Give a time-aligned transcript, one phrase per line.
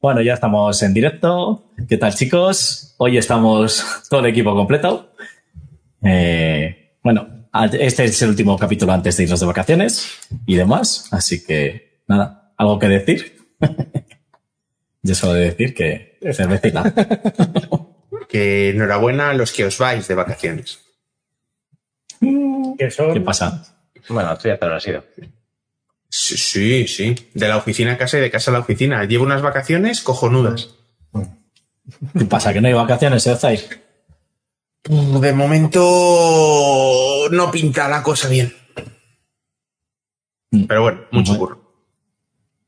[0.00, 1.72] Bueno, ya estamos en directo.
[1.86, 2.94] ¿Qué tal, chicos?
[2.96, 5.12] Hoy estamos todo el equipo completo.
[6.02, 10.10] Eh, bueno, este es el último capítulo antes de irnos de vacaciones
[10.46, 11.06] y demás.
[11.10, 13.36] Así que, nada, ¿algo que decir?
[15.02, 16.94] Yo solo de decir que cervecita.
[18.28, 20.78] que enhorabuena a los que os vais de vacaciones.
[22.18, 23.76] ¿Qué pasa?
[24.08, 25.04] Bueno, tú ya te lo has ido.
[26.10, 29.04] Sí, sí, De la oficina a casa y de casa a la oficina.
[29.04, 30.74] Llevo unas vacaciones cojonudas.
[32.18, 32.52] ¿Qué pasa?
[32.52, 33.68] ¿Que no hay vacaciones, eh,
[34.84, 38.52] De momento no pinta la cosa bien.
[40.50, 40.64] Mm.
[40.64, 41.60] Pero bueno, mucho curro.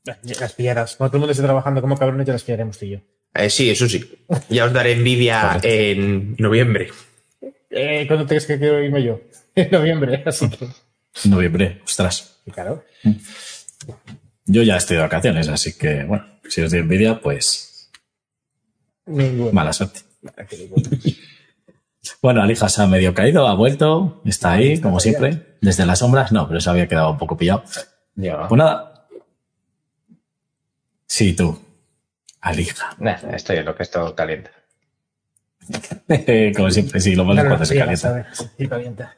[0.05, 0.97] Las pillaras.
[0.97, 2.99] Cuando todo el mundo esté trabajando como cabrones, ya las pillaremos tú y yo.
[3.35, 4.05] Eh, sí, eso sí.
[4.51, 6.91] Ya os daré envidia en noviembre.
[7.71, 9.21] Eh, ¿Cuándo crees que quiero irme yo?
[9.55, 10.69] En noviembre, así que.
[11.25, 12.41] Noviembre, ostras.
[12.53, 12.85] Claro.
[14.47, 17.91] Yo ya estoy de vacaciones, así que, bueno, si os doy envidia, pues.
[19.07, 20.01] Mala suerte.
[22.21, 25.57] bueno, Alija se ha medio caído, ha vuelto, está ahí, como siempre.
[25.61, 27.63] Desde las sombras, no, pero se había quedado un poco pillado.
[28.15, 29.07] Pues nada.
[31.07, 31.59] Sí, tú.
[32.41, 32.97] Alija.
[33.33, 34.51] estoy en lo que esto calienta.
[36.57, 38.27] como siempre, sí, lo malo cuando se calienta.
[38.35, 39.17] Sí, calienta.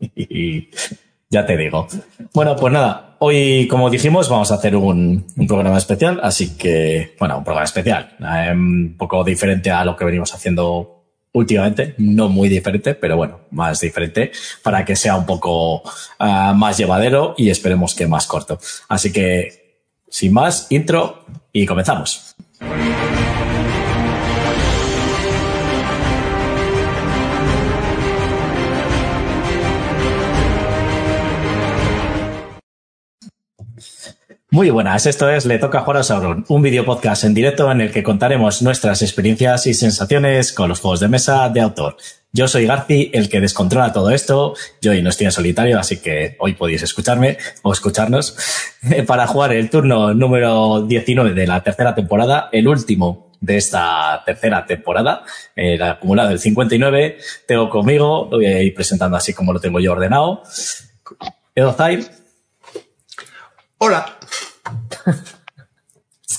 [0.00, 0.68] Y
[1.30, 1.86] ya te digo.
[2.32, 7.38] Bueno, pues nada, hoy, como dijimos, vamos a hacer un, programa especial, así que, bueno,
[7.38, 10.98] un programa especial, eh, un poco diferente a lo que venimos haciendo
[11.32, 14.32] últimamente, no muy diferente, pero bueno, más diferente,
[14.62, 15.82] para que sea un poco
[16.18, 18.58] ah, más llevadero y esperemos que más corto.
[18.88, 22.34] Así que, sin más, intro y comenzamos.
[34.50, 37.82] Muy buenas, esto es Le Toca Jugar a Sauron, un video podcast en directo en
[37.82, 41.98] el que contaremos nuestras experiencias y sensaciones con los juegos de mesa de autor.
[42.32, 44.54] Yo soy Garci, el que descontrola todo esto.
[44.80, 48.38] Yo hoy no estoy en solitario, así que hoy podéis escucharme o escucharnos
[49.06, 54.64] para jugar el turno número 19 de la tercera temporada, el último de esta tercera
[54.64, 55.24] temporada,
[55.56, 57.18] el acumulado del 59.
[57.46, 60.42] Tengo conmigo, lo voy a ir presentando así como lo tengo yo ordenado.
[61.54, 62.10] Edo Zair.
[63.76, 64.17] Hola.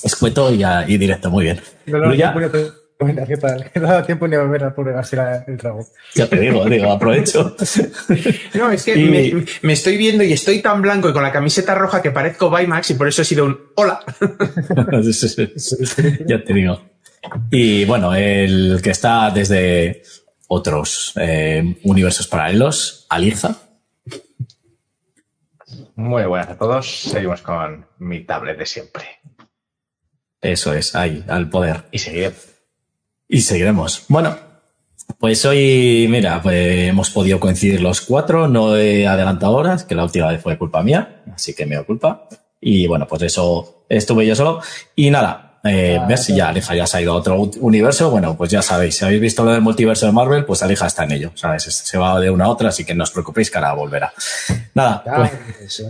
[0.04, 1.62] Escueto y, y, directo, muy bien.
[1.86, 2.34] No, no, ya...
[3.28, 3.72] ¿Qué tal?
[3.76, 5.88] No da tiempo ni a beber al pobre García el trago.
[6.16, 7.56] Ya te digo, digo, aprovecho.
[8.56, 11.76] No, es que me, me, estoy viendo y estoy tan blanco y con la camiseta
[11.76, 14.02] roja que parezco Baymax y por eso he sido un hola.
[16.28, 16.82] ya te digo.
[17.52, 20.04] Y bueno, el que está desde
[20.48, 23.56] otros eh, universos paralelos, Alija.
[26.00, 26.90] Muy buenas a todos.
[26.90, 29.20] Seguimos con mi tablet de siempre.
[30.40, 31.88] Eso es, ahí, al poder.
[31.92, 32.48] Y seguiremos.
[33.28, 34.06] Y seguiremos.
[34.08, 34.38] Bueno,
[35.18, 38.48] pues hoy, mira, pues hemos podido coincidir los cuatro.
[38.48, 41.86] No he adelantado horas, que la última vez fue culpa mía, así que me dio
[41.86, 42.30] culpa.
[42.62, 44.62] Y bueno, pues eso estuve yo solo.
[44.96, 48.10] Y nada, eh, ver si ya Aleja ya se ha ido a otro universo.
[48.10, 51.04] Bueno, pues ya sabéis, si habéis visto lo del multiverso de Marvel, pues Aleja está
[51.04, 51.64] en ello, ¿sabes?
[51.64, 54.14] Se va de una a otra, así que no os preocupéis que ahora volverá.
[54.74, 55.04] Nada.
[55.04, 55.84] Pues,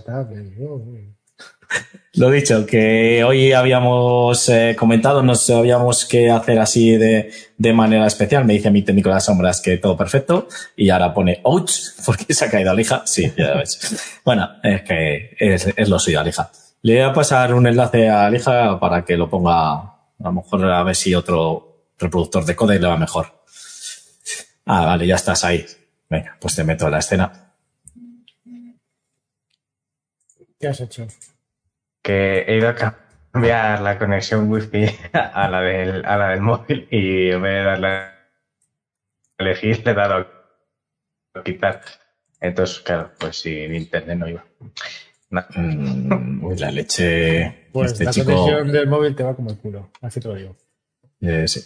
[2.13, 8.07] lo dicho, que hoy habíamos eh, comentado, no sabíamos qué hacer así de, de, manera
[8.07, 8.45] especial.
[8.45, 11.71] Me dice mi técnico de las sombras que todo perfecto y ahora pone ouch
[12.05, 13.03] porque se ha caído Alija.
[13.05, 14.19] Sí, ya ves.
[14.25, 16.49] bueno, es que es, es lo suyo, Alija.
[16.81, 20.63] Le voy a pasar un enlace a Lija para que lo ponga, a lo mejor
[20.65, 23.43] a ver si otro reproductor de code le va mejor.
[24.65, 25.65] Ah, vale, ya estás ahí.
[26.09, 27.53] Venga, pues te meto en la escena.
[30.57, 31.07] ¿Qué has hecho?
[32.01, 36.87] Que he ido a cambiar la conexión wifi a la del, a la del móvil
[36.91, 38.13] y en vez de darle a
[39.37, 40.27] elegir le he dado
[41.33, 41.81] a quitar.
[42.39, 44.45] Entonces, claro, pues sin internet no iba.
[45.29, 47.67] Mm, uy, la leche.
[47.71, 50.55] Pues este la conexión del móvil te va como el culo, así te lo digo.
[51.21, 51.61] Eh, sí.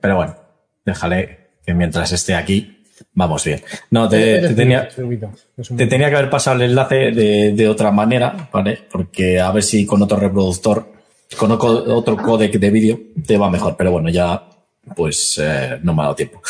[0.00, 0.36] Pero bueno,
[0.84, 2.84] déjale que mientras esté aquí,
[3.14, 3.60] vamos bien.
[3.90, 8.78] No, te, tenía, te tenía que haber pasado el enlace de, de, otra manera, ¿vale?
[8.90, 10.92] Porque a ver si con otro reproductor,
[11.36, 13.76] con otro codec de vídeo, te va mejor.
[13.76, 14.48] Pero bueno, ya,
[14.94, 16.42] pues eh, no me ha dado tiempo.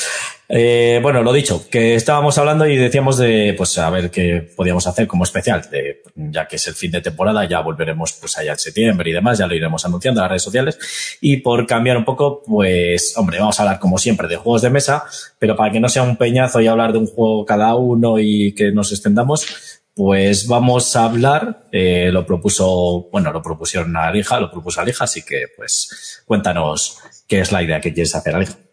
[0.52, 4.84] Eh, bueno, lo dicho, que estábamos hablando y decíamos de, pues, a ver qué podíamos
[4.88, 8.52] hacer como especial, de, ya que es el fin de temporada, ya volveremos, pues, allá
[8.52, 10.78] en septiembre y demás, ya lo iremos anunciando en las redes sociales.
[11.20, 14.70] Y por cambiar un poco, pues, hombre, vamos a hablar como siempre de juegos de
[14.70, 15.04] mesa,
[15.38, 18.52] pero para que no sea un peñazo y hablar de un juego cada uno y
[18.52, 19.46] que nos extendamos,
[19.94, 25.04] pues vamos a hablar, eh, lo propuso, bueno, lo propusieron a Alija, lo propuso Alija,
[25.04, 26.98] así que pues cuéntanos
[27.28, 28.69] qué es la idea que quieres hacer, Alija.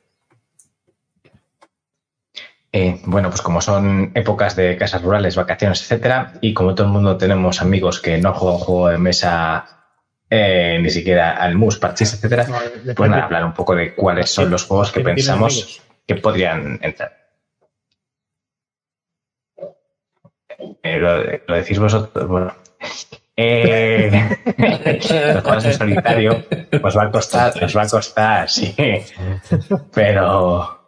[2.79, 6.93] Eh, bueno, pues como son épocas de casas rurales, vacaciones, etcétera, y como todo el
[6.93, 9.65] mundo tenemos amigos que no juegan juego de mesa
[10.29, 12.45] eh, ni siquiera al mus, parches, etcétera,
[12.95, 17.17] pues nada, hablar un poco de cuáles son los juegos que pensamos que podrían entrar.
[20.83, 22.53] Eh, lo, decís vosotros, bueno.
[23.39, 24.09] Eh,
[25.35, 26.43] los juegos en solitario
[26.81, 28.75] os va a costar, os va a costar, sí.
[29.93, 30.86] Pero,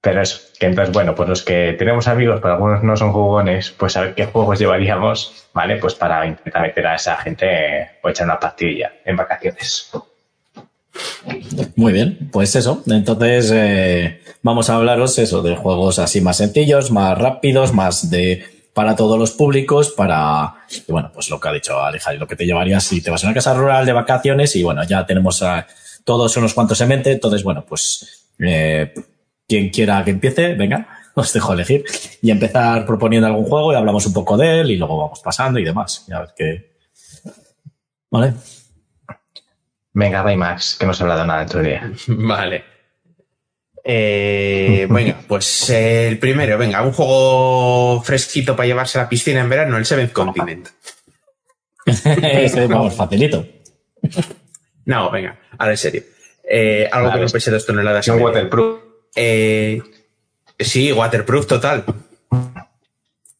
[0.00, 3.70] pero eso, que entonces, bueno, pues los que tenemos amigos, pero algunos no son jugones,
[3.76, 5.76] pues a ver qué juegos llevaríamos, ¿vale?
[5.76, 9.90] Pues para intentar meter a esa gente o echar una partida en vacaciones.
[11.76, 12.82] Muy bien, pues eso.
[12.86, 18.44] Entonces, eh, vamos a hablaros eso de juegos así más sencillos, más rápidos, más de
[18.72, 20.54] para todos los públicos, para,
[20.86, 23.26] bueno, pues lo que ha dicho Alejandro, lo que te llevarías si te vas a
[23.26, 25.66] una casa rural de vacaciones y bueno, ya tenemos a
[26.04, 28.94] todos unos cuantos en mente, entonces, bueno, pues eh,
[29.48, 31.84] quien quiera que empiece, venga, os dejo elegir
[32.22, 35.58] y empezar proponiendo algún juego y hablamos un poco de él y luego vamos pasando
[35.58, 36.04] y demás.
[36.06, 36.78] Y a ver qué.
[38.10, 38.34] Vale.
[39.92, 41.92] Venga, Baymax, que no se ha hablado nada dentro de día.
[42.06, 42.64] Vale.
[43.82, 49.48] Eh, bueno, pues el primero, venga, un juego fresquito para llevarse a la piscina en
[49.48, 50.68] verano, el Seventh Continent.
[51.86, 53.46] Ese, vamos, facilito.
[54.84, 56.02] No, venga, ahora en serio.
[56.48, 58.06] Eh, algo que no pese dos toneladas.
[58.08, 58.87] Un waterproof.
[59.14, 59.82] Eh,
[60.58, 61.84] sí, waterproof total.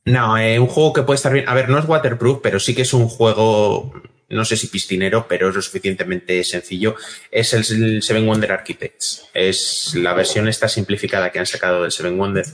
[0.09, 1.49] No, eh, un juego que puede estar bien.
[1.49, 3.93] A ver, no es waterproof, pero sí que es un juego,
[4.31, 6.97] no sé si piscinero, pero es lo suficientemente sencillo.
[7.31, 9.29] Es el, Seven Wonder Architects.
[9.35, 12.47] Es la versión esta simplificada que han sacado del Seven Wonder.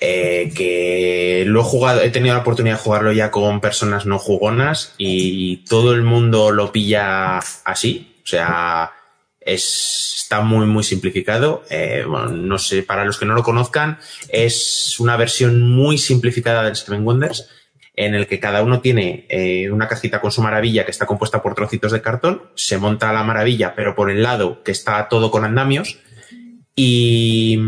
[0.00, 4.18] Eh, que lo he jugado, he tenido la oportunidad de jugarlo ya con personas no
[4.18, 8.16] jugonas y todo el mundo lo pilla así.
[8.24, 8.92] O sea,
[9.46, 11.64] es, está muy, muy simplificado.
[11.70, 13.98] Eh, no sé, para los que no lo conozcan,
[14.28, 17.48] es una versión muy simplificada del Seven Wonders,
[17.94, 21.42] en el que cada uno tiene eh, una cajita con su maravilla que está compuesta
[21.42, 25.30] por trocitos de cartón, se monta la maravilla, pero por el lado que está todo
[25.30, 25.98] con andamios,
[26.74, 27.58] y,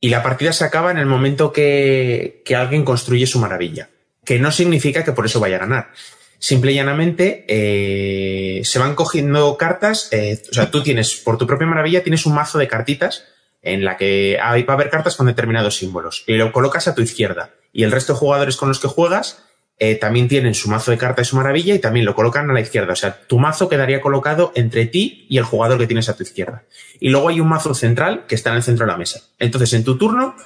[0.00, 3.90] y la partida se acaba en el momento que, que alguien construye su maravilla,
[4.24, 5.90] que no significa que por eso vaya a ganar
[6.38, 10.08] Simple y llanamente eh, se van cogiendo cartas.
[10.12, 13.24] Eh, o sea, tú tienes, por tu propia maravilla, tienes un mazo de cartitas
[13.60, 16.22] en la que hay, va a haber cartas con determinados símbolos.
[16.26, 17.50] Y lo colocas a tu izquierda.
[17.72, 19.44] Y el resto de jugadores con los que juegas
[19.80, 22.52] eh, también tienen su mazo de cartas y su maravilla y también lo colocan a
[22.52, 22.92] la izquierda.
[22.92, 26.22] O sea, tu mazo quedaría colocado entre ti y el jugador que tienes a tu
[26.22, 26.64] izquierda.
[27.00, 29.22] Y luego hay un mazo central que está en el centro de la mesa.
[29.40, 30.36] Entonces, en tu turno,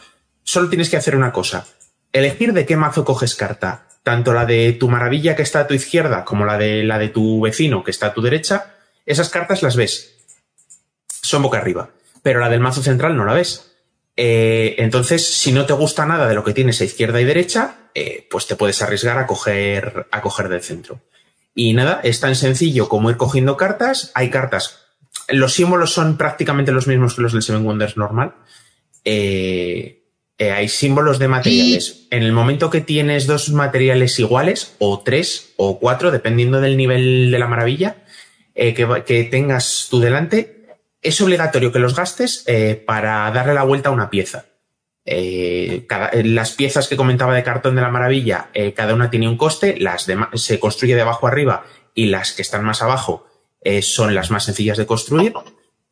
[0.43, 1.67] solo tienes que hacer una cosa.
[2.13, 5.75] Elegir de qué mazo coges carta tanto la de tu maravilla que está a tu
[5.75, 8.75] izquierda como la de la de tu vecino que está a tu derecha,
[9.07, 10.17] esas cartas las ves.
[11.09, 11.91] Son boca arriba.
[12.23, 13.73] Pero la del mazo central no la ves.
[14.17, 17.77] Eh, entonces, si no te gusta nada de lo que tienes a izquierda y derecha,
[17.95, 21.01] eh, pues te puedes arriesgar a coger, a coger del centro.
[21.55, 24.11] Y nada, es tan sencillo como ir cogiendo cartas.
[24.15, 24.87] Hay cartas.
[25.29, 28.35] Los símbolos son prácticamente los mismos que los del Seven Wonders normal.
[29.05, 30.02] Eh,
[30.43, 32.09] eh, hay símbolos de materiales.
[32.11, 37.31] En el momento que tienes dos materiales iguales, o tres, o cuatro, dependiendo del nivel
[37.31, 37.99] de la maravilla
[38.57, 40.67] eh, que, tengas tú delante,
[41.01, 44.47] es obligatorio que los gastes eh, para darle la vuelta a una pieza.
[45.05, 50.09] las piezas que comentaba de cartón de la maravilla, cada una tiene un coste, las
[50.35, 53.27] se construye de abajo arriba y las que están más abajo
[53.81, 55.35] son las más sencillas de construir.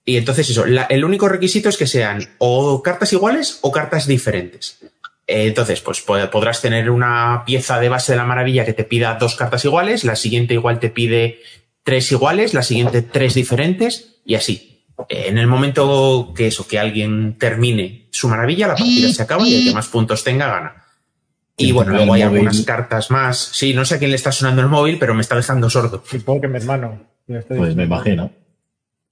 [0.05, 4.79] Y entonces eso, el único requisito es que sean o cartas iguales o cartas diferentes.
[5.27, 9.15] Eh, entonces, pues podrás tener una pieza de base de la maravilla que te pida
[9.15, 11.41] dos cartas iguales, la siguiente igual te pide
[11.85, 14.85] tres iguales, la siguiente tres diferentes y así.
[15.09, 19.47] Eh, en el momento que eso, que alguien termine su maravilla, la partida se acaba
[19.47, 20.85] y el que más puntos tenga gana.
[21.57, 23.39] Y bueno, luego hay algunas cartas más.
[23.39, 26.03] Sí, no sé a quién le está sonando el móvil, pero me está dejando sordo.
[26.07, 27.03] Supongo que mi hermano.
[27.27, 28.33] Pues me imagino.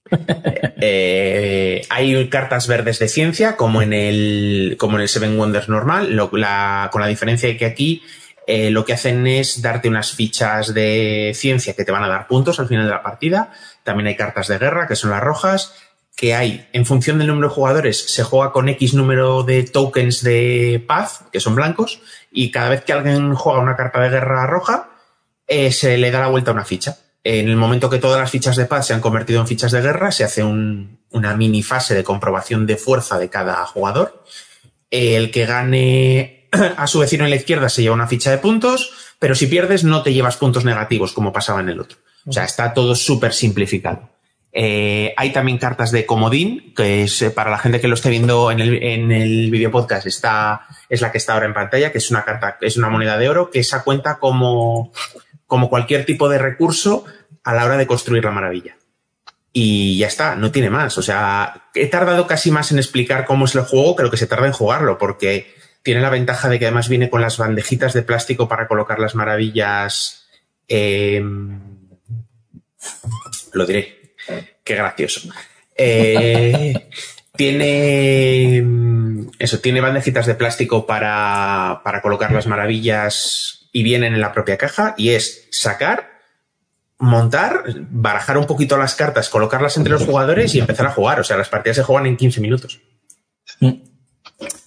[0.81, 6.17] Eh, hay cartas verdes de ciencia, como en el, como en el Seven Wonders normal,
[6.29, 8.01] con la diferencia de que aquí
[8.47, 12.27] eh, lo que hacen es darte unas fichas de ciencia que te van a dar
[12.27, 13.51] puntos al final de la partida.
[13.83, 15.75] También hay cartas de guerra, que son las rojas,
[16.15, 20.23] que hay, en función del número de jugadores, se juega con X número de tokens
[20.23, 22.01] de paz, que son blancos,
[22.31, 24.89] y cada vez que alguien juega una carta de guerra roja,
[25.45, 28.31] eh, se le da la vuelta a una ficha en el momento que todas las
[28.31, 31.95] fichas de paz se han convertido en fichas de guerra, se hace una mini fase
[31.95, 34.23] de comprobación de fuerza de cada jugador.
[34.89, 38.91] El que gane a su vecino en la izquierda se lleva una ficha de puntos,
[39.19, 41.97] pero si pierdes no te llevas puntos negativos como pasaba en el otro.
[42.25, 44.09] O sea, está todo súper simplificado.
[44.51, 48.09] Eh, hay también cartas de comodín, que es eh, para la gente que lo esté
[48.09, 51.91] viendo en el, en el video podcast, está, es la que está ahora en pantalla,
[51.91, 54.91] que es una carta, es una moneda de oro, que esa cuenta como,
[55.49, 57.05] como cualquier tipo de recurso
[57.43, 58.77] a la hora de construir la maravilla.
[59.51, 60.99] Y ya está, no tiene más.
[60.99, 64.17] O sea, he tardado casi más en explicar cómo es el juego que lo que
[64.17, 65.51] se tarda en jugarlo, porque
[65.81, 69.15] tiene la ventaja de que además viene con las bandejitas de plástico para colocar las
[69.15, 70.29] maravillas.
[70.67, 71.19] Eh,
[73.53, 74.13] lo diré.
[74.63, 75.29] Qué gracioso.
[75.75, 76.89] Eh,
[77.35, 78.63] tiene
[79.39, 84.57] eso, tiene bandejitas de plástico para, para colocar las maravillas y vienen en la propia
[84.57, 86.09] caja y es sacar,
[86.97, 91.19] montar, barajar un poquito las cartas, colocarlas entre los jugadores y empezar a jugar.
[91.19, 92.81] O sea, las partidas se juegan en 15 minutos.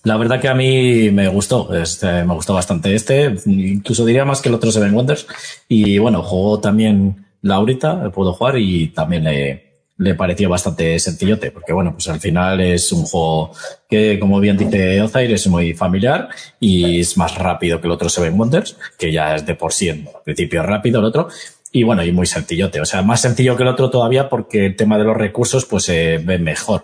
[0.04, 4.40] La verdad que a mí me gustó, este, me gustó bastante este, incluso diría más
[4.40, 5.26] que el otro Seven Wonders.
[5.68, 11.72] Y bueno, jugó también Laurita, puedo jugar y también le, le pareció bastante sencillote, porque
[11.72, 13.52] bueno, pues al final es un juego
[13.88, 18.08] que, como bien dice Ozair, es muy familiar y es más rápido que el otro
[18.08, 21.28] Seven Wonders, que ya es de por sí en principio rápido el otro.
[21.70, 24.76] Y bueno, y muy sencillote, o sea, más sencillo que el otro todavía porque el
[24.76, 26.82] tema de los recursos pues se ve mejor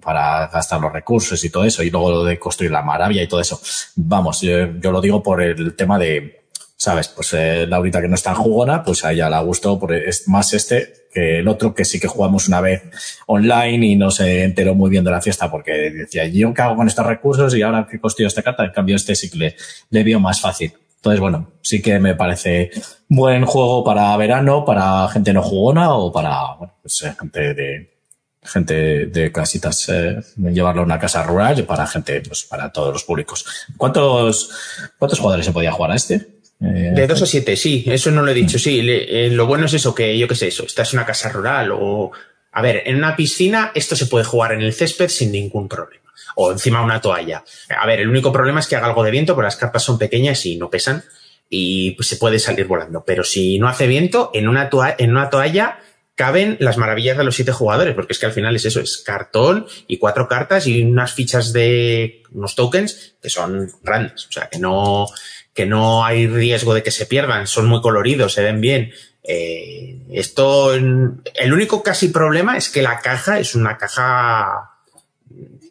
[0.00, 3.28] para gastar los recursos y todo eso, y luego lo de construir la maravilla y
[3.28, 3.60] todo eso.
[3.96, 6.46] Vamos, yo, lo digo por el tema de,
[6.76, 7.08] ¿sabes?
[7.08, 10.28] Pues eh, Laurita que no es tan jugona, pues a ella le gustó por, es
[10.28, 12.82] más este que el otro que sí que jugamos una vez
[13.26, 16.76] online y no se enteró muy bien de la fiesta porque decía, ¿yo qué hago
[16.76, 17.54] con estos recursos?
[17.54, 19.56] Y ahora que construyo esta carta, en cambio este sí que le,
[19.90, 20.72] le vio más fácil.
[20.96, 22.70] Entonces, bueno, sí que me parece
[23.08, 27.92] buen juego para verano, para gente no jugona o para, bueno, pues eh, gente de,
[28.40, 32.92] gente de casitas, eh, llevarlo a una casa rural y para gente, pues para todos
[32.92, 33.44] los públicos.
[33.76, 34.50] ¿Cuántos,
[34.96, 36.31] cuántos jugadores se podía jugar a este?
[36.62, 38.80] Eh, de 2 a 7, sí, eso no lo he dicho, sí.
[38.82, 41.70] Eh, lo bueno es eso, que yo qué sé, eso, esta es una casa rural
[41.72, 42.10] o...
[42.54, 46.12] A ver, en una piscina esto se puede jugar en el césped sin ningún problema.
[46.36, 47.42] O encima de una toalla.
[47.80, 49.98] A ver, el único problema es que haga algo de viento, porque las cartas son
[49.98, 51.02] pequeñas y no pesan
[51.48, 53.04] y pues, se puede salir volando.
[53.06, 55.78] Pero si no hace viento, en una, toalla, en una toalla
[56.14, 58.98] caben las maravillas de los siete jugadores, porque es que al final es eso, es
[58.98, 64.48] cartón y cuatro cartas y unas fichas de unos tokens que son grandes, o sea,
[64.48, 65.06] que no,
[65.54, 68.92] que no hay riesgo de que se pierdan, son muy coloridos, se ven bien.
[69.22, 74.70] Eh, esto, el único casi problema es que la caja es una caja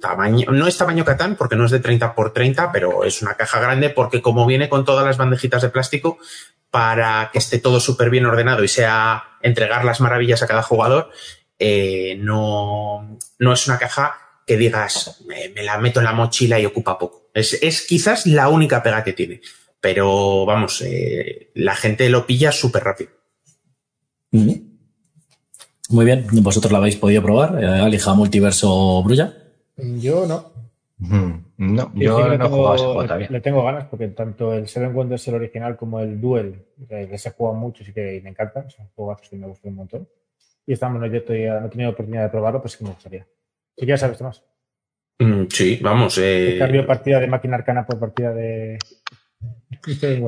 [0.02, 3.36] tamaño, no es tamaño Catán porque no es de 30 por 30, pero es una
[3.36, 6.18] caja grande porque como viene con todas las bandejitas de plástico,
[6.70, 11.12] para que esté todo súper bien ordenado y sea entregar las maravillas a cada jugador,
[11.60, 14.16] eh, no, no es una caja
[14.48, 17.30] que digas, me, la meto en la mochila y ocupa poco.
[17.34, 19.42] Es, es quizás la única pega que tiene.
[19.82, 23.10] Pero vamos, eh, la gente lo pilla súper rápido.
[24.32, 29.34] Muy bien, vosotros la habéis podido probar, eh, Alija Multiverso Brulla.
[29.78, 30.52] Yo no.
[31.58, 33.28] No, yo, no he jugado ese juego todavía.
[33.30, 37.32] Le tengo ganas porque tanto el Seven Wonders, el original, como el Duel, que se
[37.32, 38.70] jugado mucho y que me encantan.
[38.70, 40.08] Son juegos que me gustan un montón.
[40.66, 43.28] Y estamos, bueno, yo todavía no he tenido oportunidad de probarlo, pues sí me gustaría.
[43.76, 44.44] Si quieres sabes más.
[45.20, 46.18] Mm, sí, vamos.
[46.20, 46.58] Eh...
[46.60, 48.78] Cambio partida de máquina arcana por partida de.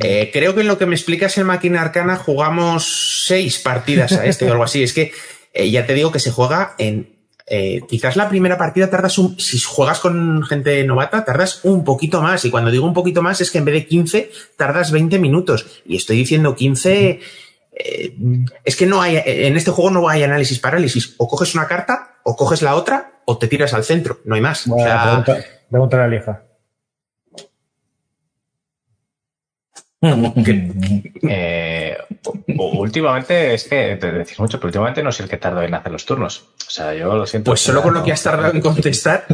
[0.04, 4.26] Eh, creo que en lo que me explicas en máquina arcana jugamos seis partidas a
[4.26, 4.84] este o algo así.
[4.84, 5.12] Es que
[5.54, 7.14] eh, ya te digo que se juega en
[7.46, 12.22] eh, quizás la primera partida tardas un, si juegas con gente novata, tardas un poquito
[12.22, 12.46] más.
[12.46, 15.66] Y cuando digo un poquito más es que en vez de 15, tardas 20 minutos.
[15.86, 17.20] Y estoy diciendo 15,
[17.74, 18.16] eh,
[18.64, 21.16] es que no hay, en este juego no hay análisis parálisis.
[21.18, 24.20] O coges una carta, o coges la otra, o te tiras al centro.
[24.26, 24.68] No hay más.
[24.68, 25.24] o sea,
[25.70, 26.44] pregunta, a la lija.
[31.26, 31.98] Eh,
[32.58, 35.94] últimamente es que te decís mucho, pero últimamente no soy el que tardo en hacer
[35.94, 36.50] los turnos.
[36.68, 37.52] O sea, yo lo siento.
[37.52, 39.26] Pues solo con lo que has tardado en contestar.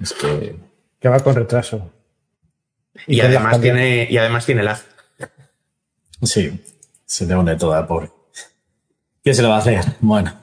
[0.00, 0.56] es que...
[0.98, 1.92] que va con retraso.
[3.06, 4.80] Y, además tiene, y además tiene lag.
[6.22, 6.60] Sí,
[7.06, 8.10] se le une toda, pobre.
[9.22, 9.84] ¿Qué se le va a hacer?
[10.00, 10.41] Bueno.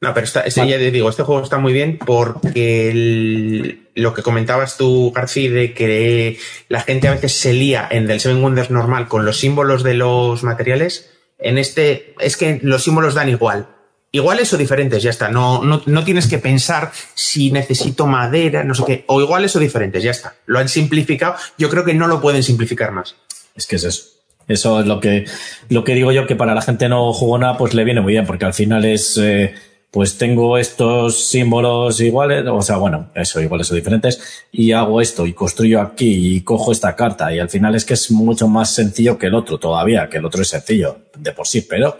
[0.00, 4.76] No, pero este, ya te digo, este juego está muy bien porque lo que comentabas
[4.76, 6.38] tú, García, de que
[6.68, 9.94] la gente a veces se lía en del Seven Wonders normal con los símbolos de
[9.94, 11.10] los materiales.
[11.40, 13.66] En este, es que los símbolos dan igual.
[14.12, 15.30] Iguales o diferentes, ya está.
[15.30, 19.04] No, no, no tienes que pensar si necesito madera, no sé qué.
[19.08, 20.36] O iguales o diferentes, ya está.
[20.46, 21.34] Lo han simplificado.
[21.58, 23.16] Yo creo que no lo pueden simplificar más.
[23.56, 24.04] Es que es eso.
[24.46, 25.26] Eso es lo que,
[25.68, 28.26] lo que digo yo que para la gente no jugona, pues le viene muy bien,
[28.26, 29.54] porque al final es, eh,
[29.90, 35.26] pues tengo estos símbolos iguales, o sea, bueno, eso, iguales o diferentes, y hago esto
[35.26, 38.74] y construyo aquí y cojo esta carta y al final es que es mucho más
[38.74, 41.98] sencillo que el otro todavía, que el otro es sencillo de por sí, pero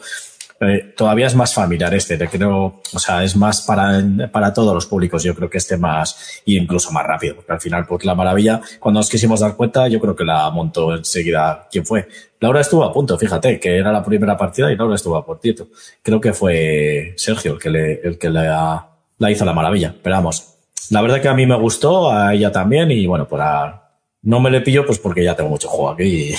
[0.61, 4.87] eh, todavía es más familiar este, creo, o sea, es más para, para todos los
[4.87, 8.15] públicos, yo creo que este más, y incluso más rápido, porque al final, pues la
[8.15, 12.09] maravilla, cuando nos quisimos dar cuenta, yo creo que la montó enseguida, ¿quién fue?
[12.41, 15.69] Laura estuvo a punto, fíjate, que era la primera partida y Laura estuvo a puntito.
[16.03, 18.89] Creo que fue Sergio el que le, el que la,
[19.19, 20.55] la hizo la maravilla, pero vamos,
[20.91, 23.88] la verdad que a mí me gustó, a ella también, y bueno, para,
[24.23, 26.35] no me le pillo pues porque ya tengo mucho juego aquí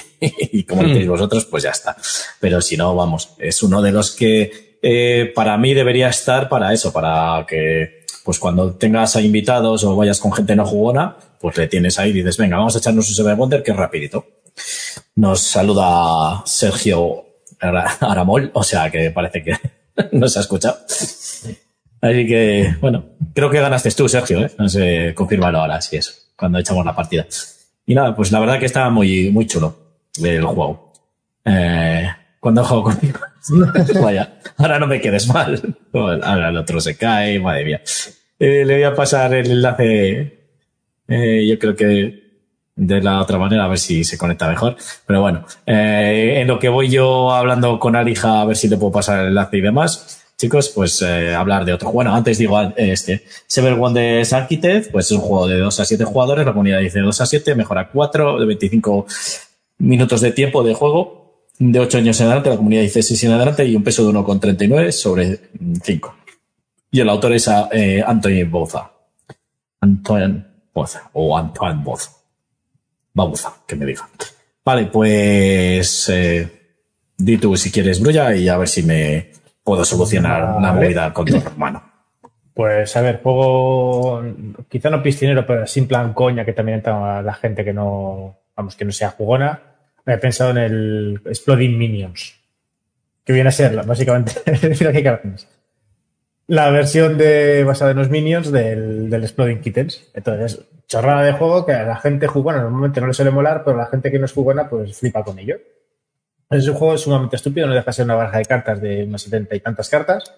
[0.52, 1.12] y, como lo tenéis hmm.
[1.12, 1.96] vosotros, pues ya está.
[2.40, 6.74] Pero si no, vamos, es uno de los que eh, para mí debería estar para
[6.74, 11.58] eso, para que pues cuando tengas a invitados o vayas con gente no jugona, pues
[11.58, 14.26] le tienes ahí y dices, venga, vamos a echarnos un Seven Wonder que es rapidito.
[15.16, 17.26] Nos saluda Sergio
[17.60, 19.54] Aramol, o sea que parece que
[20.12, 20.78] nos ha escuchado.
[22.02, 24.52] Así que, bueno, creo que ganaste tú, Sergio, ¿eh?
[24.58, 27.26] No sé, confírmalo ahora, si es, cuando echamos la partida.
[27.90, 29.76] Y nada, pues la verdad que estaba muy, muy chulo
[30.24, 30.94] el juego.
[31.44, 32.08] Eh,
[32.40, 33.20] cuando juego contigo.
[34.04, 35.60] Vaya, ahora no me quedes mal.
[35.92, 37.82] Ahora el otro se cae, madre mía.
[38.38, 40.52] Eh, le voy a pasar el enlace,
[41.08, 42.30] eh, yo creo que
[42.76, 44.76] de la otra manera, a ver si se conecta mejor.
[45.08, 48.78] Pero bueno, eh, en lo que voy yo hablando con Alija, a ver si le
[48.78, 51.92] puedo pasar el enlace y demás chicos, pues eh, hablar de otro.
[51.92, 53.26] Bueno, antes digo este.
[53.46, 57.00] Seven Wonders Architect, pues es un juego de 2 a 7 jugadores, la comunidad dice
[57.00, 59.06] 2 a 7, mejora 4, de 25
[59.80, 63.32] minutos de tiempo de juego, de 8 años en adelante, la comunidad dice 6 en
[63.34, 65.40] adelante y un peso de 1,39 sobre
[65.84, 66.16] 5.
[66.92, 68.92] Y el autor es eh, Anthony Boza.
[69.82, 72.12] Antoine Boza, o Antoine Boza.
[73.14, 74.08] Bauza, que me diga.
[74.64, 76.48] Vale, pues eh,
[77.18, 79.39] di tú si quieres brulla y a ver si me
[79.70, 81.84] puedo solucionar la movida con tu hermano.
[82.56, 84.24] Pues a ver, juego
[84.68, 88.76] quizá no piscinero, pero sin plan coña, que también entra la gente que no, vamos,
[88.76, 89.62] que no sea jugona.
[90.08, 92.34] He pensado en el Exploding Minions,
[93.24, 94.32] que viene a ser básicamente
[96.48, 100.10] la versión de basada en los Minions del, del Exploding Kittens.
[100.16, 103.78] Entonces, chorrada de juego que a la gente jugona normalmente no le suele molar, pero
[103.78, 105.58] a la gente que no es jugona pues flipa con ello.
[106.50, 109.22] Es un juego sumamente estúpido, no deja de ser una baraja de cartas de unas
[109.22, 110.34] setenta y tantas cartas.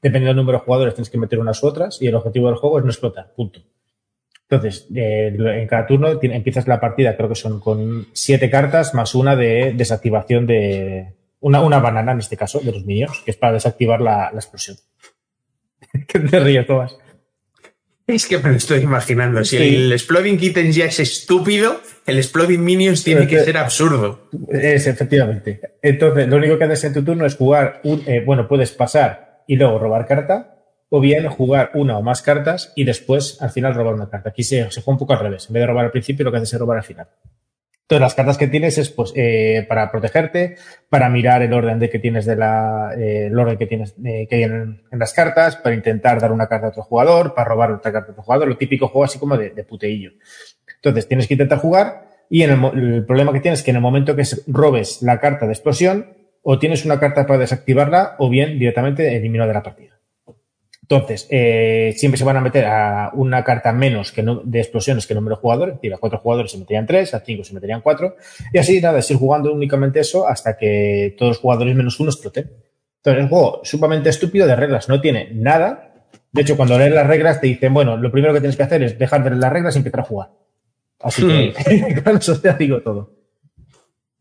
[0.00, 2.56] Dependiendo del número de jugadores, tienes que meter unas u otras y el objetivo del
[2.56, 3.60] juego es no explotar, punto.
[4.48, 9.14] Entonces, eh, en cada turno empiezas la partida, creo que son con siete cartas más
[9.14, 11.14] una de desactivación de.
[11.40, 14.76] Una, una banana, en este caso, de los niños, que es para desactivar la, explosión.
[16.06, 16.96] ¿Qué te ríes, Tomás?
[18.14, 19.44] Es que me lo estoy imaginando.
[19.44, 24.28] Si el Exploding Kittens ya es estúpido, el Exploding Minions tiene que ser absurdo.
[24.48, 25.60] Es, efectivamente.
[25.82, 29.44] Entonces, lo único que haces en tu turno es jugar, un, eh, bueno, puedes pasar
[29.46, 30.56] y luego robar carta,
[30.88, 34.30] o bien jugar una o más cartas y después al final robar una carta.
[34.30, 35.46] Aquí se, se juega un poco al revés.
[35.48, 37.06] En vez de robar al principio, lo que haces es robar al final.
[37.90, 40.54] Entonces, las cartas que tienes es pues, eh, para protegerte,
[40.88, 44.28] para mirar el orden de que tienes de la, eh, el orden que tienes eh,
[44.30, 47.72] que hay en, las cartas, para intentar dar una carta a otro jugador, para robar
[47.72, 50.12] otra carta a otro jugador, lo típico juego así como de, de puteillo.
[50.76, 53.78] Entonces, tienes que intentar jugar y en el, el, problema que tienes es que en
[53.78, 58.30] el momento que robes la carta de explosión, o tienes una carta para desactivarla, o
[58.30, 59.99] bien directamente eliminado de la partida.
[60.90, 65.06] Entonces, eh, siempre se van a meter a una carta menos que no, de explosiones
[65.06, 65.74] que el número de jugadores.
[65.74, 68.16] Es decir, a cuatro jugadores se meterían tres, a cinco se meterían cuatro.
[68.52, 72.10] Y así, nada, es ir jugando únicamente eso hasta que todos los jugadores menos uno
[72.10, 72.50] exploten.
[72.96, 76.08] Entonces, el juego sumamente estúpido de reglas, no tiene nada.
[76.32, 78.82] De hecho, cuando lees las reglas te dicen, bueno, lo primero que tienes que hacer
[78.82, 80.30] es dejar de leer las reglas y empezar a jugar.
[80.98, 83.14] Así que, con eso te digo todo.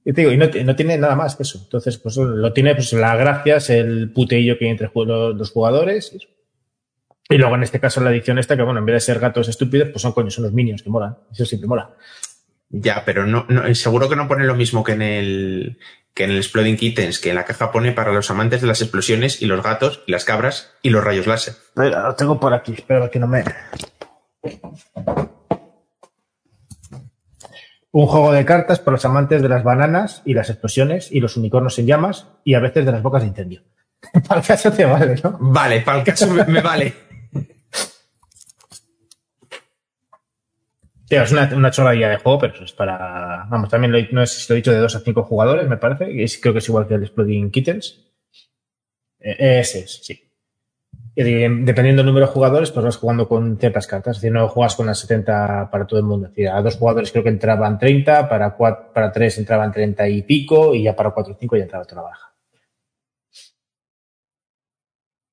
[0.05, 1.62] Y te digo, y no, no, tiene nada más que eso.
[1.63, 6.15] Entonces, pues lo tiene, pues la gracia es el puteillo que hay entre los jugadores.
[7.31, 9.47] Y luego en este caso la edición esta, que bueno, en vez de ser gatos
[9.47, 11.15] estúpidos, pues son coños, son los minions que molan.
[11.31, 11.91] Eso siempre mola.
[12.69, 15.77] Ya, pero no, no, seguro que no pone lo mismo que en el
[16.15, 18.81] que en el Exploding Kittens, que en la caja pone para los amantes de las
[18.81, 21.53] explosiones y los gatos y las cabras y los rayos láser.
[21.75, 23.43] Lo tengo por aquí, espera que no me.
[27.91, 31.37] Un juego de cartas para los amantes de las bananas y las explosiones y los
[31.37, 33.61] unicornios en llamas y a veces de las bocas de incendio.
[34.27, 35.37] para el caso te vale, ¿no?
[35.39, 37.08] Vale, para el caso me vale.
[41.09, 43.45] Es una, una chorradilla de juego, pero eso es para.
[43.49, 45.77] Vamos, también lo, no sé si lo he dicho de 2 a 5 jugadores, me
[45.77, 46.11] parece.
[46.11, 48.05] Y creo que es igual que el Exploding Kittens.
[49.19, 50.25] Eh, ese es, sí.
[51.15, 54.15] Y dependiendo del número de jugadores, pues vas jugando con ciertas cartas.
[54.15, 56.27] Es decir, no juegas con las 70 para todo el mundo.
[56.27, 60.07] Es decir, a dos jugadores creo que entraban 30, para, cuatro, para tres entraban 30
[60.07, 62.33] y pico, y ya para 4 o 5 ya entraba toda la baja.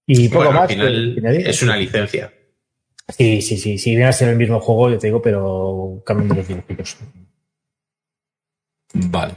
[0.09, 0.73] Y poco Bueno, al más.
[0.73, 2.33] final es una licencia.
[3.09, 3.79] Sí, sí, sí.
[3.79, 6.97] Sí, viene a ser el mismo juego, yo te digo, pero cambiando los dibujitos.
[8.95, 9.35] Vale.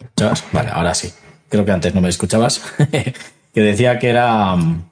[0.00, 0.44] ¿Escuchabas?
[0.52, 1.12] Vale, ahora sí.
[1.48, 2.62] Creo que antes no me escuchabas.
[3.54, 4.88] que decía que era mm,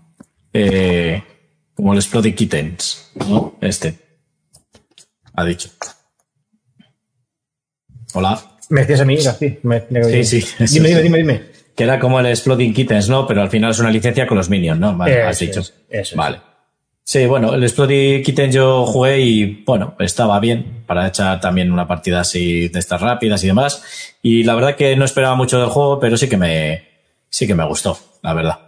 [0.53, 1.23] eh,
[1.75, 3.57] como el Exploding Kittens, ¿no?
[3.61, 3.95] Este.
[5.35, 5.71] Ha dicho.
[8.15, 8.43] Hola.
[8.71, 9.59] ¿Me decías a mí, García?
[9.63, 10.95] Me- me- Sí, sí, eso Dime, sí.
[10.95, 11.50] dime, dime, dime.
[11.81, 13.27] Que era como el Exploding Kittens, ¿no?
[13.27, 14.95] Pero al final es una licencia con los Minions, ¿no?
[14.99, 15.61] Vale, has dicho.
[15.61, 16.15] es, eso es.
[16.15, 16.39] Vale.
[17.03, 21.89] Sí, bueno, el Exploding Kittens yo jugué y, bueno, estaba bien para echar también una
[21.89, 24.13] partida así de estas rápidas y demás.
[24.21, 26.87] Y la verdad que no esperaba mucho del juego, pero sí que me,
[27.31, 28.59] sí que me gustó, la verdad.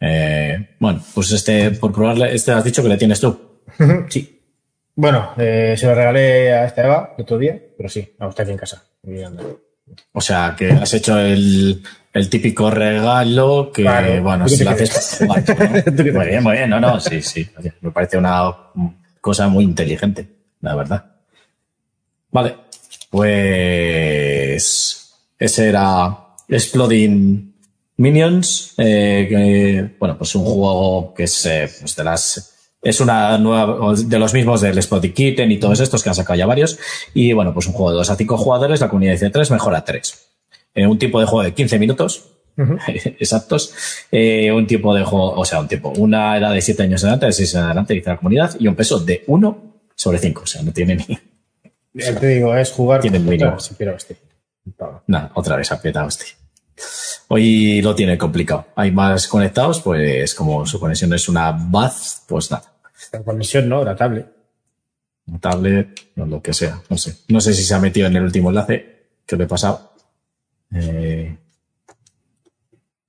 [0.00, 3.60] Eh, bueno, pues este, por probarle, este has dicho que le tienes tú.
[4.08, 4.40] Sí.
[4.94, 8.42] Bueno, eh, se lo regalé a esta Eva el otro día, pero sí, me gusta
[8.42, 8.84] aquí en casa.
[9.06, 9.42] Y anda.
[10.12, 11.82] O sea, que has hecho el,
[12.14, 14.22] el típico regalo que, Claro.
[14.22, 15.96] bueno, ¿Tú qué si lo haces para jugar, ¿no?
[15.96, 16.70] ¿Tú qué te Muy bien, muy bien.
[16.70, 17.46] No, no, sí, sí.
[17.80, 18.52] Me parece una
[19.20, 20.28] cosa muy inteligente,
[20.60, 21.04] la verdad.
[22.30, 22.56] Vale.
[23.10, 26.16] Pues ese era
[26.48, 27.54] Exploding
[27.96, 28.74] Minions.
[28.78, 32.50] eh, que, bueno, pues un juego que es eh, pues de las
[32.82, 36.38] es una nueva de los mismos del Exploding Kitten y todos estos que han sacado
[36.38, 36.78] ya varios.
[37.14, 39.84] Y bueno, pues un juego de 2 a 5 jugadores, la comunidad dice 3, mejora
[39.84, 40.20] 3.
[40.74, 42.34] Eh, un tipo de juego de 15 minutos
[43.18, 43.74] exactos.
[44.10, 47.08] Eh, un tipo de juego, o sea, un tipo, una edad de 7 años en
[47.08, 50.42] adelante, de 6 en adelante, dice la comunidad, y un peso de 1 sobre 5.
[50.42, 51.18] O sea, no tiene ni.
[51.94, 53.00] Ya te digo, es jugar.
[53.00, 53.56] Tiene mínimo.
[55.34, 56.28] Otra vez aprieta, hostia.
[57.28, 58.66] Hoy lo tiene complicado.
[58.74, 62.72] Hay más conectados, pues como su conexión es una Baz, pues nada.
[63.12, 63.84] La conexión, ¿no?
[63.84, 64.26] La tablet.
[65.26, 67.16] Un tablet, o lo que sea, no sé.
[67.28, 69.93] No sé si se ha metido en el último enlace que le he pasado.
[70.72, 71.36] Eh,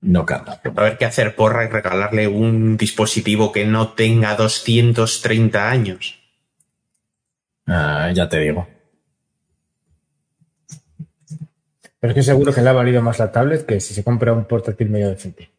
[0.02, 0.24] no.
[0.24, 6.18] Va a haber que hacer porra y regalarle un dispositivo que no tenga 230 años.
[7.66, 8.68] Ah, ya te digo.
[11.98, 14.32] Pero es que seguro que le ha valido más la tablet que si se compra
[14.32, 15.50] un portátil medio decente.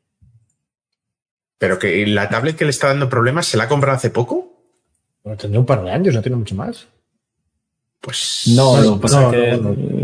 [1.57, 4.53] Pero que la tablet que le está dando problemas se la ha comprado hace poco.
[5.23, 6.87] Bueno, tendría un par de años, no tiene mucho más.
[7.99, 9.61] Pues No, No, lo que pasa no, es que.
[9.61, 9.96] no, no.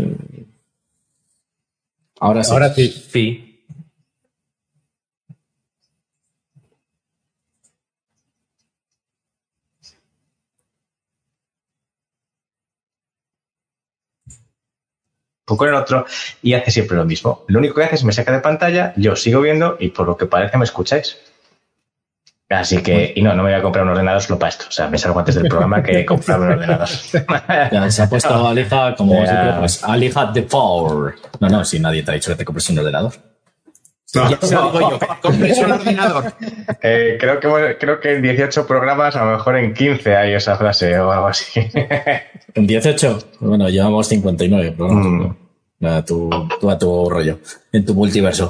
[2.24, 2.52] Ahora sí.
[2.52, 2.88] Ahora sí.
[2.88, 3.50] sí.
[15.44, 16.06] poco en el otro
[16.42, 17.44] y hace siempre lo mismo.
[17.48, 20.16] Lo único que hace es me saca de pantalla, yo sigo viendo y por lo
[20.16, 21.18] que parece me escucháis.
[22.50, 24.66] Así que, y no, no me voy a comprar un ordenador solo para esto.
[24.68, 26.88] O sea, me salgo antes del programa que comprar un ordenador.
[27.72, 29.26] Ya se ha puesto Alija como Ya.
[29.26, 31.14] siempre, pues, Alija the Power.
[31.40, 33.12] No, no, si nadie te ha dicho que te compres un ordenador.
[34.12, 36.34] Ya se lo digo yo, que compres un ordenador.
[36.82, 40.56] Eh, creo, que, creo que en 18 programas, a lo mejor en 15 hay esa
[40.56, 41.60] frase o algo así.
[42.54, 45.36] En 18, bueno, llevamos 59, pero Mm.
[45.80, 46.30] nada, tú,
[46.60, 47.40] tú a tu rollo,
[47.72, 48.48] en tu multiverso.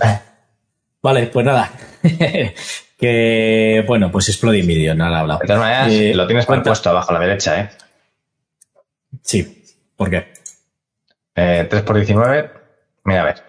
[1.05, 1.71] Vale, pues nada.
[2.99, 5.41] que, bueno, pues Exploding Million, nada hablado.
[5.41, 7.69] De todas maneras, Eh, lo tienes puesto abajo a la derecha, ¿eh?
[9.23, 9.65] Sí,
[9.97, 10.33] ¿por qué?
[11.37, 12.51] eh 3 por 19
[13.05, 13.43] Mira, a ver.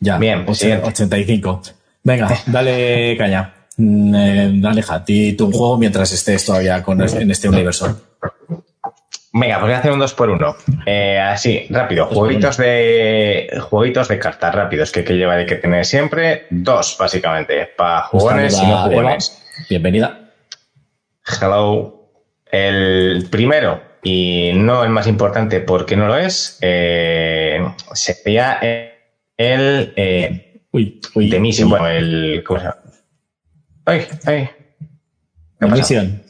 [0.00, 0.46] Ya, Bien.
[0.48, 1.62] 85.
[2.02, 3.54] Venga, dale caña.
[3.76, 8.00] Mm, eh, Aleja, di tú un juego mientras estés todavía con, en este universo.
[9.34, 12.06] Venga, pues voy a hacer un 2 por 1 eh, Así, rápido.
[12.06, 16.46] Jueguitos de, jueguitos de cartas rápidos que que llevar y que tener siempre.
[16.50, 17.66] Dos, básicamente.
[17.76, 18.82] Para jugones y no Eva.
[18.82, 19.42] jugones.
[19.70, 20.32] Bienvenida.
[21.40, 22.10] Hello.
[22.50, 28.58] El primero, y no el más importante porque no lo es, eh, sería
[29.38, 31.30] el eh, Uy, uy.
[31.30, 31.68] The Mission.
[31.68, 32.42] Bueno, el.
[32.46, 32.82] ¿Cómo se llama?
[33.84, 34.50] Ay, ay.
[35.60, 35.66] ¿Qué?
[35.66, 36.22] Mission.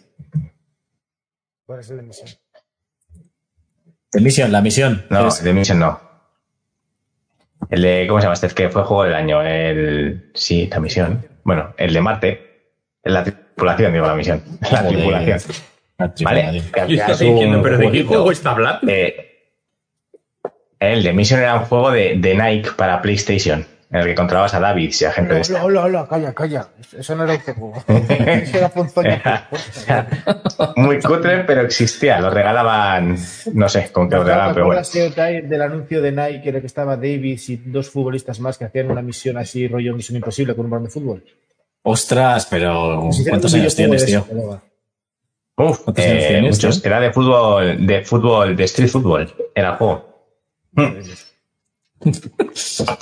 [1.65, 2.42] ¿Cuál es el de misión?
[4.13, 5.05] The Mission, la misión.
[5.11, 6.01] No, Es- The Mission no.
[7.71, 8.07] El de.
[8.09, 8.49] ¿Cómo se llama este?
[8.49, 9.43] Que fue juego del año.
[9.43, 10.31] El.
[10.35, 11.27] Sí, la misión.
[11.45, 12.49] Bueno, el de Marte.
[13.05, 14.43] La tripulación, digo, la misión.
[14.71, 14.93] La Joder.
[14.93, 15.39] tripulación.
[15.99, 16.15] la ¿Vale?
[16.61, 16.89] tripulación.
[16.89, 18.81] Que Yo estoy diciendo, pero ¿de qué juego está hablando?
[18.93, 19.29] Eh,
[20.79, 24.55] el de Mission era un juego de, de Nike para PlayStation, en el que controlabas
[24.55, 25.63] a David y a gente de esta.
[25.63, 26.69] Hola, hola, hola, calla, calla.
[26.99, 27.75] Eso no era un juego.
[28.09, 28.57] Eso
[29.03, 29.39] era.
[30.77, 32.19] Muy cutre, pero existía.
[32.19, 33.19] Lo regalaban,
[33.53, 34.81] no sé con qué lo regalaban, pero bueno.
[34.83, 38.91] del anuncio de Nike en el que estaba Davis y dos futbolistas más que hacían
[38.91, 41.23] una misión así, rollo Misión Imposible con un balón de fútbol?
[41.83, 44.21] Ostras, pero ¿cuántos años videojuego tienes, tío?
[45.57, 46.85] Uf, ¿Cuántos años eh, tienes, muchos.
[46.85, 49.35] Era de fútbol, de fútbol, de street fútbol.
[49.55, 50.31] Era el juego.
[50.73, 50.95] Hmm.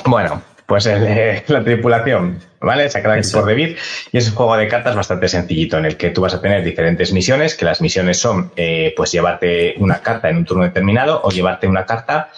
[0.07, 2.89] Bueno, Pues el, la tripulación, ¿vale?
[2.89, 3.77] Sacada por David.
[4.13, 6.63] Y es un juego de cartas bastante sencillito en el que tú vas a tener
[6.63, 11.23] diferentes misiones, que las misiones son, eh, pues, llevarte una carta en un turno determinado
[11.25, 12.31] o llevarte una carta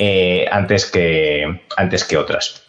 [0.00, 2.64] eh, antes, que, antes que otras.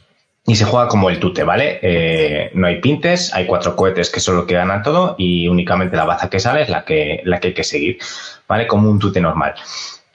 [0.46, 1.80] Y se juega como el tute, ¿vale?
[1.82, 5.98] Eh, no hay pintes, hay cuatro cohetes que son los que ganan todo y únicamente
[5.98, 7.98] la baza que sale es la que, la que hay que seguir,
[8.48, 8.68] ¿vale?
[8.68, 9.56] Como un tute normal.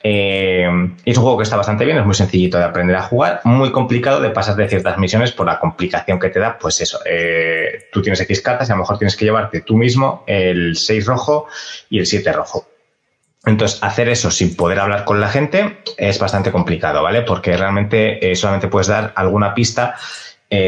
[0.05, 0.69] Eh,
[1.05, 3.71] es un juego que está bastante bien, es muy sencillito de aprender a jugar, muy
[3.71, 7.89] complicado de pasar de ciertas misiones por la complicación que te da, pues eso, eh,
[7.93, 11.07] tú tienes X cartas y a lo mejor tienes que llevarte tú mismo el 6
[11.07, 11.47] rojo
[11.89, 12.67] y el 7 rojo.
[13.45, 17.23] Entonces, hacer eso sin poder hablar con la gente es bastante complicado, ¿vale?
[17.23, 19.97] Porque realmente eh, solamente puedes dar alguna pista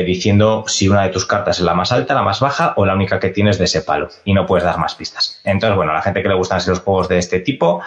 [0.06, 2.94] diciendo si una de tus cartas es la más alta, la más baja o la
[2.94, 4.08] única que tienes de ese palo.
[4.24, 5.42] Y no puedes dar más pistas.
[5.44, 7.82] Entonces, bueno, a la gente que le gustan los juegos de este tipo,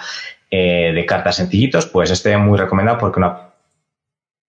[0.49, 3.47] eh, de cartas sencillitos, pues este es muy recomendado porque una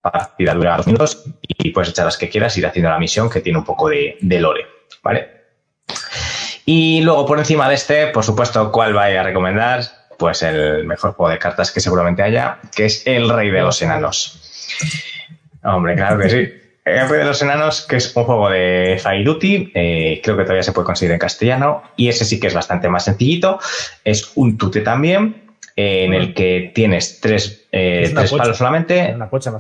[0.01, 3.41] partida dura dos minutos y puedes echar las que quieras, ir haciendo la misión que
[3.41, 4.67] tiene un poco de, lore,
[5.03, 5.29] ¿vale?
[6.65, 9.83] Y luego por encima de este, por supuesto, ¿cuál vaya a recomendar?
[10.19, 13.81] Pues el mejor juego de cartas que seguramente haya, que es El Rey de los
[13.83, 14.41] Enanos.
[15.65, 16.53] Hombre, claro que sí.
[16.85, 20.45] El Rey de los Enanos, que es un juego de Fire Duty, eh, creo que
[20.45, 23.59] todavía se puede conseguir en castellano, y ese sí que es bastante más sencillito.
[24.05, 25.48] Es un tute también,
[25.81, 29.15] en el que tienes tres, eh, tres palos solamente.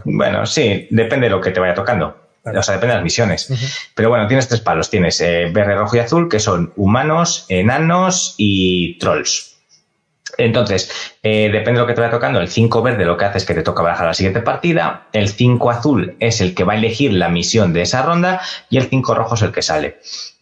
[0.04, 2.16] bueno, sí, depende de lo que te vaya tocando.
[2.44, 3.88] O sea, depende de las misiones.
[3.94, 4.90] Pero bueno, tienes tres palos.
[4.90, 9.58] Tienes eh, verde, rojo y azul, que son humanos, enanos y trolls.
[10.38, 10.90] Entonces,
[11.22, 12.40] eh, depende de lo que te vaya tocando.
[12.40, 15.06] El 5 verde lo que hace es que te toca bajar a la siguiente partida.
[15.12, 18.40] El 5 azul es el que va a elegir la misión de esa ronda.
[18.70, 19.98] Y el 5 rojo es el que sale.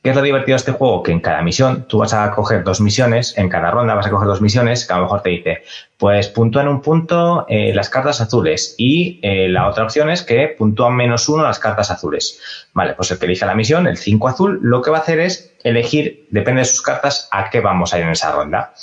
[0.06, 1.02] ¿Qué es lo divertido de este juego?
[1.02, 4.10] Que en cada misión tú vas a coger dos misiones, en cada ronda vas a
[4.10, 5.64] coger dos misiones, que a lo mejor te dice,
[5.96, 10.46] pues puntúan un punto eh, las cartas azules y eh, la otra opción es que
[10.56, 12.40] puntúan menos uno las cartas azules.
[12.72, 15.18] Vale, pues el que elija la misión, el 5 azul, lo que va a hacer
[15.18, 18.74] es elegir, depende de sus cartas, a qué vamos a ir en esa ronda.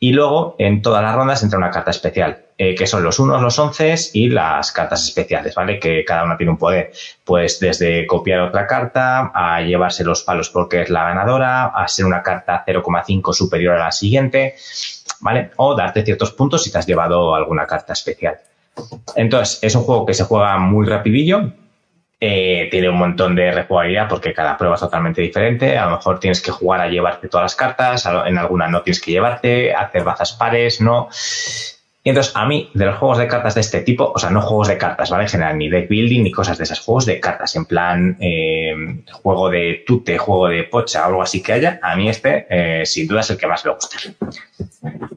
[0.00, 2.45] Y luego en todas las rondas entra una carta especial.
[2.58, 5.78] Eh, que son los unos, los once y las cartas especiales, ¿vale?
[5.78, 6.90] Que cada una tiene un poder,
[7.22, 12.06] pues desde copiar otra carta, a llevarse los palos porque es la ganadora, a ser
[12.06, 14.54] una carta 0,5 superior a la siguiente,
[15.20, 15.50] ¿vale?
[15.56, 18.38] O darte ciertos puntos si te has llevado alguna carta especial.
[19.16, 21.52] Entonces, es un juego que se juega muy rapidillo,
[22.18, 25.76] eh, tiene un montón de rejugabilidad porque cada prueba es totalmente diferente.
[25.76, 29.02] A lo mejor tienes que jugar a llevarte todas las cartas, en alguna no tienes
[29.02, 31.10] que llevarte, hacer bazas pares, no.
[32.06, 34.40] Y entonces, a mí, de los juegos de cartas de este tipo, o sea, no
[34.40, 35.24] juegos de cartas, ¿vale?
[35.24, 39.02] En general, ni deck building ni cosas de esas, juegos de cartas, en plan eh,
[39.10, 43.08] juego de tute, juego de pocha algo así que haya, a mí este, eh, sin
[43.08, 43.96] duda, es el que más me gusta.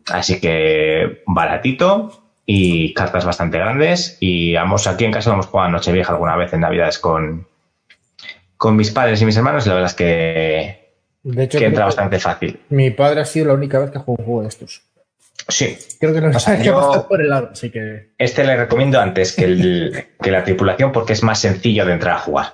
[0.08, 4.18] Así que, baratito y cartas bastante grandes.
[4.20, 7.46] Y vamos, aquí en casa hemos jugado Nochevieja alguna vez en Navidades con,
[8.58, 11.86] con mis padres y mis hermanos, y la verdad es que, de hecho, que entra
[11.86, 12.60] bastante fácil.
[12.70, 14.89] Mi padre ha sido la única vez que ha jugado un juego de estos.
[15.50, 15.78] Sí.
[16.00, 18.12] Creo que no o por el lado, así que.
[18.18, 22.16] Este le recomiendo antes que, el, que la tripulación porque es más sencillo de entrar
[22.16, 22.54] a jugar.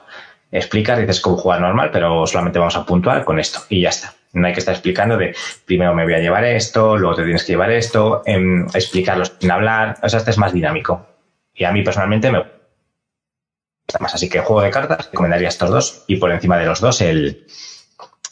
[0.51, 4.13] Explicas, dices cómo jugar normal, pero solamente vamos a puntuar con esto y ya está.
[4.34, 7.43] No hay que estar explicando de primero me voy a llevar esto, luego te tienes
[7.43, 9.97] que llevar esto, em, explicarlo sin hablar.
[10.01, 11.08] O sea, este es más dinámico.
[11.53, 14.13] Y a mí personalmente me gusta más.
[14.13, 17.47] Así que juego de cartas, recomendaría estos dos y por encima de los dos el,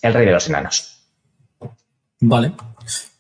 [0.02, 1.04] el Rey de los Enanos.
[2.19, 2.54] Vale.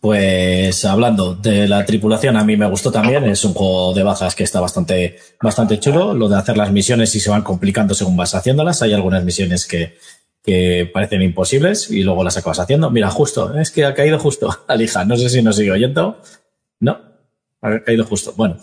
[0.03, 3.23] Pues hablando de la tripulación, a mí me gustó también.
[3.23, 6.13] Es un juego de bajas que está bastante, bastante chulo.
[6.13, 8.81] Lo de hacer las misiones y se van complicando según vas haciéndolas.
[8.81, 9.97] Hay algunas misiones que,
[10.43, 12.89] que parecen imposibles y luego las acabas haciendo.
[12.89, 15.05] Mira, justo, es que ha caído justo Alija.
[15.05, 16.19] No sé si nos sigue oyendo.
[16.81, 16.99] No,
[17.61, 18.33] ha caído justo.
[18.35, 18.57] Bueno,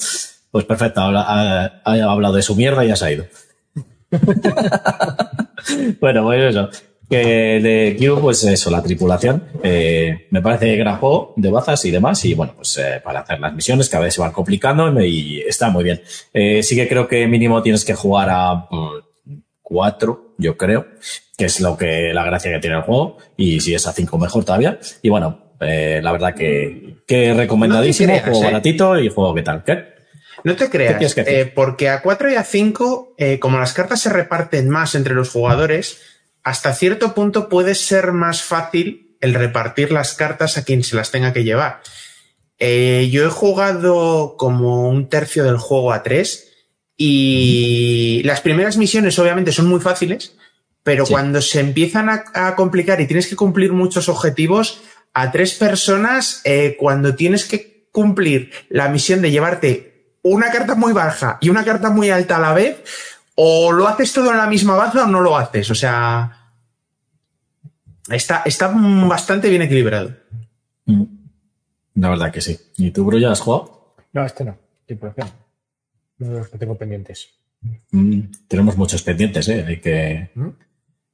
[0.51, 1.01] pues perfecto.
[1.01, 3.25] Ha, ha hablado de su mierda y ya se ha ido.
[6.01, 6.69] bueno, pues eso
[7.11, 9.43] que de Q, pues eso, la tripulación.
[9.65, 12.25] Eh, me parece juego de bazas y demás.
[12.25, 15.71] Y bueno, pues eh, para hacer las misiones cada vez se van complicando y está
[15.71, 16.01] muy bien.
[16.33, 20.87] Eh, sí que creo que mínimo tienes que jugar a mm, cuatro, yo creo,
[21.37, 23.19] que es lo que la gracia que tiene el juego.
[23.37, 24.79] Y si es a cinco, mejor todavía.
[25.03, 29.65] Y bueno, la verdad que, que recomendadísimo, juego baratito y juego que tal.
[29.65, 29.85] ¿Qué?
[30.45, 31.15] No te creas,
[31.55, 36.01] porque a 4 y a 5, como las cartas se reparten más entre los jugadores,
[36.43, 41.11] hasta cierto punto puede ser más fácil el repartir las cartas a quien se las
[41.11, 41.83] tenga que llevar.
[42.59, 46.49] Eh, yo he jugado como un tercio del juego a tres
[46.97, 50.37] y las primeras misiones obviamente son muy fáciles,
[50.83, 56.41] pero cuando se empiezan a, complicar y tienes que cumplir muchos objetivos, a tres personas,
[56.45, 61.65] eh, cuando tienes que cumplir la misión de llevarte una carta muy baja y una
[61.65, 62.77] carta muy alta a la vez,
[63.43, 65.71] o lo haces todo en la misma baza o no lo haces.
[65.71, 66.53] O sea,
[68.11, 70.15] está, está bastante bien equilibrado.
[70.85, 71.05] Mm.
[71.95, 72.59] La verdad que sí.
[72.77, 73.95] ¿Y tú, Bro, ya has jugado?
[74.13, 74.59] No, este no.
[76.19, 77.31] Uno de los que tengo pendientes.
[77.93, 79.65] Mm, tenemos muchos pendientes, ¿eh?
[79.67, 80.31] Hay que.
[80.35, 80.49] ¿Mm?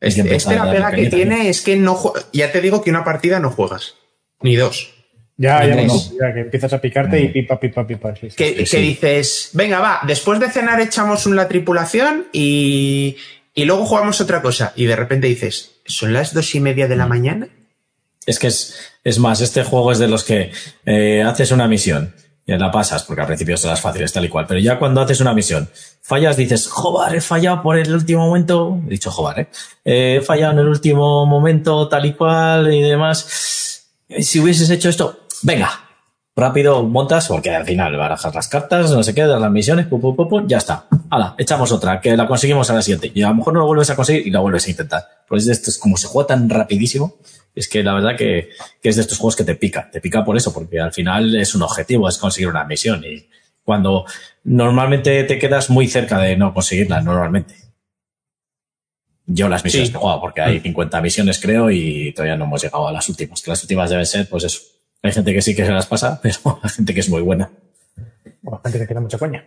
[0.01, 2.91] hay que Este, este la pega que tiene es que no ya te digo que
[2.91, 3.95] una partida no juegas,
[4.43, 4.96] ni dos.
[5.38, 8.14] Ya, ya, No, ya que empiezas a picarte y pipa, pipa, pipa.
[8.16, 8.37] sí, sí.
[8.37, 8.77] Que, Sí, que sí.
[8.79, 13.16] dices, venga, va, después de cenar echamos una tripulación y,
[13.55, 14.72] y luego jugamos otra cosa.
[14.77, 17.49] Y de repente dices, ¿son las dos y media de la mañana?
[18.25, 20.53] Es que es, es más, este juego es de los que
[20.87, 22.14] eh, haces una misión
[22.46, 25.20] y la pasas, porque al principio serás fáciles tal y cual, pero ya cuando haces
[25.20, 25.68] una misión,
[26.01, 29.49] fallas, dices, joder, he fallado por el último momento, he dicho joder, ¿eh?
[29.85, 33.85] Eh, he fallado en el último momento tal y cual y demás.
[34.20, 35.70] Si hubieses hecho esto, venga,
[36.35, 40.01] rápido montas, porque al final barajas las cartas, no sé qué, das las misiones, pu,
[40.01, 40.87] pu, ya está.
[41.11, 43.11] Hala, echamos otra, que la conseguimos a la siguiente.
[43.14, 45.05] Y a lo mejor no lo vuelves a conseguir y la vuelves a intentar.
[45.29, 47.16] Pues esto es como se juega tan rapidísimo,
[47.55, 48.51] es que la verdad que,
[48.83, 49.90] que es de estos juegos que te pica.
[49.90, 53.03] Te pica por eso, porque al final es un objetivo, es conseguir una misión.
[53.05, 53.29] Y
[53.64, 54.05] cuando
[54.44, 57.55] normalmente te quedas muy cerca de no conseguirla, normalmente.
[59.29, 59.92] Yo las misiones Sí.
[59.92, 63.09] que he jugado, porque hay 50 misiones creo y todavía no hemos llegado a las
[63.09, 63.42] últimas.
[63.42, 64.61] Que las últimas deben ser, pues eso.
[65.03, 67.51] Hay gente que sí que se las pasa, pero hay gente que es muy buena.
[68.45, 69.45] O gente que tiene mucha coña.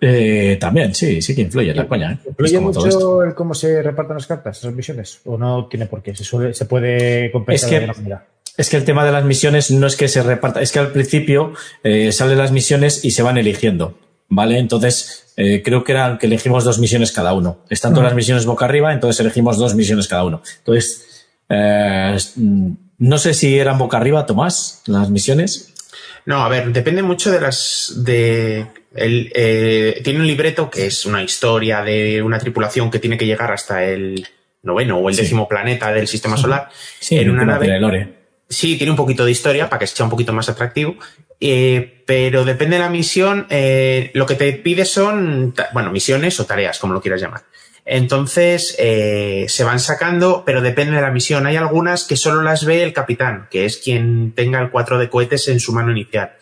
[0.00, 2.12] Eh, también, sí, sí que influye la coña.
[2.12, 2.18] ¿eh?
[2.28, 2.60] ¿Influye esto.
[2.88, 5.20] mucho el cómo se reparten las cartas, esas misiones?
[5.24, 6.14] ¿O no tiene por qué?
[6.14, 8.26] ¿Se, suele- se puede compensar Es que- de manera?
[8.56, 10.90] Es que el tema de las misiones no es que se reparta, es que al
[10.90, 11.52] principio
[11.84, 13.96] eh, salen las misiones y se van eligiendo,
[14.28, 14.58] ¿vale?
[14.58, 17.58] Entonces, eh, creo que eran que elegimos dos misiones cada uno.
[17.70, 20.42] Están todas las misiones boca arriba, entonces elegimos dos misiones cada uno.
[20.58, 25.72] Entonces, eh, mm, no sé si eran boca arriba, Tomás, las misiones.
[26.26, 27.92] No, a ver, depende mucho de las.
[28.04, 28.66] de.
[28.94, 33.26] El, eh, tiene un libreto que es una historia de una tripulación que tiene que
[33.26, 34.26] llegar hasta el
[34.62, 35.22] noveno o el Sí.
[35.22, 37.66] décimo planeta del sistema solar Sí, en una nave.
[37.66, 38.14] tiene Lore.
[38.48, 40.96] Sí, tiene un poquito de historia para que sea un poquito más atractivo,
[41.38, 43.46] eh, pero depende de la misión.
[43.50, 47.42] eh, lo que te pide son, bueno, misiones o tareas, como lo quieras llamar.
[47.90, 51.46] Entonces, eh, se van sacando, pero depende de la misión.
[51.46, 55.08] Hay algunas que solo las ve el capitán, que es quien tenga el 4 de
[55.08, 56.32] cohetes en su mano inicial.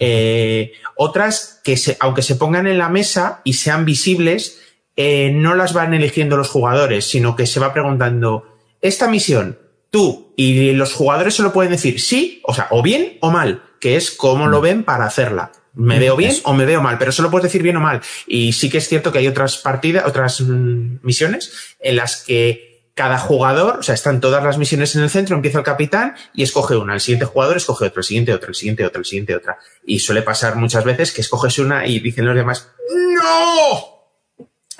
[0.00, 4.62] Eh, otras que, se, aunque se pongan en la mesa y sean visibles,
[4.96, 9.58] eh, no las van eligiendo los jugadores, sino que se va preguntando, esta misión,
[9.90, 13.62] tú y los jugadores se lo pueden decir sí, o sea, o bien o mal,
[13.78, 15.52] que es cómo lo ven para hacerla.
[15.74, 16.42] ¿Me veo bien Eso.
[16.44, 16.98] o me veo mal?
[16.98, 18.00] Pero solo puedes decir bien o mal.
[18.26, 22.68] Y sí que es cierto que hay otras partidas, otras mm, misiones en las que
[22.94, 26.42] cada jugador, o sea, están todas las misiones en el centro, empieza el capitán y
[26.42, 26.94] escoge una.
[26.94, 29.58] El siguiente jugador escoge otro, el siguiente otra, el siguiente otra, el siguiente otra.
[29.86, 33.97] Y suele pasar muchas veces que escoges una y dicen los demás, ¡No!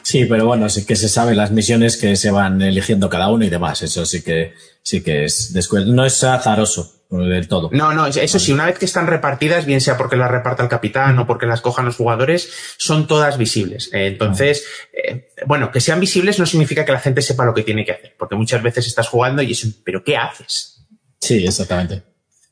[0.08, 3.44] Sí, pero bueno, sí que se sabe las misiones que se van eligiendo cada uno
[3.44, 3.82] y demás.
[3.82, 7.68] Eso sí que, sí que es descuel- No es azaroso del todo.
[7.74, 10.70] No, no, eso sí, una vez que están repartidas, bien sea porque las reparta el
[10.70, 13.90] capitán o porque las cojan los jugadores, son todas visibles.
[13.92, 17.62] Eh, Entonces, eh, bueno, que sean visibles no significa que la gente sepa lo que
[17.62, 20.86] tiene que hacer, porque muchas veces estás jugando y es ¿pero qué haces?
[21.20, 22.02] Sí, exactamente.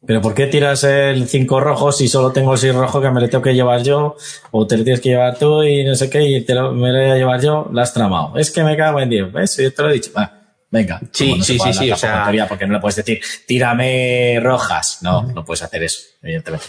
[0.06, 3.20] Pero ¿por qué tiras el 5 rojo si solo tengo el 6 rojo que me
[3.20, 4.16] lo tengo que llevar yo?
[4.52, 6.92] O te lo tienes que llevar tú y no sé qué, y te lo, me
[6.92, 8.36] lo voy a llevar yo, la has tramado.
[8.38, 9.56] Es que me cago en Dios, ¿ves?
[9.56, 10.12] Yo te lo he dicho.
[10.16, 10.32] Va,
[10.70, 11.00] venga.
[11.12, 14.98] Sí, no sí, sí, sí, o sea- porque no le puedes decir, tírame rojas.
[15.02, 16.66] No, no puedes hacer eso, evidentemente.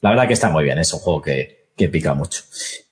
[0.00, 2.42] La verdad que está muy bien, es un juego que, que pica mucho.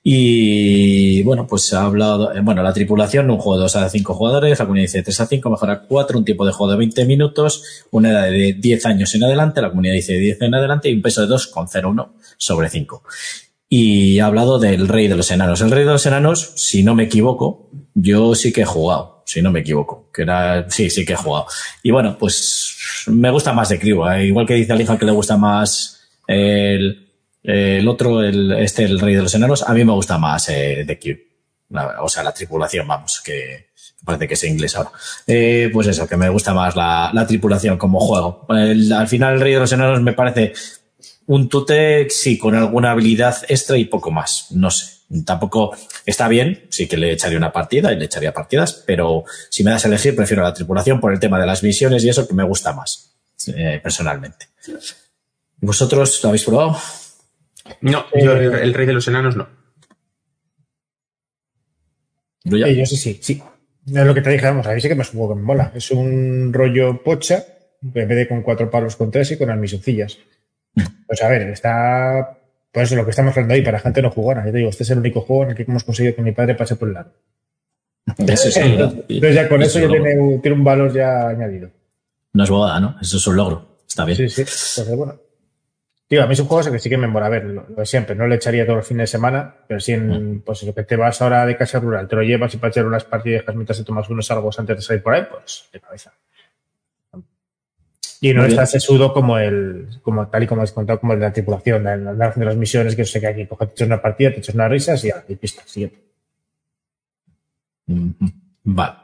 [0.09, 4.14] Y bueno, pues ha hablado, eh, bueno, la tripulación, un juego de 2 a 5
[4.14, 7.07] jugadores, la comunidad dice 3 a 5, mejora 4, un tiempo de juego de 20
[7.07, 10.95] minutos, una edad de 10 años en adelante, la comunidad dice 10 en adelante y
[10.95, 13.03] un peso de 2,01 sobre 5.
[13.69, 15.61] Y ha hablado del Rey de los Enanos.
[15.61, 19.42] El Rey de los Enanos, si no me equivoco, yo sí que he jugado, si
[19.42, 21.47] no me equivoco, que era, sí, sí que he jugado.
[21.83, 24.27] Y bueno, pues me gusta más de Crew, ¿eh?
[24.27, 27.06] igual que dice Alija que le gusta más el,
[27.47, 30.85] el otro, el, este, el Rey de los Enanos, a mí me gusta más eh,
[30.87, 31.27] The.
[31.71, 33.71] La- o sea, la tripulación, vamos, que
[34.05, 34.93] parece que es inglés ahora.
[35.27, 38.47] Eh, pues eso, que me gusta más la, la tripulación como juego.
[38.51, 40.53] El- al final, el Rey de los Enanos me parece
[41.27, 44.47] un tute, sí, con alguna habilidad extra y poco más.
[44.53, 44.95] No sé.
[45.25, 49.62] Tampoco está bien, sí que le echaría una partida y le echaría partidas, pero si
[49.62, 52.27] me das a elegir, prefiero la tripulación por el tema de las misiones y eso
[52.27, 53.12] que me gusta más,
[53.55, 54.47] eh, personalmente.
[55.61, 56.77] ¿Vosotros lo habéis probado?
[57.81, 59.49] No, yo el, el rey de los enanos no.
[62.45, 62.69] Brulla?
[62.69, 63.43] Eh, yo sí, sí, sí.
[63.87, 65.43] No es lo que te dije, vamos, a mí sí que me juego que me
[65.43, 65.73] mola.
[65.75, 67.45] Es un rollo pocha,
[67.83, 70.19] en vez de con cuatro palos con tres y con las misioncillas.
[71.07, 72.39] Pues a ver, está.
[72.73, 74.45] Pues eso, lo que estamos hablando ahí, para gente no jugona.
[74.45, 76.33] Yo te digo, este es el único juego en el que hemos conseguido que mi
[76.33, 77.12] padre pase por el lado.
[78.19, 78.61] Eso sí.
[79.09, 81.71] Entonces ya con eso es ya tiene, un- tiene un valor ya añadido.
[82.35, 82.97] No es bobada, ¿no?
[83.01, 83.79] Eso es un logro.
[83.89, 84.17] Está bien.
[84.19, 84.41] Sí, sí.
[84.43, 85.14] Entonces, bueno.
[86.09, 87.27] Tío, a mí es un juego que sí que me mola.
[87.27, 88.15] A ver, lo, lo de siempre.
[88.15, 90.95] No le echaría todos los fines de semana, pero sí en, pues lo que te
[90.95, 93.85] vas ahora de casa rural, te lo llevas y para echar unas partidas mientras te
[93.85, 96.13] tomas unos algos antes de salir por ahí, pues de cabeza.
[98.21, 101.27] Y no está sesudo como el, como tal y como has contado, como el de
[101.27, 104.01] la tripulación, de andar haciendo las misiones, que sé que aquí coges, te echas una
[104.01, 105.99] partida, te echas unas risas y ya, y pista, siguiente.
[108.63, 108.95] Vale.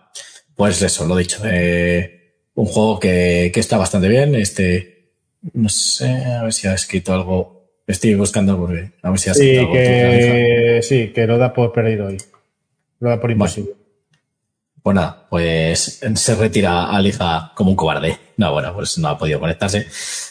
[0.54, 1.42] Pues eso, lo dicho.
[1.44, 4.34] Eh, un juego que, que está bastante bien.
[4.34, 5.01] Este,
[5.52, 7.62] no sé, a ver si ha escrito algo.
[7.86, 9.72] Estoy buscando porque a ver si ha escrito Sí, algo.
[9.72, 12.18] que, sí, que lo da por perdido hoy.
[13.00, 13.72] Lo da por imposible.
[14.82, 18.16] Pues nada, pues se retira a Liga como un cobarde.
[18.36, 19.86] No, bueno, pues no ha podido conectarse.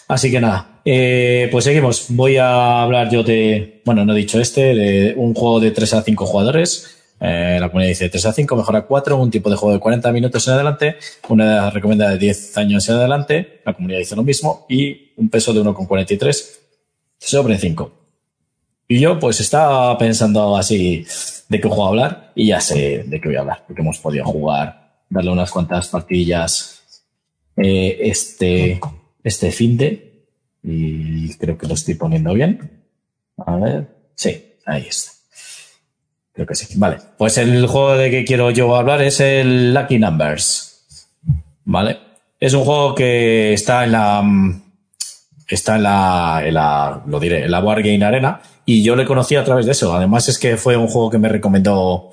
[0.10, 2.08] Así que nada, eh, pues seguimos.
[2.10, 5.94] Voy a hablar yo de, bueno, no he dicho este, de un juego de 3
[5.94, 7.01] a 5 jugadores.
[7.24, 9.80] Eh, la comunidad dice 3 a 5, mejor a 4, un tipo de juego de
[9.80, 10.96] 40 minutos en adelante,
[11.30, 15.54] una recomendada de 10 años en adelante, la comunidad dice lo mismo, y un peso
[15.54, 16.60] de 1,43
[17.20, 17.92] sobre 5.
[18.88, 21.06] Y yo pues estaba pensando así
[21.48, 24.26] de qué juego hablar y ya sé de qué voy a hablar, porque hemos podido
[24.26, 26.82] jugar, darle unas cuantas partidillas
[27.56, 28.80] eh, este,
[29.24, 30.26] este fin de
[30.64, 32.84] y creo que lo estoy poniendo bien.
[33.38, 35.21] A ver, sí, ahí está.
[36.34, 36.68] Creo que sí.
[36.78, 41.18] Vale, pues el juego de que quiero yo hablar es el Lucky Numbers.
[41.66, 42.00] Vale,
[42.40, 44.62] es un juego que está en la mm,
[45.56, 49.36] está en la, en la, lo diré, en la Wargame Arena y yo le conocí
[49.36, 49.94] a través de eso.
[49.94, 52.12] Además es que fue un juego que me recomendó,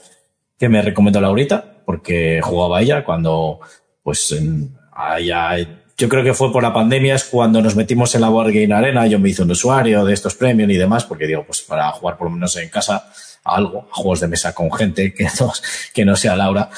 [0.58, 3.60] que me recomendó Laurita porque jugaba ella cuando,
[4.02, 5.56] pues, en, allá,
[5.96, 9.06] yo creo que fue por la pandemia es cuando nos metimos en la Wargame Arena.
[9.06, 12.16] Yo me hice un usuario de estos premios y demás porque digo, pues para jugar
[12.16, 13.10] por lo menos en casa
[13.54, 15.14] algo, a juegos de mesa con gente
[15.94, 16.70] que no, sea Laura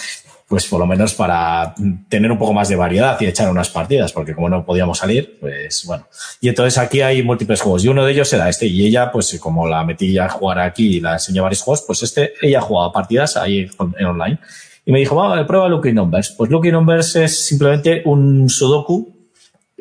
[0.51, 1.77] pues por lo menos para
[2.09, 5.39] tener un poco más de variedad y echar unas partidas, porque como no podíamos salir,
[5.39, 6.09] pues bueno.
[6.41, 9.39] Y entonces aquí hay múltiples juegos y uno de ellos era este y ella, pues
[9.39, 12.93] como la metí a jugar aquí y la enseñé varios juegos, pues este, ella jugaba
[12.93, 14.41] partidas ahí en online
[14.85, 16.35] y me dijo, va, prueba Lucky Numbers.
[16.37, 19.31] Pues Lucky Numbers es simplemente un sudoku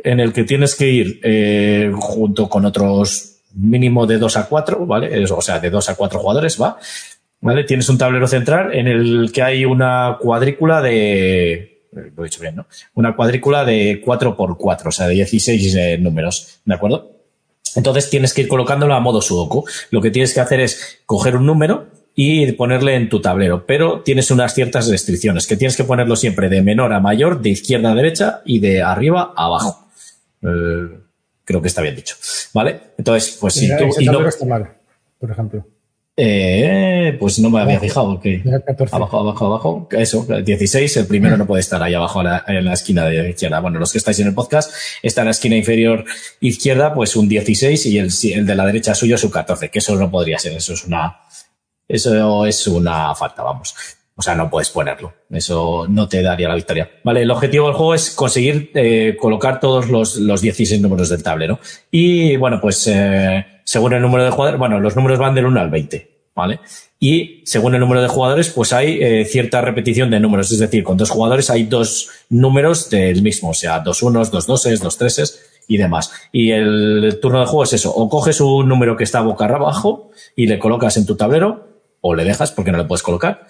[0.04, 4.86] en el que tienes que ir eh, junto con otros mínimo de 2 a 4,
[4.86, 5.26] ¿vale?
[5.32, 6.78] O sea, de 2 a 4 jugadores, ¿va?
[7.42, 7.64] ¿Vale?
[7.64, 11.84] Tienes un tablero central en el que hay una cuadrícula de.
[11.92, 12.68] Lo he dicho bien, ¿no?
[12.94, 17.12] Una cuadrícula de 4 por 4, o sea, de 16 eh, números, ¿de acuerdo?
[17.76, 19.66] Entonces tienes que ir colocándolo a modo sudoku.
[19.92, 24.02] Lo que tienes que hacer es coger un número y ponerle en tu tablero, pero
[24.02, 27.92] tienes unas ciertas restricciones, que tienes que ponerlo siempre de menor a mayor, de izquierda
[27.92, 29.88] a derecha y de arriba a abajo.
[30.44, 31.00] Eh,
[31.50, 32.16] creo que está bien dicho.
[32.54, 32.80] ¿Vale?
[32.96, 33.86] Entonces, pues si tú.
[34.00, 34.70] y no- está mal,
[35.20, 35.66] por ejemplo.
[36.16, 38.42] eh, pues no me había fijado que.
[38.46, 38.96] Mira, 14.
[38.96, 39.88] Abajo, abajo, abajo.
[39.92, 40.98] Eso, 16.
[40.98, 43.60] El primero no puede estar ahí abajo la- en la esquina de izquierda.
[43.62, 44.72] Bueno, los que estáis en el podcast,
[45.02, 46.06] está en la esquina inferior
[46.40, 49.80] izquierda, pues un 16 y el, el de la derecha suyo es un 14, que
[49.80, 50.54] eso no podría ser.
[50.54, 51.18] Eso es una,
[51.88, 53.74] eso es una falta, vamos.
[54.20, 55.14] O sea, no puedes ponerlo.
[55.30, 56.92] Eso no te daría la victoria.
[57.06, 61.24] Vale, el objetivo del juego es conseguir eh, colocar todos los, los 16 números del
[61.24, 61.58] tablero.
[61.90, 65.62] Y bueno, pues eh, según el número de jugadores, bueno, los números van del 1
[65.62, 66.60] al 20, ¿vale?
[67.00, 70.52] Y según el número de jugadores, pues hay eh, cierta repetición de números.
[70.52, 74.46] Es decir, con dos jugadores hay dos números del mismo, o sea, dos unos, dos
[74.46, 76.12] doses, dos treses y demás.
[76.34, 77.96] Y el turno de juego es eso.
[77.96, 81.70] O coges un número que está boca abajo y le colocas en tu tablero,
[82.02, 83.48] o le dejas porque no le puedes colocar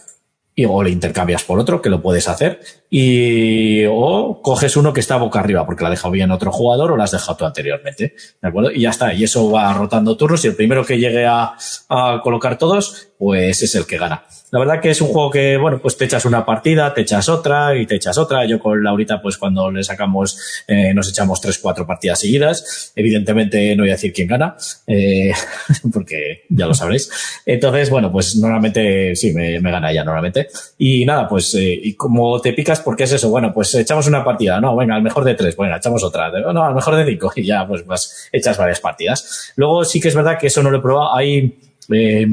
[0.59, 4.99] y o le intercambias por otro, que lo puedes hacer, y o coges uno que
[4.99, 7.45] está boca arriba, porque la ha dejado bien otro jugador o la has dejado tú
[7.45, 8.69] anteriormente, ¿de acuerdo?
[8.69, 11.53] Y ya está, y eso va rotando turnos, y el primero que llegue a,
[11.87, 14.23] a colocar todos, pues es el que gana.
[14.51, 17.27] La verdad que es un juego que, bueno, pues te echas una partida, te echas
[17.27, 18.45] otra y te echas otra.
[18.45, 22.93] Yo con Laurita, pues cuando le sacamos, eh, nos echamos tres, cuatro partidas seguidas.
[22.95, 24.55] Evidentemente no voy a decir quién gana,
[24.87, 25.31] eh,
[25.93, 27.11] porque ya lo sabréis.
[27.45, 30.47] Entonces, bueno, pues normalmente sí, me, me gana ella normalmente.
[30.77, 33.29] Y nada, pues, eh, y como te picas, porque es eso?
[33.29, 36.63] Bueno, pues echamos una partida, no, venga, al mejor de tres, bueno, echamos otra, no,
[36.63, 39.51] al mejor de cinco, y ya, pues, vas, echas varias partidas.
[39.57, 41.15] Luego sí que es verdad que eso no lo he probado.
[41.15, 42.27] Hay eh,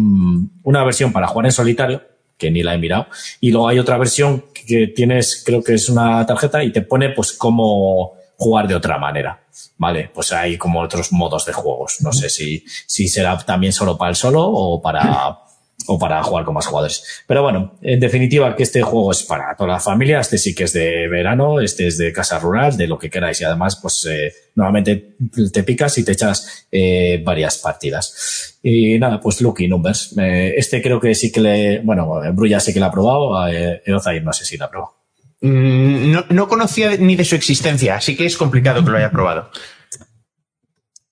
[0.63, 2.03] una versión para jugar en solitario,
[2.37, 3.07] que ni la he mirado,
[3.41, 7.11] y luego hay otra versión que tienes, creo que es una tarjeta, y te pone,
[7.11, 9.43] pues, cómo jugar de otra manera.
[9.79, 11.99] Vale, pues hay como otros modos de juegos.
[12.01, 15.39] No sé si, si será también solo para el solo o para,
[15.87, 17.23] o para jugar con más jugadores.
[17.27, 20.65] Pero bueno, en definitiva que este juego es para toda la familia, este sí que
[20.65, 24.07] es de verano, este es de casa rural, de lo que queráis y además pues
[24.11, 25.17] eh, nuevamente
[25.53, 28.59] te picas y te echas eh, varias partidas.
[28.63, 30.17] Y nada, pues Lucky Numbers.
[30.19, 33.83] Eh, este creo que sí que le, bueno, Brulla sé que lo ha probado, eh,
[33.85, 34.95] Eozair no sé si lo ha probado.
[35.41, 39.11] Mm, No, no conocía ni de su existencia, así que es complicado que lo haya
[39.11, 39.51] probado.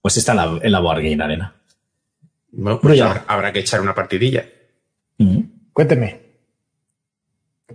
[0.01, 1.55] Pues está en la, en la Board Game Arena.
[2.51, 4.45] Bueno, pues habrá que echar una partidilla.
[5.19, 5.41] Mm.
[5.73, 6.21] Cuénteme.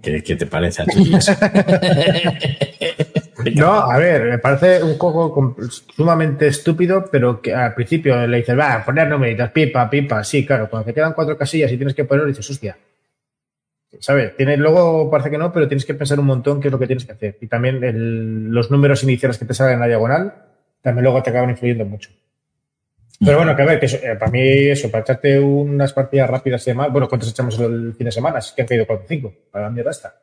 [0.02, 1.14] ¿Qué, qué te parece a ti?
[1.16, 1.32] eso?
[3.56, 5.56] No, a ver, me parece un juego
[5.96, 10.70] sumamente estúpido, pero que al principio le dices, va, poner numeritos, pipa, pipa, sí, claro,
[10.70, 12.78] cuando te quedan cuatro casillas y tienes que poner, dices, hostia.
[14.02, 14.36] ¿Sabes?
[14.36, 16.88] Tienes, luego parece que no, pero tienes que pensar un montón qué es lo que
[16.88, 17.38] tienes que hacer.
[17.40, 20.34] Y también el- los números iniciales que te salen en la diagonal,
[20.82, 22.10] también luego te acaban influyendo mucho.
[23.20, 26.30] Pero bueno, que a ver, que eso, eh, para mí eso, para echarte unas partidas
[26.30, 28.39] rápidas y demás, bueno, ¿cuántas echamos el fin de semana?
[28.39, 30.15] Es que han caído 4 o 5, para la mierda esta.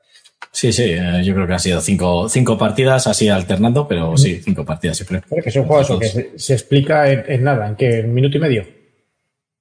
[0.51, 4.40] Sí, sí, eh, yo creo que han sido cinco, cinco partidas así alternando, pero sí,
[4.42, 5.22] cinco partidas siempre.
[5.28, 7.99] Pero que es un juego eso, que se, se explica en, en nada, en que
[7.99, 8.64] en minuto y medio.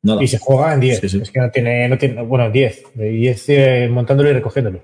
[0.06, 0.24] Nada.
[0.24, 1.00] Y se juega en 10.
[1.00, 1.20] Sí, sí.
[1.24, 2.84] Es que no tiene, no tiene bueno, 10.
[2.94, 4.84] De 10 eh, montándolo y recogiéndolo.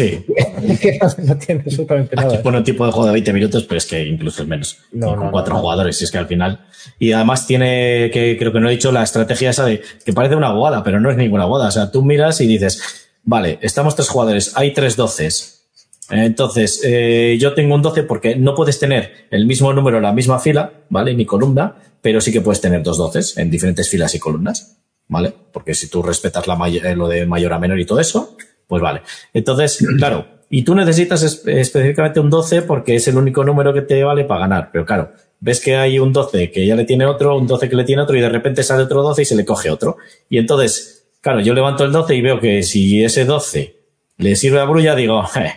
[0.00, 0.24] Sí,
[1.18, 2.42] no, tiene absolutamente Aquí nada.
[2.42, 4.78] pone un tipo de juego de 20 minutos, pero es que incluso es menos.
[4.92, 6.64] No, con no, cuatro no, jugadores, y es que al final.
[6.98, 10.36] Y además tiene, que creo que no he dicho, la estrategia esa de que parece
[10.36, 11.68] una boda, pero no es ninguna boda.
[11.68, 15.68] O sea, tú miras y dices, vale, estamos tres jugadores, hay tres doces.
[16.08, 20.12] Entonces, eh, yo tengo un 12 porque no puedes tener el mismo número en la
[20.12, 21.14] misma fila, ¿vale?
[21.14, 25.32] Ni columna, pero sí que puedes tener dos doces en diferentes filas y columnas, ¿vale?
[25.52, 28.36] Porque si tú respetas la eh, lo de mayor a menor y todo eso,
[28.70, 29.02] pues vale.
[29.34, 33.82] Entonces, claro, y tú necesitas es- específicamente un 12 porque es el único número que
[33.82, 35.10] te vale para ganar, pero claro,
[35.40, 38.00] ves que hay un 12 que ya le tiene otro, un 12 que le tiene
[38.02, 39.98] otro y de repente sale otro 12 y se le coge otro.
[40.30, 43.76] Y entonces, claro, yo levanto el 12 y veo que si ese 12
[44.16, 45.52] le sirve a Brulla, digo, "Je,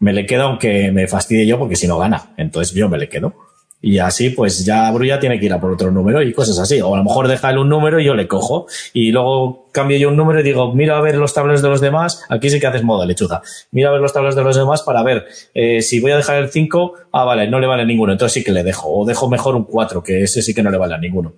[0.00, 2.32] me le quedo aunque me fastidie yo porque si no gana.
[2.36, 3.34] Entonces yo me le quedo.
[3.80, 6.80] Y así, pues ya Brulla tiene que ir a por otro número y cosas así.
[6.80, 8.66] O a lo mejor deja él un número y yo le cojo.
[8.92, 11.80] Y luego cambio yo un número y digo, mira a ver los tableros de los
[11.80, 12.22] demás.
[12.28, 13.40] Aquí sí que haces modo lechuza.
[13.70, 16.42] Mira a ver los tableros de los demás para ver eh, si voy a dejar
[16.42, 16.94] el 5.
[17.12, 18.12] Ah, vale, no le vale ninguno.
[18.12, 18.88] Entonces sí que le dejo.
[18.90, 21.34] O dejo mejor un 4, que ese sí que no le vale a ninguno.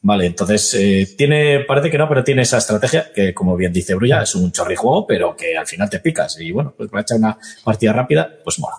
[0.00, 3.94] Vale, entonces eh, tiene, parece que no, pero tiene esa estrategia que, como bien dice
[3.94, 6.38] Brulla, es un chorrijuego, pero que al final te picas.
[6.40, 8.76] Y bueno, pues para echar una partida rápida, pues mola.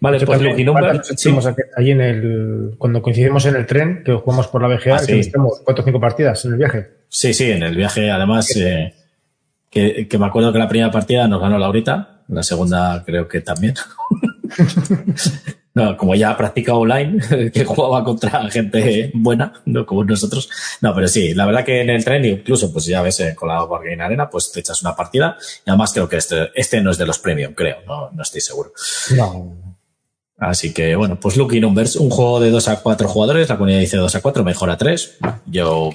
[0.00, 0.84] Vale, Eso pues también, Lucky Number.
[0.84, 4.68] ¿cuántas echamos aquí- allí en el, cuando coincidimos en el tren, que jugamos por la
[4.68, 5.32] BGA, Ah, sí.
[5.64, 6.86] cuatro o cinco partidas en el viaje.
[7.08, 8.94] Sí, sí, en el viaje, además, eh,
[9.70, 13.40] que, que me acuerdo que la primera partida nos ganó Laurita, la segunda creo que
[13.40, 13.74] también.
[15.74, 20.48] no, como ya practica online, que jugaba contra gente buena, no como nosotros.
[20.80, 23.48] No, pero sí, la verdad que en el tren, incluso, pues ya ves, eh, con
[23.48, 25.36] la Wargame Arena, pues te echas una partida.
[25.66, 28.40] Y además creo que este, este no es de los premium, creo, no, no estoy
[28.40, 28.72] seguro.
[29.16, 29.56] No.
[30.48, 33.80] Así que bueno, pues Lucky Numbers, un juego de 2 a 4 jugadores, la comunidad
[33.80, 35.18] dice 2 a 4, mejor a 3.
[35.46, 35.90] Yo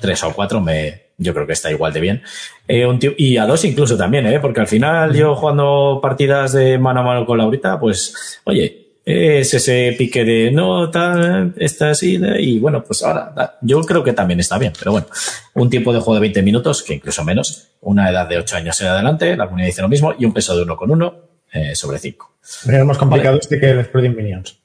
[0.00, 2.22] 3 o 4 me, yo creo que está igual de bien.
[2.68, 4.40] Eh, y a 2 incluso también, ¿eh?
[4.40, 9.54] porque al final yo jugando partidas de mano a mano con Laurita, pues oye, es
[9.54, 14.40] ese pique de no, tal, está así, y bueno, pues ahora yo creo que también
[14.40, 15.06] está bien, pero bueno,
[15.54, 18.80] un tiempo de juego de 20 minutos, que incluso menos, una edad de 8 años
[18.80, 21.74] en adelante, la comunidad dice lo mismo, y un peso de 1 con 1 eh,
[21.74, 22.36] sobre 5.
[22.66, 24.58] Pero es más complicado este que el Exploding Minions.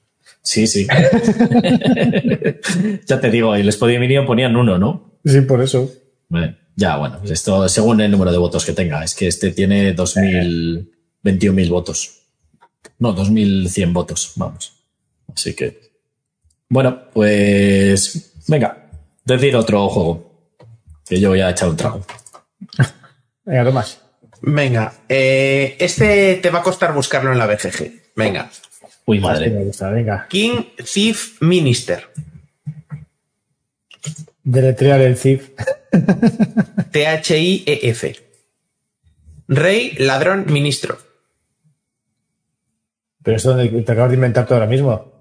[0.44, 0.88] Sí, sí.
[3.06, 5.18] ya te digo, el Spodio Minion ponían uno, ¿no?
[5.24, 5.92] Sí, por eso.
[6.30, 6.58] Vale.
[6.76, 9.04] Ya, bueno, esto según el número de votos que tenga.
[9.04, 10.92] Es que este tiene 2000,
[11.24, 12.24] 21.000 votos.
[12.98, 14.74] No, 2.100 votos, vamos.
[15.34, 15.92] Así que.
[16.70, 18.34] Bueno, pues.
[18.48, 18.90] Venga,
[19.26, 20.32] decir otro juego.
[21.06, 22.02] Que yo voy a echar un trago.
[23.46, 24.02] Venga, Tomás.
[24.42, 28.14] Venga, eh, este te va a costar buscarlo en la BGG.
[28.16, 28.50] Venga.
[29.06, 29.50] Uy, madre.
[29.50, 30.28] me gusta, venga.
[30.28, 32.10] King Thief Minister.
[34.44, 35.52] Deletrear el CIF.
[36.92, 38.16] T-H-I-E-F.
[39.48, 40.98] Rey, ladrón, ministro.
[43.24, 45.12] Pero esto donde te acabas de inventar todo ahora mismo.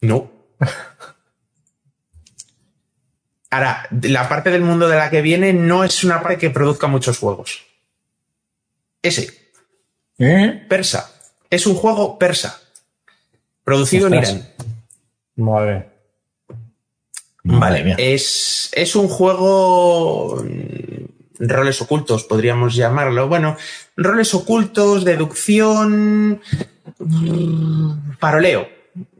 [0.00, 0.30] No.
[3.50, 6.88] Ahora, la parte del mundo de la que viene no es una parte que produzca
[6.88, 7.64] muchos juegos.
[9.06, 9.50] Ese,
[10.18, 10.64] ¿Eh?
[10.68, 11.12] persa.
[11.50, 12.60] Es un juego persa.
[13.64, 14.30] Producido Ostras.
[14.30, 14.48] en Irán.
[15.36, 15.92] Madre.
[17.84, 17.94] Mía.
[17.98, 20.42] Es, es un juego.
[20.44, 21.04] mm,
[21.38, 23.28] Roles ocultos, podríamos llamarlo.
[23.28, 23.56] Bueno,
[23.96, 26.40] roles ocultos, deducción.
[26.98, 28.66] mm, Paroleo.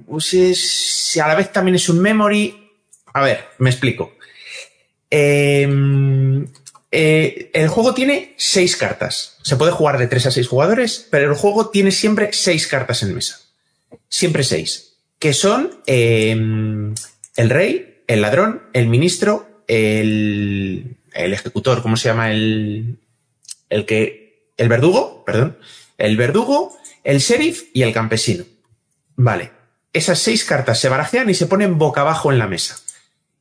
[0.09, 2.70] Pues es- a la vez también es un memory.
[3.12, 4.12] A ver, me explico.
[5.11, 6.47] Em,
[6.91, 9.39] Eh, el juego tiene seis cartas.
[9.43, 13.03] Se puede jugar de tres a seis jugadores, pero el juego tiene siempre seis cartas
[13.03, 13.41] en mesa.
[14.09, 14.95] Siempre seis.
[15.18, 16.30] Que son eh,
[17.37, 22.30] el rey, el ladrón, el ministro, el, el ejecutor, ¿cómo se llama?
[22.30, 22.99] El,
[23.68, 25.59] el que, el verdugo, perdón,
[25.99, 28.45] el verdugo, el sheriff y el campesino.
[29.16, 29.51] Vale.
[29.93, 32.78] Esas seis cartas se barajean y se ponen boca abajo en la mesa.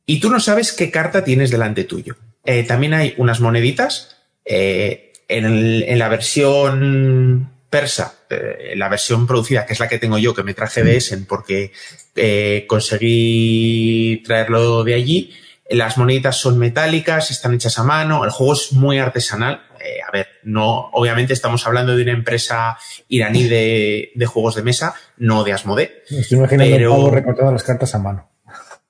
[0.05, 2.15] Y tú no sabes qué carta tienes delante tuyo.
[2.45, 4.17] Eh, también hay unas moneditas.
[4.45, 9.97] Eh, en, el- en la versión persa, eh, la versión producida, que es la que
[9.97, 11.71] tengo yo, que me traje de Essen porque
[12.15, 15.33] eh, conseguí traerlo de allí,
[15.69, 19.63] las moneditas son metálicas, están hechas a mano, el juego es muy artesanal.
[19.83, 22.77] Eh, a ver, no, obviamente estamos hablando de una empresa
[23.09, 26.03] iraní de, de juegos de mesa, no de Asmodee.
[26.11, 28.29] Me estoy imaginando Pero- un recortando las cartas a mano.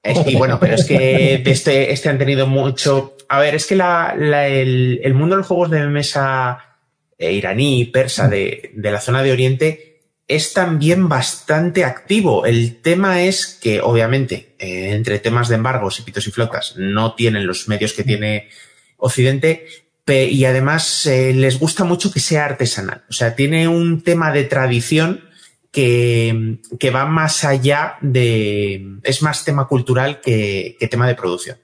[0.06, 3.18] Es- y bueno, pero es que este, este han tenido mucho.
[3.28, 6.60] A ver, es que la, el, el mundo de los juegos de mesa
[7.18, 12.46] eh, iraní, persa, de, de la zona de Oriente, es también bastante activo.
[12.46, 17.16] El tema es que, obviamente, eh, entre temas de embargos y pitos y flotas, no
[17.16, 18.50] tienen los medios que tiene
[18.98, 19.66] Occidente.
[20.08, 23.04] Y además eh, les gusta mucho que sea artesanal.
[23.10, 25.25] O sea, tiene un tema de tradición
[25.76, 29.00] que, va más allá de.
[29.04, 31.58] es más tema cultural que, tema de producción.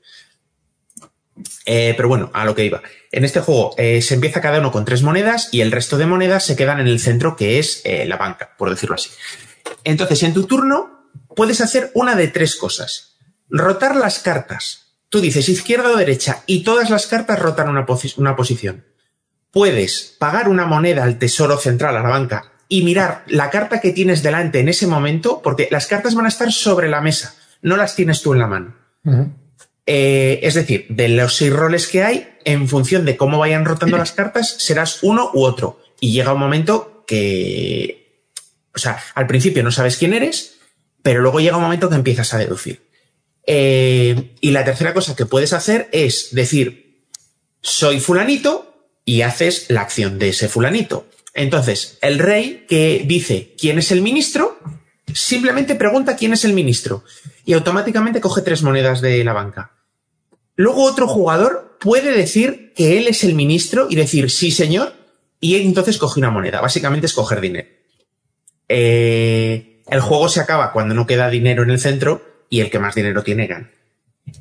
[1.66, 2.82] Eh, pero bueno, a lo que iba.
[3.12, 6.08] En este juego eh, se empieza cada uno con tres monedas y el resto de
[6.08, 9.10] monedas se quedan en el centro, que es eh, la banca, por decirlo así.
[9.86, 13.16] Entonces, en tu turno puedes hacer una de tres cosas.
[13.50, 14.98] Rotar las cartas.
[15.08, 17.86] Tú dices izquierda o derecha y todas las cartas rotan una,
[18.18, 18.86] una posición.
[19.52, 23.92] Puedes pagar una moneda al tesoro central, a la banca, y mirar la carta que
[23.92, 27.76] tienes delante en ese momento, porque las cartas van a estar sobre la mesa, no
[27.76, 28.74] las tienes tú en la mano.
[29.86, 33.98] Eh, es decir, de los seis roles que hay, en función de cómo vayan rotando
[33.98, 35.82] las cartas, serás uno u otro.
[36.00, 38.30] Y llega un momento que,
[38.74, 40.60] o sea, al principio no sabes quién eres,
[41.02, 42.88] pero luego llega un momento que empiezas a deducir.
[43.46, 47.04] Eh, y la tercera cosa que puedes hacer es decir,
[47.60, 51.06] soy fulanito y haces la acción de ese fulanito.
[51.34, 54.60] Entonces, el rey que dice quién es el ministro,
[55.14, 57.04] simplemente pregunta quién es el ministro
[57.46, 59.72] y automáticamente coge tres monedas de la banca.
[60.56, 64.94] Luego otro jugador puede decir que él es el ministro y decir sí señor
[65.40, 66.62] y entonces coge una moneda.
[66.62, 67.68] Básicamente es coger dinero.
[68.68, 72.80] Eh, el juego se acaba cuando no queda dinero en el centro y el que
[72.80, 73.72] más dinero tiene gana.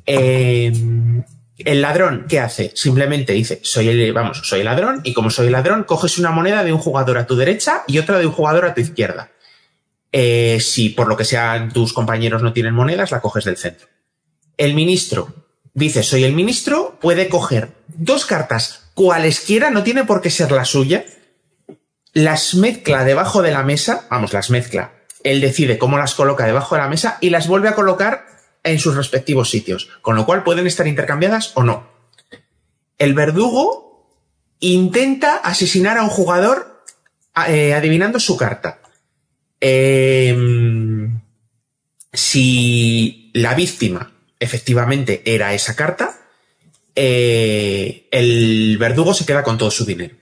[0.05, 0.71] Eh,
[1.65, 2.71] el ladrón, ¿qué hace?
[2.75, 6.31] Simplemente dice, soy el, vamos, soy el ladrón, y como soy el ladrón, coges una
[6.31, 9.31] moneda de un jugador a tu derecha y otra de un jugador a tu izquierda.
[10.11, 13.87] Eh, si por lo que sea tus compañeros no tienen monedas, la coges del centro.
[14.57, 15.33] El ministro
[15.73, 20.65] dice, soy el ministro, puede coger dos cartas cualesquiera, no tiene por qué ser la
[20.65, 21.05] suya,
[22.13, 24.91] las mezcla debajo de la mesa, vamos, las mezcla.
[25.23, 28.25] Él decide cómo las coloca debajo de la mesa y las vuelve a colocar
[28.63, 31.89] en sus respectivos sitios, con lo cual pueden estar intercambiadas o no.
[32.97, 34.07] El verdugo
[34.59, 36.83] intenta asesinar a un jugador
[37.47, 38.81] eh, adivinando su carta.
[39.59, 40.35] Eh,
[42.13, 46.17] si la víctima efectivamente era esa carta,
[46.95, 50.15] eh, el verdugo se queda con todo su dinero.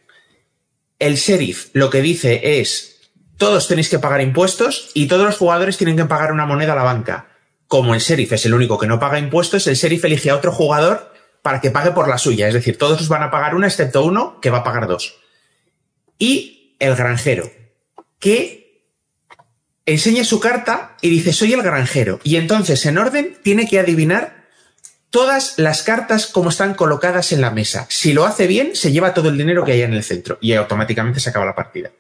[1.00, 5.78] El sheriff lo que dice es, todos tenéis que pagar impuestos y todos los jugadores
[5.78, 7.29] tienen que pagar una moneda a la banca.
[7.70, 10.52] Como el sheriff es el único que no paga impuestos, el sheriff elige a otro
[10.52, 11.14] jugador
[11.44, 12.48] para que pague por la suya.
[12.48, 15.18] Es decir, todos van a pagar una excepto uno que va a pagar dos.
[16.18, 17.52] Y el granjero,
[18.18, 18.88] que
[19.86, 22.20] enseña su carta y dice, soy el granjero.
[22.24, 24.48] Y entonces, en orden, tiene que adivinar
[25.12, 27.86] todas las cartas como están colocadas en la mesa.
[27.92, 30.54] Si lo hace bien, se lleva todo el dinero que hay en el centro y
[30.54, 31.92] automáticamente se acaba la partida.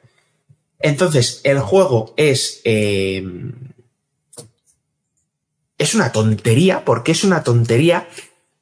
[0.79, 2.61] Entonces, el juego es...
[2.63, 3.23] eh,
[5.79, 8.07] es una tontería, porque es una tontería,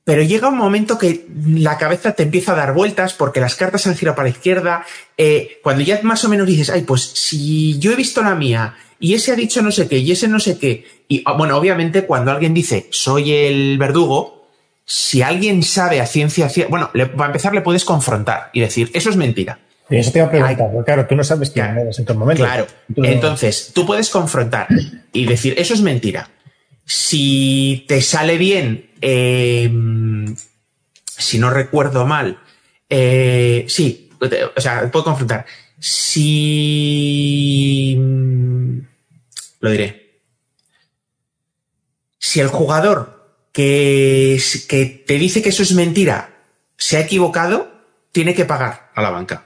[0.06, 3.86] pero llega un momento que la cabeza te empieza a dar vueltas porque las cartas
[3.88, 4.86] han girado para la izquierda.
[5.18, 8.76] eh, cuando ya más o menos dices, ay, pues si yo he visto la mía
[9.00, 10.86] y ese ha dicho no sé qué y ese no sé qué.
[11.10, 14.48] Y ah, bueno, obviamente cuando alguien dice, soy el verdugo,
[14.86, 18.90] si alguien sabe a ciencia cierta, bueno, le- para empezar le puedes confrontar y decir,
[18.94, 19.60] eso es mentira.
[19.90, 22.18] Y eso te iba a preguntar, porque claro, tú no sabes quién eres en todo
[22.18, 22.44] momento.
[22.44, 22.68] Claro.
[22.96, 24.68] Tú no- Entonces, tú puedes confrontar
[25.14, 26.30] y decir, eso es mentira.
[26.90, 29.70] Si te sale bien, eh,
[31.06, 32.40] si no recuerdo mal,
[32.90, 34.10] eh, sí,
[34.56, 35.46] o sea, puedo confrontar.
[35.78, 36.34] Si...
[39.60, 40.22] Lo diré.
[42.18, 46.36] Si el jugador que, que te dice que eso es mentira
[46.78, 47.70] se ha equivocado,
[48.14, 49.44] tiene que pagar a la banca.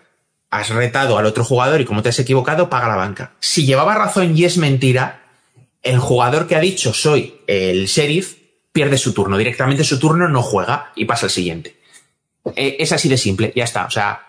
[0.51, 3.31] Has retado al otro jugador y como te has equivocado, paga la banca.
[3.39, 5.20] Si llevaba razón y es mentira,
[5.81, 8.35] el jugador que ha dicho soy el sheriff
[8.71, 9.37] pierde su turno.
[9.37, 11.77] Directamente su turno no juega y pasa al siguiente.
[12.55, 13.85] Eh, es así de simple, ya está.
[13.85, 14.21] O sea,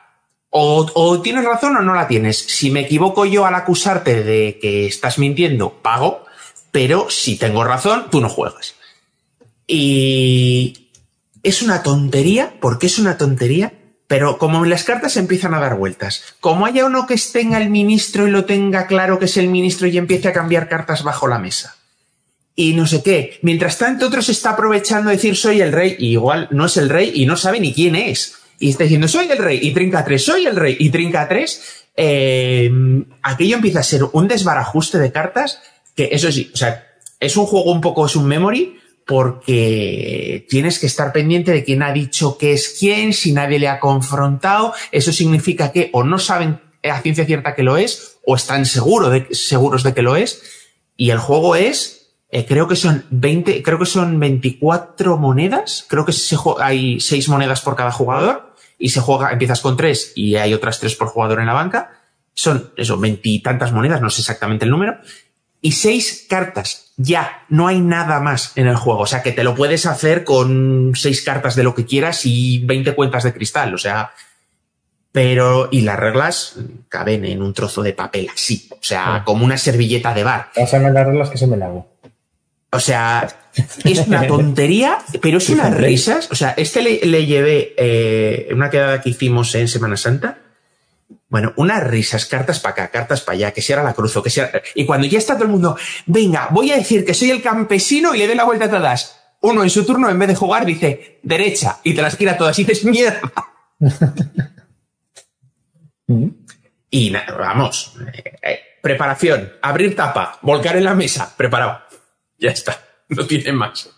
[0.51, 2.39] o, o, tienes razón o no la tienes.
[2.39, 6.25] Si me equivoco yo al acusarte de que estás mintiendo, pago,
[6.71, 8.75] pero si tengo razón, tú no juegas.
[9.67, 10.91] Y
[11.43, 13.73] es una tontería, porque es una tontería,
[14.13, 18.29] pero como las cartas empiezan a dar vueltas, como haya uno que tenga el ministro
[18.29, 21.39] y lo tenga claro que es el ministro y empiece a cambiar cartas bajo la
[21.39, 21.79] mesa.
[22.55, 23.39] Y no sé qué.
[23.41, 26.77] Mientras tanto, otro se está aprovechando de decir soy el rey, y igual no es
[26.77, 28.35] el rey y no sabe ni quién es.
[28.59, 31.87] Y está diciendo soy el rey y trinca tres, soy el rey y trinca tres.
[31.97, 32.71] Eh,
[33.23, 35.63] aquello empieza a ser un desbarajuste de cartas
[35.97, 36.87] que eso sí, o sea,
[37.19, 38.79] es un juego un poco, es un memory,
[39.13, 43.69] porque tienes que estar pendiente de quién ha dicho qué es quién, si nadie le
[43.69, 44.73] ha confrontado.
[44.91, 49.29] Eso significa que o no saben a ciencia cierta que lo es, o están de,
[49.35, 50.43] seguros de que lo es.
[50.97, 55.85] Y el juego es, eh, creo que son 20, creo que son 24 monedas.
[55.91, 56.15] Creo que
[56.63, 58.55] hay 6 monedas por cada jugador.
[58.79, 62.01] Y se juega, empiezas con 3 y hay otras 3 por jugador en la banca.
[62.33, 64.97] Son eso, veintitantas monedas, no sé exactamente el número
[65.63, 66.93] y seis cartas.
[66.97, 69.01] Ya, no hay nada más en el juego.
[69.01, 72.59] O sea, que te lo puedes hacer con seis cartas de lo que quieras y
[72.59, 73.73] 20 cuentas de cristal.
[73.73, 74.13] O sea,
[75.13, 76.57] pero, y las reglas
[76.89, 78.69] caben en un trozo de papel así.
[78.73, 80.51] O sea, como una servilleta de bar.
[80.55, 81.87] Pásame las reglas que se me hago.
[82.73, 83.29] O sea,
[83.85, 86.29] es una tontería, pero es unas risas.
[86.33, 90.42] O sea, este le, le llevé eh, una quedada que hicimos en Semana Santa
[91.33, 94.23] bueno, unas risas, cartas para acá, cartas para allá, que si era la cruz o
[94.23, 94.53] que sea.
[94.75, 98.15] Y cuando ya está todo el mundo, venga, voy a decir que soy el campesino
[98.15, 99.19] y le doy la vuelta a todas.
[99.41, 102.59] Uno en su turno, en vez de jugar, dice derecha y te las gira todas
[102.59, 103.33] y dices mierda.
[106.91, 111.81] y vamos, eh, eh, preparación, abrir tapa, volcar en la mesa, preparado.
[112.37, 112.79] Ya está,
[113.09, 113.89] no tiene más.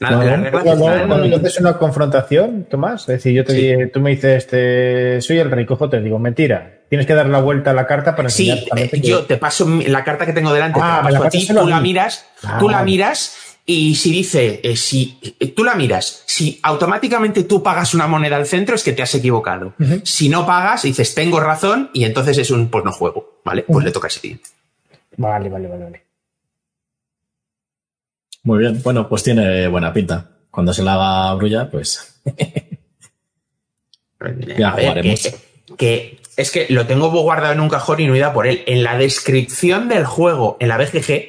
[0.00, 5.38] Nada, cuando, haces una confrontación, Tomás, es decir, yo te tú me dices, este, soy
[5.38, 6.82] el rey, cojo, te digo, mentira.
[6.88, 10.04] Tienes que dar la vuelta a la carta para Sí, eh, yo te paso la
[10.04, 12.26] carta que tengo delante, ah, te a ti, tú la miras,
[12.58, 13.36] tú la miras
[13.66, 18.36] y si dice, eh, si eh, tú la miras, si automáticamente tú pagas una moneda
[18.36, 19.74] al centro es que te has equivocado.
[20.04, 23.64] Si no pagas, dices, tengo razón y entonces es un, pues no juego, ¿vale?
[23.64, 24.48] Pues le toca al siguiente.
[25.18, 26.07] Vale, vale, vale, vale.
[28.48, 30.30] Muy bien, bueno, pues tiene buena pinta.
[30.50, 32.18] Cuando se la haga brulla, pues.
[34.56, 35.36] ya jugaremos.
[35.76, 38.62] Que, es que lo tengo guardado en un cajón y no he ido por él.
[38.64, 41.28] En la descripción del juego, en la BGG,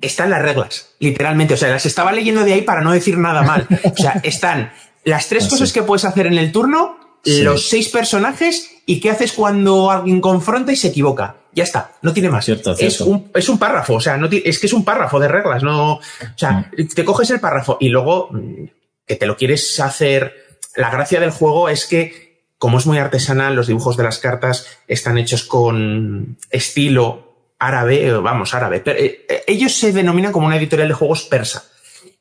[0.00, 1.54] están las reglas, literalmente.
[1.54, 3.66] O sea, las estaba leyendo de ahí para no decir nada mal.
[3.82, 4.70] O sea, están
[5.02, 9.10] las tres ah, cosas que puedes hacer en el turno, los seis personajes y qué
[9.10, 12.44] haces cuando alguien confronta y se equivoca ya está, no tiene más.
[12.44, 15.28] Cierto, es, un, es, un, párrafo, o sea, no es que es un párrafo de
[15.28, 16.00] reglas, no, o
[16.36, 16.88] sea, mm.
[16.94, 18.64] te coges el párrafo y luego mm,
[19.06, 20.34] que te lo quieres hacer.
[20.76, 24.66] La gracia del juego es que, como es muy artesanal, los dibujos de las cartas
[24.88, 28.82] están hechos con estilo árabe, vamos, árabe.
[28.84, 31.64] Eh, eh, ellos se denominan como una editorial de juegos persa.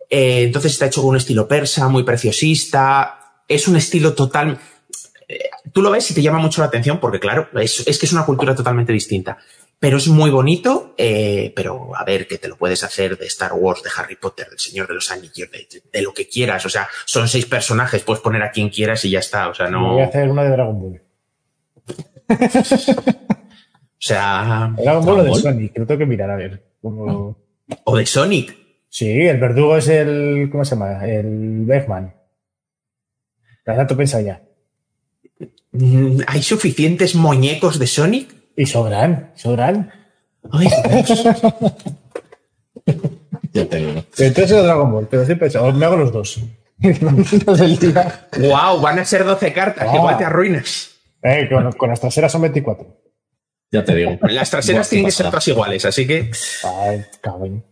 [0.10, 3.42] Eh, entonces está hecho con un estilo persa, muy preciosista.
[3.48, 4.60] Es un estilo total
[5.72, 8.26] tú lo ves y te llama mucho la atención porque, claro, es, que es una
[8.26, 9.38] cultura totalmente distinta.
[9.80, 13.54] Pero es muy bonito, eh, pero a ver, que te lo puedes hacer de Star
[13.54, 16.64] Wars, de Harry Potter, del Señor de los Anillos, de, lo que quieras.
[16.68, 19.50] O sea, son seis personajes, puedes poner a quien quieras y ya está.
[19.50, 19.94] O sea, no.
[19.94, 21.02] Voy a hacer una de Dragon Ball.
[22.30, 24.72] o sea.
[24.78, 26.64] Dragon Ball o de Sonic, que lo tengo que mirar a ver.
[26.84, 28.56] O de Sonic.
[28.88, 30.50] Sí, el verdugo es el.
[30.52, 31.08] ¿Cómo se llama?
[31.08, 32.14] El Bergman.
[33.64, 34.44] Tanto pensa ya.
[35.72, 38.36] Mm, ¿Hay suficientes muñecos de Sonic?
[38.56, 39.92] Y sobran, sobran.
[40.52, 40.68] Ay,
[43.54, 44.04] ya te digo.
[44.18, 46.42] Entonces es Dragon Ball, pero siempre me hago los dos.
[48.38, 49.96] wow, van a ser 12 cartas, ah.
[49.96, 50.90] igual te arruinas.
[51.24, 51.48] Eh,
[51.78, 52.88] con, las traseras son 24.
[53.72, 54.18] Ya te digo.
[54.24, 56.32] Las traseras tienen que ser todas iguales, así que.
[56.64, 57.64] Ay, cabrón.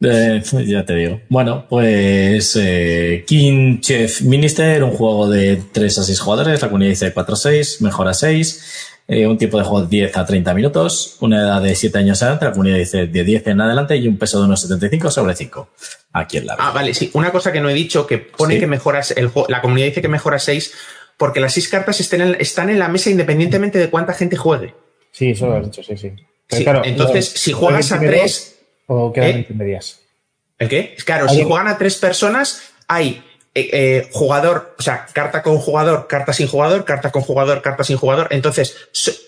[0.00, 1.20] Eh, ya te digo.
[1.28, 6.90] Bueno, pues eh, King Chef Minister, un juego de 3 a 6 jugadores, la comunidad
[6.90, 10.26] dice 4 a 6, mejor a 6, eh, un tiempo de juego de 10 a
[10.26, 13.96] 30 minutos, una edad de 7 años adelante, la comunidad dice de 10 en adelante
[13.96, 15.68] y un peso de unos 75 sobre 5.
[16.12, 17.10] Aquí en la Ah, vale, sí.
[17.14, 20.02] Una cosa que no he dicho, que pone que mejoras el juego, la comunidad dice
[20.02, 20.72] que mejora 6
[21.16, 24.74] porque las 6 cartas están en, están en la mesa independientemente de cuánta gente juegue.
[25.10, 26.12] Sí, eso lo has dicho, sí, sí.
[26.48, 28.57] sí entonces, si juegas a 3
[28.88, 29.46] ¿O quedan ¿Eh?
[29.50, 30.00] medias?
[30.58, 30.96] ¿El qué?
[31.04, 33.22] Claro, si juegan a tres personas, hay
[33.54, 37.84] eh, eh, jugador, o sea, carta con jugador, carta sin jugador, carta con jugador, carta
[37.84, 38.28] sin jugador.
[38.30, 38.76] Entonces,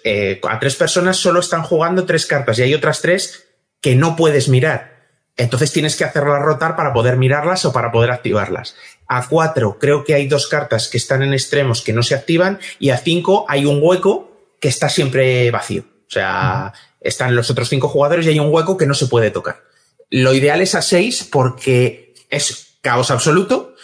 [0.02, 3.48] eh, a tres personas solo están jugando tres cartas y hay otras tres
[3.80, 5.00] que no puedes mirar.
[5.36, 8.76] Entonces tienes que hacerlas rotar para poder mirarlas o para poder activarlas.
[9.06, 12.58] A cuatro creo que hay dos cartas que están en extremos que no se activan
[12.78, 14.30] y a cinco hay un hueco
[14.60, 15.82] que está siempre vacío.
[15.82, 19.30] O sea, están los otros cinco jugadores y hay un hueco que no se puede
[19.30, 19.62] tocar.
[20.10, 23.74] Lo ideal es a seis porque es caos absoluto.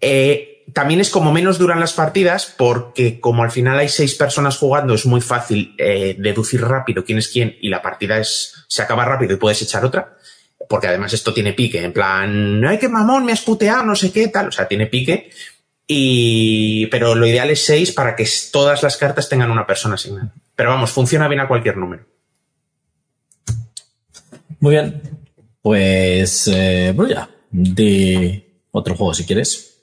[0.00, 4.58] Eh, también es como menos duran las partidas porque como al final hay seis personas
[4.58, 9.04] jugando es muy fácil eh, deducir rápido quién es quién y la partida se acaba
[9.04, 10.16] rápido y puedes echar otra.
[10.68, 14.10] Porque además esto tiene pique, en plan, ay, que mamón, me has puteado, no sé
[14.10, 14.48] qué, tal.
[14.48, 15.30] O sea, tiene pique.
[15.86, 20.32] Y, pero lo ideal es seis para que todas las cartas tengan una persona asignada.
[20.56, 22.04] Pero vamos, funciona bien a cualquier número.
[24.60, 25.02] Muy bien.
[25.62, 29.82] Pues, eh, Brulla, de otro juego si quieres.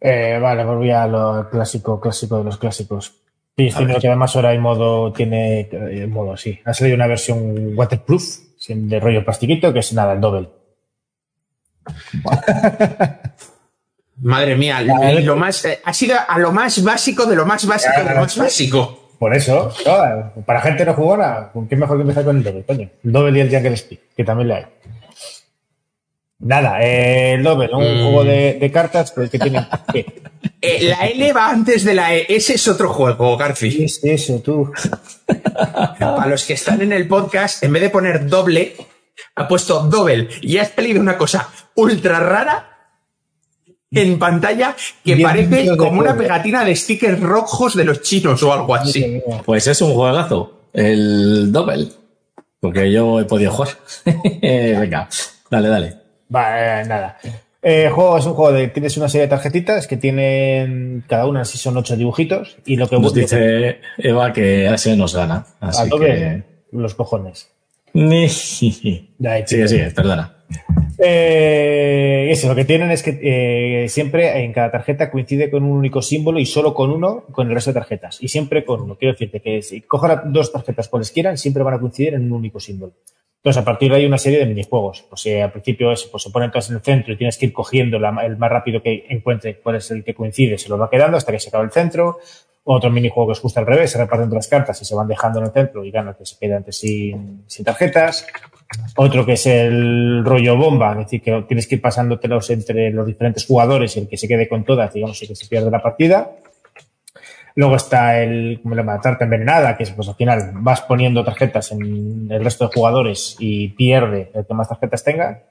[0.00, 3.14] Eh, vale, volví a lo clásico, clásico de los clásicos.
[3.56, 6.60] Sí, que además ahora hay modo, tiene eh, modo, sí.
[6.64, 8.22] Ha salido una versión waterproof,
[8.56, 10.48] sin de rollo plastiquito, que es nada, el doble.
[14.20, 17.98] Madre mía, lo más, eh, ha sido a lo más básico de lo más básico
[18.00, 19.07] de lo más básico.
[19.18, 19.72] Por eso,
[20.46, 22.88] para gente no jugona, ¿qué mejor que empezar con el doble, coño?
[23.02, 24.66] El doble y el Jungle Speed, que también le hay.
[26.40, 28.02] Nada, eh, el doble, un mm.
[28.04, 29.66] juego de, cartas, pero que tiene.
[30.60, 32.26] Eh, la L va antes de la E.
[32.28, 33.76] Ese es otro juego, Garci.
[33.76, 34.72] ¿Qué es eso, tú?
[36.00, 38.74] Para los que están en el podcast, en vez de poner doble,
[39.36, 40.28] ha puesto doble.
[40.40, 42.67] Y has pedido una cosa ultra rara
[43.90, 48.74] en pantalla que parece como una pegatina de stickers rojos de los chinos o algo
[48.74, 49.22] así.
[49.44, 51.88] Pues es un juegazo, el Double.
[52.60, 53.68] Porque yo he podido jugar.
[54.42, 55.08] Venga,
[55.50, 55.96] dale, dale.
[56.34, 57.18] Va, eh, nada.
[57.60, 61.26] El eh, juego es un juego de tienes una serie de tarjetitas que tienen cada
[61.26, 65.46] una si son ocho dibujitos y lo que nos dice Eva que ese nos gana.
[65.60, 66.42] Así que...
[66.72, 67.50] los cojones.
[69.46, 70.36] Sí, sí, perdona.
[71.00, 75.76] Eh, eso, lo que tienen es que eh, siempre en cada tarjeta coincide con un
[75.76, 78.22] único símbolo y solo con uno con el resto de tarjetas.
[78.22, 78.96] Y siempre con uno.
[78.96, 82.32] Quiero decirte que si cojan dos tarjetas cuales quieran, siempre van a coincidir en un
[82.32, 82.94] único símbolo.
[83.36, 85.04] Entonces, a partir de ahí una serie de minijuegos.
[85.08, 87.46] Pues si al principio es, pues se ponen todas en el centro y tienes que
[87.46, 90.90] ir cogiendo el más rápido que encuentre cuál es el que coincide, se lo va
[90.90, 92.18] quedando hasta que se acaba el centro.
[92.70, 95.38] Otro minijuego que es justo al revés, se reparten las cartas y se van dejando
[95.38, 98.26] en el centro y gana que se queda antes sin, sin tarjetas.
[98.94, 103.06] Otro que es el rollo bomba, es decir, que tienes que ir pasándotelos entre los
[103.06, 105.80] diferentes jugadores y el que se quede con todas, digamos, el que se pierde la
[105.80, 106.30] partida.
[107.54, 112.28] Luego está el, como tarta envenenada, que es, pues al final vas poniendo tarjetas en
[112.30, 115.42] el resto de jugadores y pierde el que más tarjetas tenga.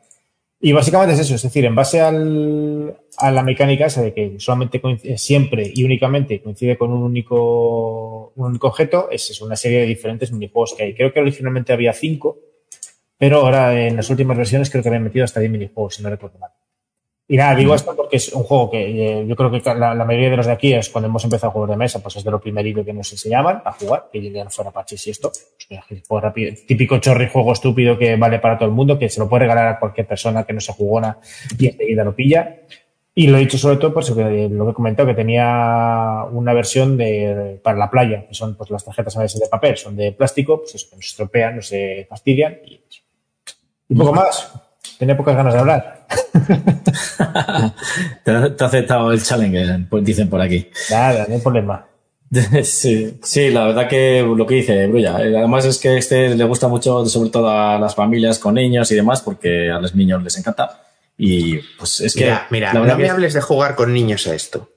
[0.59, 4.39] Y básicamente es eso, es decir, en base al, a la mecánica esa de que
[4.39, 4.81] solamente
[5.17, 10.31] siempre y únicamente coincide con un único, un único objeto, es una serie de diferentes
[10.31, 10.95] minijuegos que hay.
[10.95, 12.39] Creo que originalmente había cinco,
[13.17, 16.09] pero ahora en las últimas versiones creo que habían metido hasta 10 minijuegos, si no
[16.09, 16.51] recuerdo mal.
[17.29, 20.29] Y nada, digo esto porque es un juego que eh, yo creo que la, mayoría
[20.29, 22.31] de los de aquí es cuando hemos empezado a jugar de mesa, pues es de
[22.31, 25.31] lo primerito que nos enseñaban a jugar, que ya no fuera Pachis y esto.
[26.07, 29.27] Pues, rápido, típico chorri juego estúpido que vale para todo el mundo, que se lo
[29.27, 31.17] puede regalar a cualquier persona que no se jugona
[31.59, 32.59] y enseguida lo pilla.
[33.13, 36.53] Y lo he dicho sobre todo por que lo que he comentado, que tenía una
[36.53, 39.97] versión de, para la playa, que son pues las tarjetas a veces de papel, son
[39.97, 42.79] de plástico, pues eso, no se estropean, no se fastidian y,
[43.89, 44.66] y poco más.
[44.97, 46.07] Tenía pocas ganas de hablar.
[48.23, 50.69] te, ha aceptado el challenge, pues dicen por aquí.
[50.89, 51.85] Nada, no hay problema.
[52.63, 55.21] Sí, sí, la verdad que lo que dice Brulla.
[55.21, 58.91] Eh, además es que este le gusta mucho, sobre todo a las familias con niños
[58.91, 60.81] y demás, porque a los niños les encanta.
[61.17, 62.35] Y pues es que.
[62.49, 64.69] Mira, no me hables de jugar con niños a esto.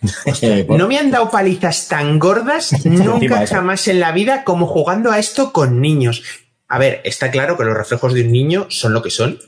[0.68, 5.18] no me han dado palizas tan gordas nunca jamás en la vida como jugando a
[5.18, 6.22] esto con niños.
[6.68, 9.40] A ver, está claro que los reflejos de un niño son lo que son,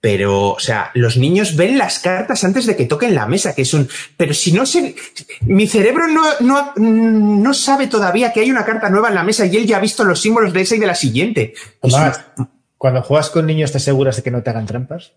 [0.00, 3.62] pero, o sea, los niños ven las cartas antes de que toquen la mesa, que
[3.62, 3.88] es un...
[4.16, 4.94] Pero si no se...
[5.40, 9.56] Mi cerebro no, no, sabe todavía que hay una carta nueva en la mesa y
[9.56, 11.54] él ya ha visto los símbolos de esa y de la siguiente.
[12.78, 15.12] cuando juegas con niños, ¿te aseguras de que no te hagan trampas?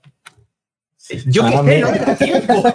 [1.25, 2.63] Yo que sé, no me da tiempo.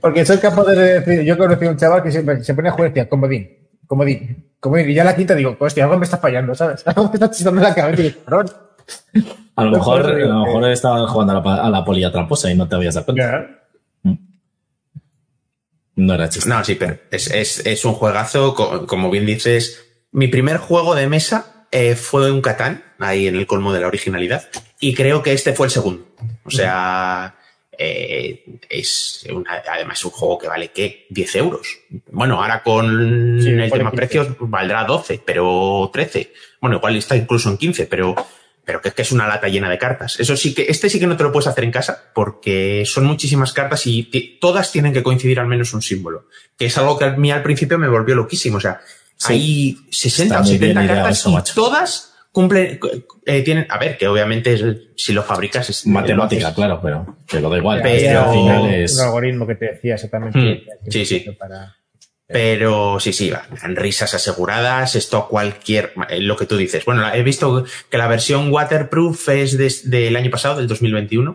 [0.00, 2.72] Porque soy capaz de decir, yo conocí a un chaval que siempre se pone a
[2.72, 3.48] jugar y decía, comodín,
[3.86, 4.90] comodín, comodín.
[4.90, 6.86] Y ya la quinta digo, hostia, algo me está fallando, ¿sabes?
[6.86, 8.20] Algo me está chistando en la cabeza y digo,
[9.56, 12.54] a lo mejor, a lo mejor estaba jugando a la, a la polilla tramposa y
[12.54, 13.48] no te habías dado cuenta.
[14.02, 14.14] Mm.
[15.96, 16.48] No era chiste.
[16.48, 18.54] No, sí, pero es, un juegazo,
[18.86, 19.82] como bien dices.
[20.12, 23.86] Mi primer juego de mesa eh, fue un Catán, ahí en el colmo de la
[23.86, 24.48] originalidad.
[24.80, 26.06] y creo que este fue el segundo.
[26.44, 27.34] O sea,
[27.78, 31.06] eh, es una, además un juego que vale, ¿qué?
[31.10, 31.66] 10 euros.
[32.10, 33.96] Bueno, ahora con Sí, el tema 15.
[33.96, 36.32] precios valdrá 12, pero 13.
[36.60, 38.14] Bueno, igual está incluso en 15, pero,
[38.66, 40.20] pero que es que es una lata llena de cartas.
[40.20, 43.06] Eso sí que, este sí que no te lo puedes hacer en casa porque son
[43.06, 44.02] muchísimas cartas y
[44.40, 46.26] todas tienen que coincidir al menos un símbolo.
[46.58, 48.58] Que es algo que a mí al principio me volvió loquísimo.
[48.58, 48.80] O sea,
[49.16, 49.32] Sí.
[49.32, 51.54] hay 60 Está o muy 70 bien ideado cartas eso, y macho.
[51.54, 52.78] todas cumplen,
[53.24, 54.62] eh, tienen, a ver, que obviamente es-
[54.94, 57.80] si lo fabricas es Matemática, lo haces- claro, pero que lo da igual.
[57.82, 59.00] Pero- Es que al final un es.
[59.00, 60.38] algoritmo que te decía exactamente.
[60.38, 61.20] Hmm, que- sí, sí.
[61.38, 61.74] Para...
[62.28, 66.84] Pero sí, sí, van risas aseguradas, esto a cualquier, eh, lo que tú dices.
[66.84, 71.34] Bueno, he visto que la versión waterproof es des- del año pasado, del 2021.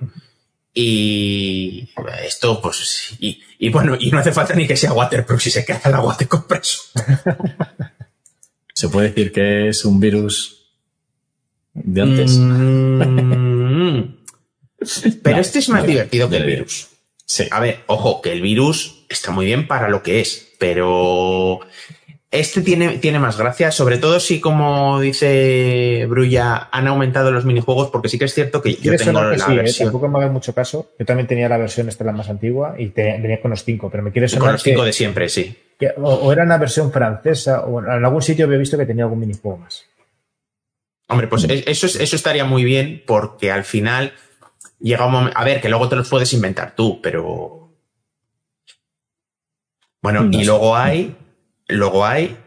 [0.73, 1.89] Y
[2.25, 5.63] esto, pues, y, y bueno, y no hace falta ni que sea waterproof, si se
[5.65, 6.91] queda el agua te compras.
[8.73, 10.71] Se puede decir que es un virus
[11.73, 12.31] de antes.
[12.37, 14.01] Mm.
[15.21, 16.87] Pero No, este es más no, divertido que el de- virus.
[17.25, 17.47] Sí.
[17.51, 21.59] A ver, ojo, que el virus está muy bien para lo que es, pero
[22.29, 27.89] este tiene, tiene más gracia, sobre todo si, como dice Brulla, han aumentado los minijuegos,
[27.89, 29.55] porque sí que es cierto que yo Quieres tengo que la sí, ¿eh?
[29.55, 30.91] versión tampoco me haga mucho caso.
[30.99, 33.89] Yo también tenía la versión esta la más antigua y te- venía con los cinco,
[33.89, 35.57] pero me quiere con sonar los cinco que- de siempre, sí.
[35.79, 39.05] que o, o era una versión francesa o en algún sitio había visto que tenía
[39.05, 39.83] algún minijuego más.
[41.09, 44.13] Hombre, pues es- eso, es- eso estaría muy bien, porque al final
[44.79, 45.37] llega un momento.
[45.39, 47.57] A ver, que luego te los puedes inventar tú, pero.
[50.01, 51.15] Bueno, No y luego hay.
[51.67, 52.37] Luego hay.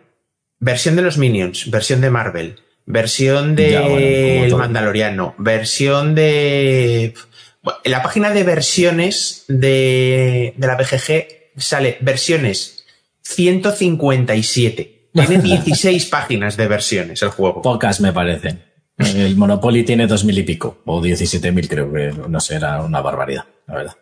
[0.58, 4.56] Versión de los Minions, versión de Marvel, versión de Ya, bueno, como El.
[4.56, 7.14] Mandaloriano, versión de.
[7.62, 11.26] Bueno, en la página de versiones de, de la BGG
[11.56, 12.84] sale versiones
[13.22, 15.08] 157.
[15.12, 17.62] Tiene 16 páginas de versiones el juego.
[17.62, 18.62] Pocas me parecen.
[18.96, 23.00] El Monopoly tiene dos mil y pico, o 17.000 creo que, no sé, era una
[23.00, 23.96] barbaridad, la verdad.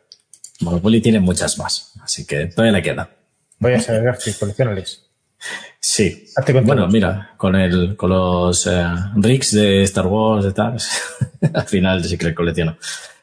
[0.60, 3.10] Monopoly tiene muchas más, así que todavía le queda.
[3.62, 5.08] Voy a saber, García, coleccionales.
[5.78, 6.26] Sí.
[6.44, 8.84] Con Bueno, mira, con el, con los eh,
[9.14, 10.76] Ricks de Star Wars y tal,
[11.54, 12.76] al final sí que le colecciono.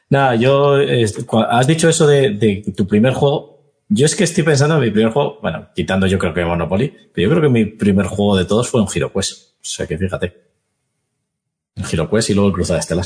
[0.08, 1.04] Nada, yo, eh,
[1.50, 3.74] has dicho eso de, de tu primer juego.
[3.90, 6.88] Yo es que estoy pensando en mi primer juego, bueno, quitando yo creo que Monopoly,
[7.12, 9.56] pero yo creo que mi primer juego de todos fue un Hero Quest.
[9.60, 10.40] O sea que fíjate.
[11.76, 13.04] El Hero Quest y luego el Cruzada Estelar.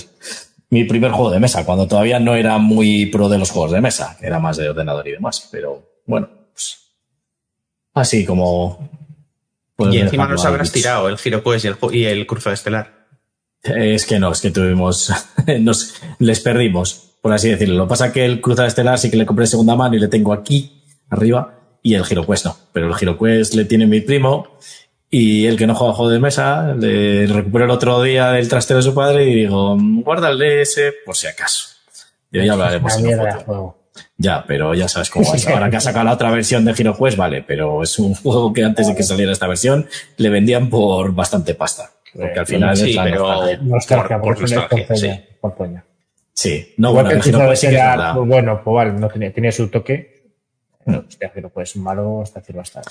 [0.70, 3.80] Mi primer juego de mesa, cuando todavía no era muy pro de los juegos de
[3.80, 6.43] mesa, era más de ordenador y demás, pero bueno,
[7.94, 8.90] así como...
[9.76, 13.06] pues y encima nos habrás tirado el Giro Quest y el, y el Cruzado Estelar.
[13.62, 15.10] Es que no, es que tuvimos,
[15.60, 17.76] nos, les perdimos, por así decirlo.
[17.76, 20.00] Lo que pasa es que el Cruzada Estelar sí que le compré segunda mano y
[20.00, 22.56] le tengo aquí, arriba, y el GiroQuest no.
[22.72, 24.58] Pero el GiroQuest le tiene mi primo
[25.10, 28.78] y el que no juega juego de mesa, le recuperó el otro día del trastero
[28.78, 31.68] de su padre y digo, guárdale ese por si acaso.
[32.32, 33.83] Y ya hablaremos Una mierda juego.
[34.16, 35.46] Ya, pero ya sabes cómo es.
[35.48, 38.64] Ahora que ha sacado la otra versión de GiroQuest, vale, pero es un juego que
[38.64, 39.86] antes de que saliera esta versión
[40.16, 41.90] le vendían por bastante pasta.
[42.12, 44.20] Porque al final Sí, es la pero- nostalgia.
[44.20, 44.36] Por-
[45.40, 45.84] por, coña.
[46.32, 48.14] Sí, no, Igual bueno, que GiroQuest sí Estelar, verdad.
[48.14, 50.32] pues bueno, pues vale, no tenía, tenía su toque.
[50.86, 52.82] Hostia, pero pues malo hasta decirlo hasta.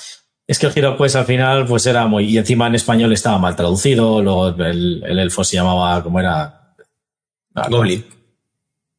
[0.48, 2.26] Es que el GiroQuest al final pues era muy...
[2.26, 6.02] Y encima en español estaba mal traducido, luego el, el elfo se llamaba...
[6.04, 6.74] ¿Cómo era?
[7.70, 8.04] Goblin.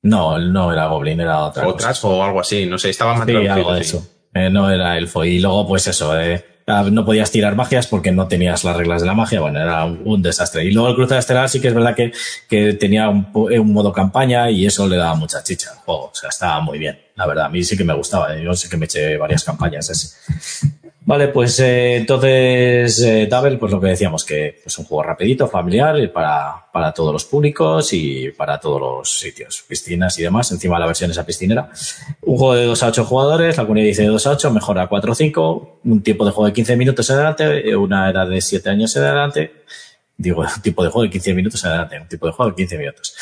[0.04, 1.66] No, no era Goblin, era otra.
[1.66, 4.06] Otras o algo así, no sé, estaba más Sí, algo de eso.
[4.32, 5.24] Eh, no era elfo.
[5.24, 9.00] Y luego, pues eso, eh, ah, no podías tirar magias porque no tenías las reglas
[9.00, 9.40] de la magia.
[9.40, 10.64] Bueno, era un, un desastre.
[10.64, 12.12] Y luego el Cruzada Estelar sí que es verdad que,
[12.48, 16.04] que tenía un, modo campaña y eso le daba mucha chicha al juego.
[16.06, 16.98] O sea, estaba muy bien.
[17.16, 18.36] La verdad, a mí sí que me gustaba.
[18.36, 20.16] eh, Yo sí que me eché varias campañas ese.
[21.06, 25.46] Vale, pues eh, entonces, eh, Double, pues lo que decíamos, que es un juego rapidito,
[25.48, 30.50] familiar, para, para todos los públicos y para todos los sitios, piscinas y demás.
[30.50, 31.68] Encima la versión esa piscinera.
[32.22, 34.82] Un juego de 2 a 8 jugadores, la comunidad dice de 2 a 8, mejora
[34.84, 38.08] a 4 o 5, un tiempo de juego de 15 minutos en adelante, eh, una
[38.08, 39.52] edad de 7 años en adelante.
[40.16, 42.56] Digo, un tipo de juego de 15 minutos en adelante, un tipo de juego de
[42.56, 43.14] 15 minutos.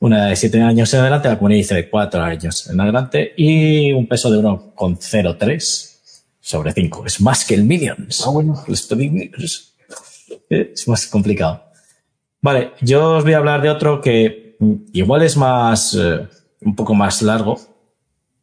[0.00, 3.32] Una edad de 7 años en adelante, la comunidad dice de 4 años en adelante
[3.38, 5.91] y un peso de 1,03
[6.44, 7.06] sobre 5.
[7.06, 8.24] Es más que el Minions.
[8.26, 8.62] Ah, bueno.
[8.66, 9.74] El Story Minions.
[10.50, 11.64] Es más complicado.
[12.42, 16.26] Vale, yo os voy a hablar de otro que mm, igual es más, eh,
[16.62, 17.58] un poco más largo,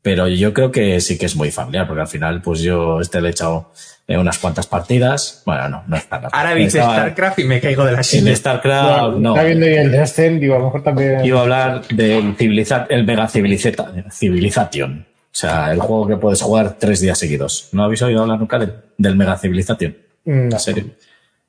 [0.02, 3.20] pero yo creo que sí que es muy familiar, porque al final, pues yo este
[3.20, 3.74] le he echado
[4.08, 5.44] eh, unas cuantas partidas.
[5.46, 6.38] Bueno, no, no es tan largo.
[6.38, 8.34] Ahora Estaba- StarCraft y me caigo de la silla.
[8.34, 9.36] StarCraft, no.
[9.36, 11.26] Está viendo el Descent, digo, a lo mejor también.
[11.26, 15.06] Iba a hablar del civiliza el Mega Civilizeta- Civilization.
[15.40, 17.70] O sea, el juego que puedes jugar tres días seguidos.
[17.72, 19.96] ¿No habéis oído hablar nunca del, del Mega Civilization?
[20.26, 20.56] Mm, No.
[20.56, 20.86] ¿En serio?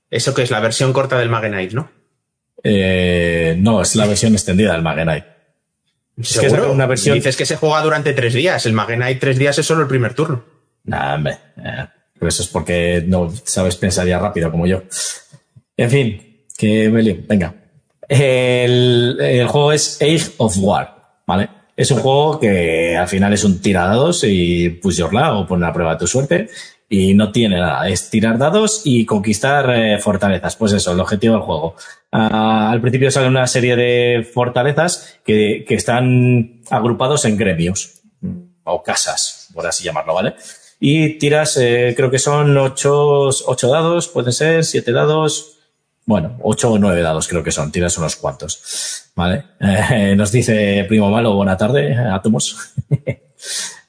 [0.09, 1.91] Eso que es la versión corta del Magenite, ¿no?
[2.63, 5.27] Eh, no, es la versión extendida del Magenite.
[6.21, 6.71] Es que es ¿Seguro?
[6.73, 7.17] una versión.
[7.17, 8.65] Dices que se juega durante tres días.
[8.65, 10.45] El Magenite tres días es solo el primer turno.
[10.85, 11.39] Nah, hombre.
[11.57, 14.83] eh, pero eso es porque no sabes pensar ya rápido como yo.
[15.77, 17.17] En fin, que me lío.
[17.27, 17.55] Venga.
[18.09, 21.49] El, el juego es Age of War, ¿vale?
[21.81, 25.71] Es un juego que al final es un tiradados y push your luck o poner
[25.71, 26.51] a prueba tu suerte
[26.91, 27.89] y no tiene nada.
[27.89, 30.57] Es tirar dados y conquistar eh, fortalezas.
[30.57, 31.77] Pues eso, el objetivo del juego.
[32.13, 38.03] Ah, al principio sale una serie de fortalezas que, que están agrupados en gremios
[38.65, 40.35] o casas, por así llamarlo, ¿vale?
[40.81, 45.60] Y tiras, eh, creo que son ocho, ocho dados, pueden ser, siete dados,
[46.07, 49.45] bueno, ocho o nueve dados creo que son, tiras unos cuantos, ¿vale?
[49.61, 52.75] Eh, nos dice Primo Malo, buena tarde, Átomos.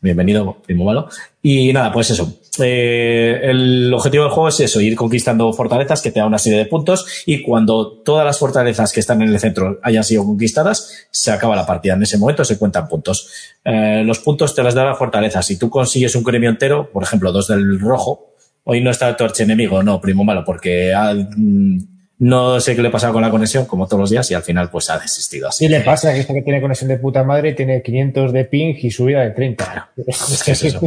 [0.01, 1.09] Bienvenido, Primo Malo.
[1.43, 2.39] Y nada, pues eso.
[2.59, 6.57] Eh, el objetivo del juego es eso, ir conquistando fortalezas que te da una serie
[6.57, 11.07] de puntos y cuando todas las fortalezas que están en el centro hayan sido conquistadas,
[11.12, 11.93] se acaba la partida.
[11.93, 13.30] En ese momento se cuentan puntos.
[13.64, 15.43] Eh, los puntos te las da la fortaleza.
[15.43, 18.34] Si tú consigues un gremio entero, por ejemplo, dos del rojo,
[18.64, 21.90] hoy no está tu archienemigo, no, Primo Malo, porque ha, mm,
[22.22, 24.69] no sé qué le pasa con la conexión, como todos los días, y al final
[24.69, 25.65] pues ha desistido así.
[25.65, 28.76] Sí, le pasa que esta que tiene conexión de puta madre tiene 500 de ping
[28.80, 29.91] y subida de 30.
[30.05, 30.82] Es que es eso.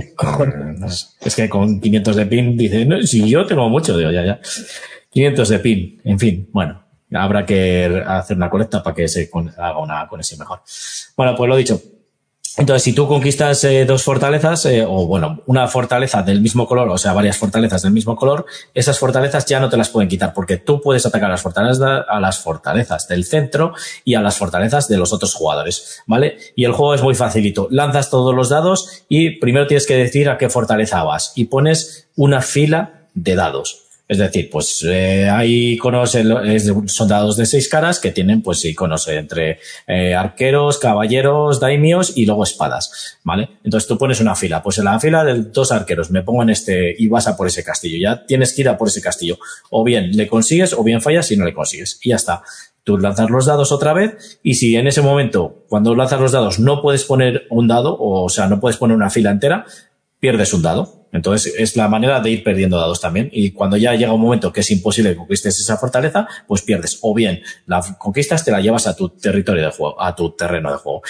[1.20, 4.41] Es que con 500 de pin dice, no, si yo tengo mucho, digo, ya, ya.
[5.11, 9.78] 500 de pin, en fin, bueno, habrá que hacer una colecta para que se haga
[9.80, 10.61] una conexión mejor.
[11.16, 11.82] Bueno, pues lo dicho.
[12.57, 16.88] Entonces, si tú conquistas eh, dos fortalezas, eh, o bueno, una fortaleza del mismo color,
[16.88, 20.32] o sea, varias fortalezas del mismo color, esas fortalezas ya no te las pueden quitar,
[20.32, 23.74] porque tú puedes atacar a las fortalezas, a las fortalezas del centro
[24.05, 26.38] y a las fortalezas de los otros jugadores, ¿vale?
[26.55, 27.66] Y el juego es muy facilito.
[27.70, 32.09] Lanzas todos los dados y primero tienes que decir a qué fortaleza vas y pones
[32.14, 33.84] una fila de dados.
[34.07, 38.62] Es decir, pues eh, hay iconos, en son dados de seis caras que tienen pues
[38.64, 43.48] iconos entre eh, arqueros, caballeros, daimios y luego espadas, ¿vale?
[43.64, 46.50] Entonces tú pones una fila, pues en la fila de dos arqueros me pongo en
[46.50, 49.38] este y vas a por ese castillo, ya tienes que ir a por ese castillo.
[49.70, 51.98] O bien le consigues o bien fallas y no le consigues.
[52.02, 52.42] Y ya está.
[52.82, 56.59] Tú lanzas los dados otra vez y si en ese momento, cuando lanzas los dados,
[56.59, 59.64] no puedes poner un dado, o, o sea, no puedes poner una fila entera,
[60.25, 61.07] pierdes un dado.
[61.12, 63.29] Entonces es la manera de ir perdiendo dados también.
[63.31, 66.99] Y cuando ya llega un momento que es imposible que conquistes esa fortaleza, pues pierdes.
[67.03, 70.72] O bien la conquistas, te la llevas a tu territorio de juego, a tu terreno
[70.72, 71.03] de juego.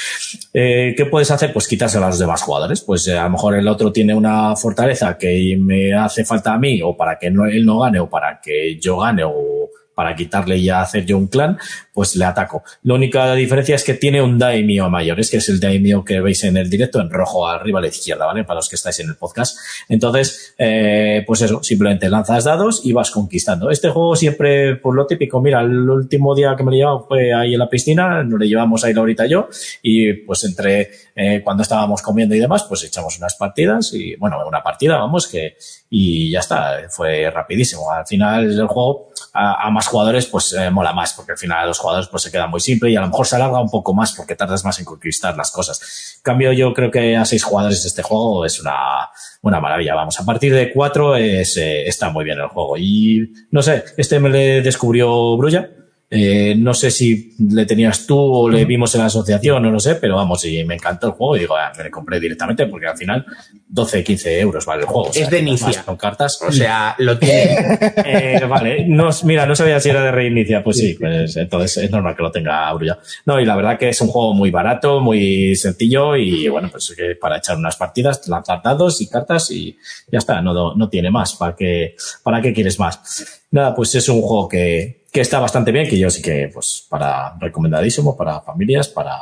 [0.52, 1.52] Eh, ¿Qué puedes hacer?
[1.52, 2.80] Pues quitársela a los demás jugadores.
[2.80, 6.58] Pues eh, a lo mejor el otro tiene una fortaleza que me hace falta a
[6.58, 10.14] mí, o para que no, él no gane, o para que yo gane, o para
[10.14, 11.58] quitarle y hacer yo un clan,
[11.92, 12.62] pues le ataco.
[12.82, 16.20] La única diferencia es que tiene un daimio mayor, es que es el daimio que
[16.20, 18.44] veis en el directo en rojo arriba a la izquierda, ¿vale?
[18.44, 19.58] Para los que estáis en el podcast.
[19.88, 23.70] Entonces, eh, pues eso, simplemente lanzas dados y vas conquistando.
[23.70, 27.32] Este juego siempre, por lo típico, mira, el último día que me lo llevaba fue
[27.32, 29.48] ahí en la piscina, nos le llevamos ahí Laurita y yo,
[29.82, 34.38] y pues entre eh, cuando estábamos comiendo y demás, pues echamos unas partidas y, bueno,
[34.46, 35.56] una partida, vamos, que,
[35.90, 37.90] y ya está, fue rapidísimo.
[37.90, 41.64] Al final el juego a, a más jugadores pues eh, mola más, porque al final
[41.64, 43.68] a los jugadores pues se queda muy simple y a lo mejor se alarga un
[43.68, 46.14] poco más porque tardas más en conquistar las cosas.
[46.18, 49.10] En cambio yo creo que a seis jugadores este juego es una,
[49.42, 50.18] una maravilla, vamos.
[50.20, 54.20] A partir de cuatro es, eh, está muy bien el juego y no sé, este
[54.20, 55.68] me le descubrió Brulla.
[56.16, 59.80] Eh, no sé si le tenías tú o le vimos en la asociación o no
[59.80, 62.66] sé, pero vamos, y me encantó el juego y digo, ah, me le compré directamente
[62.66, 63.26] porque al final
[63.66, 65.10] 12, 15 euros vale el juego.
[65.12, 65.82] Es de inicia.
[65.82, 66.40] Con cartas.
[66.40, 67.78] O sea, lo tiene.
[68.06, 70.62] Eh, vale, no, mira, no sabía si era de reinicia.
[70.62, 72.98] Pues sí, pues entonces es normal que lo tenga Brulla.
[73.24, 76.94] No, y la verdad que es un juego muy barato, muy sencillo y bueno, pues
[76.96, 79.76] que para echar unas partidas, lanzar dados y cartas y
[80.10, 81.34] ya está, no, no tiene más.
[81.34, 83.44] ¿Para qué, ¿Para qué quieres más?
[83.50, 86.88] Nada, pues es un juego que, que está bastante bien, que yo sí que, pues,
[86.90, 89.16] para recomendadísimo para familias, para,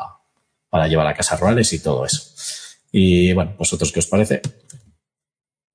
[0.71, 2.33] para llevar a casas rurales y todo eso.
[2.91, 4.41] Y bueno, ¿vosotros qué os parece?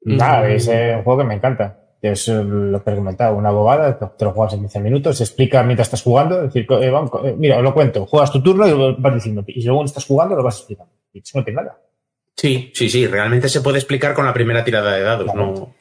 [0.02, 1.84] Nada, es eh, un juego que me encanta.
[2.02, 5.24] Es eh, lo que he comentado, una bobada, te lo juegas en 15 minutos, se
[5.24, 8.42] explica mientras estás jugando, es decir, eh, vamos, eh, mira, os lo cuento, juegas tu
[8.42, 10.94] turno y lo vas diciendo, y según estás jugando lo vas explicando.
[11.14, 11.80] Y eso no tiene nada.
[12.36, 15.76] Sí, sí, sí, realmente se puede explicar con la primera tirada de dados, no.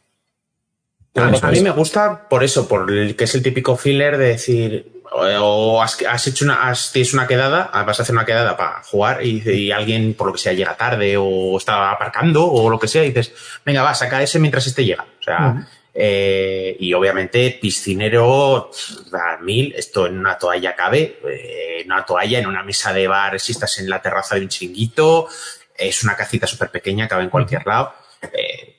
[1.17, 4.29] A, a mí me gusta por eso, por el que es el típico filler de
[4.29, 8.57] decir, o has, has hecho una, has, tienes una quedada, vas a hacer una quedada
[8.57, 12.69] para jugar y, y, alguien, por lo que sea, llega tarde o está aparcando o
[12.69, 13.33] lo que sea, y dices,
[13.65, 15.05] venga, va, saca ese mientras este llega.
[15.21, 15.67] O sea, uh -huh.
[15.95, 18.71] eh, y obviamente piscinero
[19.13, 23.07] a mil, esto en una toalla cabe, eh, en una toalla, en una mesa de
[23.07, 25.29] bar, si estás en la terraza de un chinguito,
[25.77, 27.93] es una casita súper pequeña, cabe en cualquier lado.
[28.23, 28.77] Eh,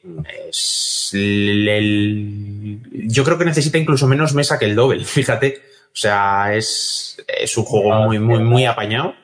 [0.50, 5.62] es el, el, yo creo que necesita incluso menos mesa que el doble, fíjate.
[5.88, 9.16] O sea, es, es un juego muy, muy, muy apañado.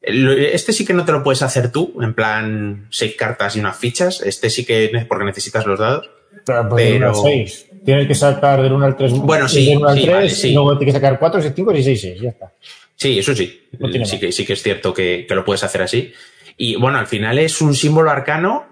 [0.00, 3.76] Este sí que no te lo puedes hacer tú, en plan seis cartas y unas
[3.76, 4.20] fichas.
[4.20, 6.10] Este sí que es porque necesitas los dados.
[6.44, 7.66] Pero, pues, 6.
[7.84, 9.12] Tienes que sacar del 1 al 3.
[9.12, 10.48] Bueno, sí, Del 1 al sí, 3, vale, sí.
[10.50, 12.20] y luego tienes que sacar 4, 6, 5 y 6, 6.
[12.20, 12.52] Ya está.
[12.96, 13.68] Sí, eso sí.
[13.78, 14.12] No sí, más.
[14.14, 16.12] que, sí que es cierto que, que lo puedes hacer así.
[16.56, 18.66] Y bueno, al final es un símbolo arcano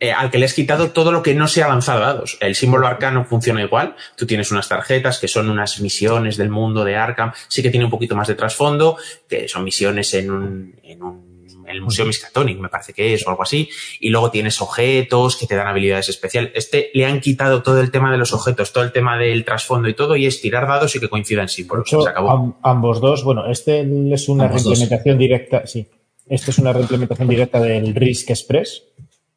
[0.00, 2.38] eh, al que le has quitado todo lo que no sea lanzado dados.
[2.40, 3.96] El símbolo arcano funciona igual.
[4.16, 7.32] Tú tienes unas tarjetas que son unas misiones del mundo de Arkham.
[7.48, 8.96] Sí que tiene un poquito más de trasfondo,
[9.28, 11.28] que son misiones en un, en un
[11.68, 13.68] en el Museo Miskatonic, me parece que es, o algo así.
[14.00, 16.50] Y luego tienes objetos que te dan habilidades especiales.
[16.54, 19.86] Este le han quitado todo el tema de los objetos, todo el tema del trasfondo
[19.86, 21.86] y todo, y es tirar dados y que coincidan símbolos.
[21.88, 22.30] hecho, Se acabó.
[22.30, 23.80] am- ambos dos, bueno, este
[24.14, 25.86] es una reimplementación directa, sí.
[26.26, 28.84] Este es una reimplementación directa del Risk Express,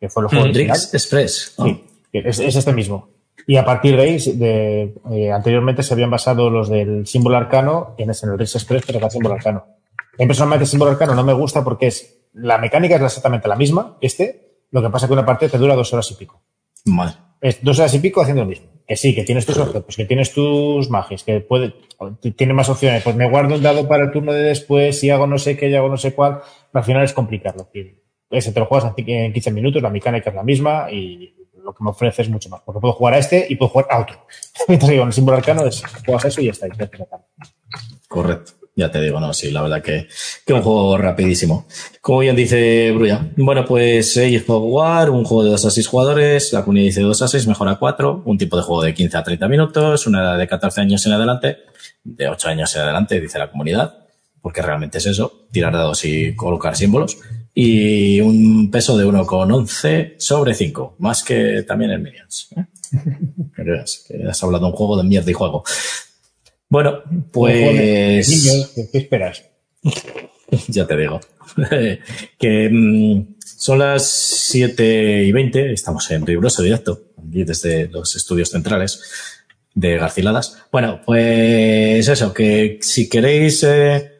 [0.01, 0.67] que fue el juego original.
[0.75, 1.55] Drix Express.
[1.59, 3.09] Ah, Sí, es, es este mismo.
[3.47, 7.95] Y a partir de ahí, de, eh, anteriormente se habían basado los del símbolo arcano
[7.97, 9.59] en, ese, en el Risk Express, pero el símbolo arcano.
[9.59, 13.47] A mí personalmente el símbolo arcano no me gusta porque es la mecánica es exactamente
[13.47, 16.15] la misma, este, lo que pasa es que una partida te dura dos horas y
[16.15, 16.41] pico.
[16.85, 17.13] Vale.
[17.39, 18.67] Es dos horas y pico haciendo lo mismo.
[18.87, 21.73] Que sí, que tienes tus objetos, que tienes tus magias, que puede,
[22.35, 23.03] tiene más opciones.
[23.03, 25.69] Pues me guardo un dado para el turno de después, si hago no sé qué,
[25.69, 26.41] y hago no sé cuál.
[26.73, 27.69] Al final es complicarlo.
[28.31, 31.73] Ese te lo juegas en en 15 minutos, la mecánica es la misma y lo
[31.73, 32.61] que me ofrece es mucho más.
[32.65, 34.25] Porque puedo jugar a este y puedo jugar a otro.
[34.67, 36.67] Mientras que con el símbolo arcano es juegas eso y ya está.
[36.67, 36.71] y.
[38.07, 38.53] Correcto.
[38.73, 40.07] Ya te digo, no, sí, la verdad que,
[40.45, 41.67] que un juego rapidísimo.
[41.99, 43.27] Como bien dice Brulla.
[43.35, 47.01] Bueno, pues Age of War, un juego de 2 a 6 jugadores, la comunidad dice
[47.01, 50.07] 2 a 6, mejor a 4, un tipo de juego de 15 a 30 minutos,
[50.07, 51.57] una edad de 14 años en adelante,
[52.05, 53.93] de 8 años en adelante, dice la comunidad,
[54.41, 57.17] porque realmente es eso, tirar dados y colocar símbolos,
[57.53, 62.49] y un peso de 1,11 sobre 5, más que también en Minions.
[62.55, 62.65] ¿eh?
[64.07, 65.63] Que has hablado de un juego de mierda y juego.
[66.69, 68.27] Bueno, pues...
[68.27, 69.43] Niños, ¿qué, qué esperas?
[70.67, 71.19] ya te digo.
[72.37, 78.49] que mm, son las 7 y 20, estamos en riguroso directo, aquí desde los estudios
[78.49, 79.01] centrales
[79.73, 80.63] de Garciladas.
[80.71, 84.10] Bueno, pues eso, que si queréis, eh,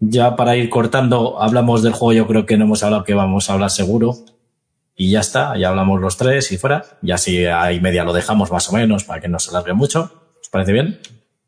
[0.00, 3.48] ya para ir cortando, hablamos del juego, yo creo que no hemos hablado que vamos
[3.50, 4.14] a hablar seguro.
[5.00, 6.84] Y ya está, ya hablamos los tres y fuera.
[7.02, 10.10] Ya si hay media lo dejamos más o menos para que no se alargue mucho.
[10.40, 10.98] ¿Os parece bien?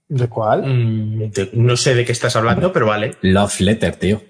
[0.09, 0.63] ¿De cuál?
[0.65, 3.17] Mm, te- no sé de qué estás hablando, pero vale.
[3.23, 4.23] Love Letter, tío.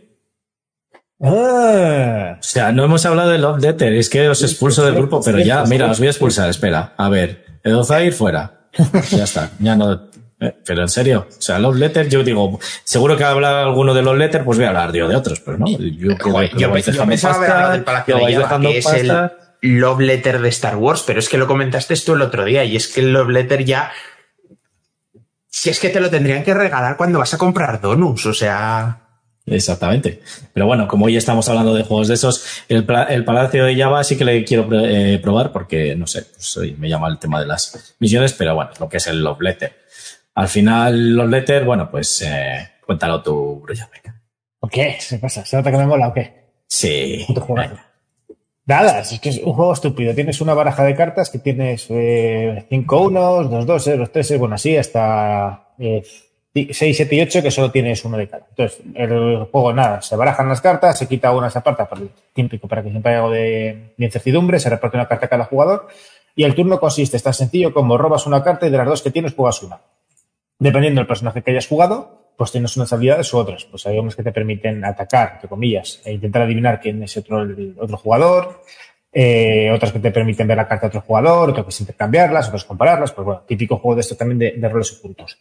[1.22, 5.20] Ah, O sea, no hemos hablado de Love Letter, es que os expulso del grupo,
[5.22, 6.94] pero ya, mira, os voy a expulsar, espera.
[6.97, 8.68] A ver, Edozair fuera.
[9.10, 10.09] Ya está, ya no.
[10.40, 14.02] Eh, Pero en serio, o sea, Love Letter, yo digo, seguro que habla alguno de
[14.02, 15.66] Love Letter, pues voy a hablar yo de otros, pero no.
[15.66, 19.32] Yo, Joder, que yo, vais yo pensaba pasta, del Palacio de Java, que es pasta.
[19.60, 22.64] el Love Letter de Star Wars, pero es que lo comentaste tú el otro día
[22.64, 23.92] y es que el Love Letter ya...
[25.48, 29.00] Si es que te lo tendrían que regalar cuando vas a comprar donuts, o sea...
[29.44, 30.22] Exactamente.
[30.54, 34.16] Pero bueno, como hoy estamos hablando de juegos de esos, el, Palacio de Java sí
[34.16, 37.94] que le quiero eh, probar porque, no sé, pues me llama el tema de las
[37.98, 39.80] misiones, pero bueno, lo que es el Love Letter.
[40.35, 44.20] Al final, Love Letter, bueno, pues eh, cuéntalo tú, venga.
[44.59, 44.97] ¿Por qué?
[45.01, 45.44] ¿Se pasa?
[45.44, 46.40] ¿Se nota que me mola o qué?
[46.66, 47.27] Sí.
[48.66, 50.15] Nada, es que es un juego estúpido.
[50.15, 51.89] Tienes una baraja de cartas que tienes
[52.69, 57.73] 5 unos, 2 dos, dos tres, bueno, así hasta 6, 7 y 8 que solo
[57.73, 58.47] tienes uno de cada.
[58.51, 62.69] Entonces, el juego, nada, se barajan las cartas, se quita una, se aparta, el típico,
[62.69, 65.89] para que siempre haya algo de, de incertidumbre, se reparte una carta a cada jugador
[66.36, 69.02] y el turno consiste, es tan sencillo como robas una carta y de las dos
[69.02, 69.81] que tienes juegas una.
[70.61, 73.65] Dependiendo del personaje que hayas jugado, pues tienes unas habilidades u otras.
[73.65, 77.45] Pues hay unas que te permiten atacar, entre comillas, e intentar adivinar quién es otro,
[77.78, 78.62] otro jugador.
[79.12, 82.49] eh, otras que te permiten ver la carta de otro jugador, otras que es intercambiarlas,
[82.49, 83.12] otras compararlas.
[83.12, 85.39] Pues bueno, típico juego de esto también de, de roles ocultos.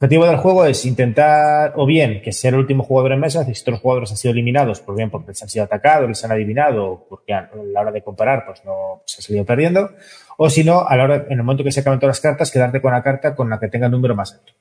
[0.00, 3.44] El objetivo del juego es intentar, o bien, que ser el último jugador en mesa,
[3.44, 6.24] si todos los jugadores han sido eliminados, por bien porque les han sido atacados, les
[6.24, 9.90] han adivinado, porque a la hora de comparar, pues no se ha salido perdiendo,
[10.40, 12.50] o si no, a la hora, en el momento que se acaban todas las cartas,
[12.52, 14.52] quedarte con la carta con la que tenga el número más alto.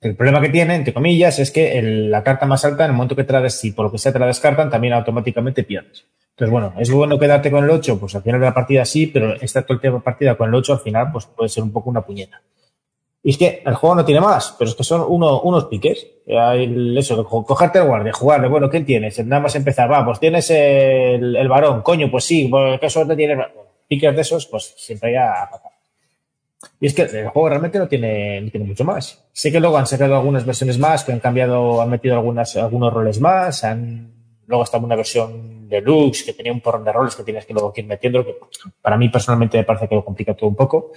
[0.00, 3.14] El problema que tiene, entre comillas, es que la carta más alta, en el momento
[3.16, 6.04] que te la des, si por lo que sea te la descartan, también automáticamente pierdes.
[6.30, 9.06] Entonces, bueno, es bueno quedarte con el 8, pues al final de la partida sí,
[9.06, 12.00] pero tiempo de partida con el 8 al final, pues puede ser un poco una
[12.02, 12.40] puñeta.
[13.22, 16.06] Y es que el juego no tiene más, pero es que son uno- unos piques.
[16.26, 19.24] El- eso, cogerte el guardia, jugarle, bueno, ¿qué tienes?
[19.24, 23.16] Nada más empezar, va, pues tienes el, el varón, coño, pues sí, pues, ¿qué suerte
[23.16, 23.38] tienes?
[23.88, 25.72] Piques de esos, pues siempre hay a patar.
[26.80, 29.22] Y es que el juego realmente no tiene, no tiene mucho más.
[29.32, 32.92] Sé que luego han sacado algunas versiones más, que han cambiado, han metido algunas, algunos
[32.92, 34.12] roles más, han,
[34.46, 37.72] luego está una versión deluxe que tenía un porrón de roles que tienes que luego
[37.76, 38.36] ir metiendo, que
[38.80, 40.92] para mí personalmente me parece que lo complica todo un poco.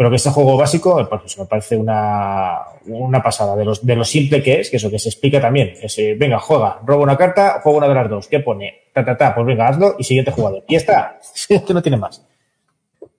[0.00, 4.02] Pero que este juego básico, pues, me parece una, una pasada de, los, de lo
[4.02, 5.74] simple que es, que eso que se explica también.
[5.74, 8.26] Que venga, juega, roba una carta, juega una de las dos.
[8.26, 8.84] ¿Qué pone?
[8.94, 10.64] Ta, ta, ta, pues venga, hazlo y siguiente jugador.
[10.68, 11.20] Y está.
[11.50, 12.26] Esto no tiene más.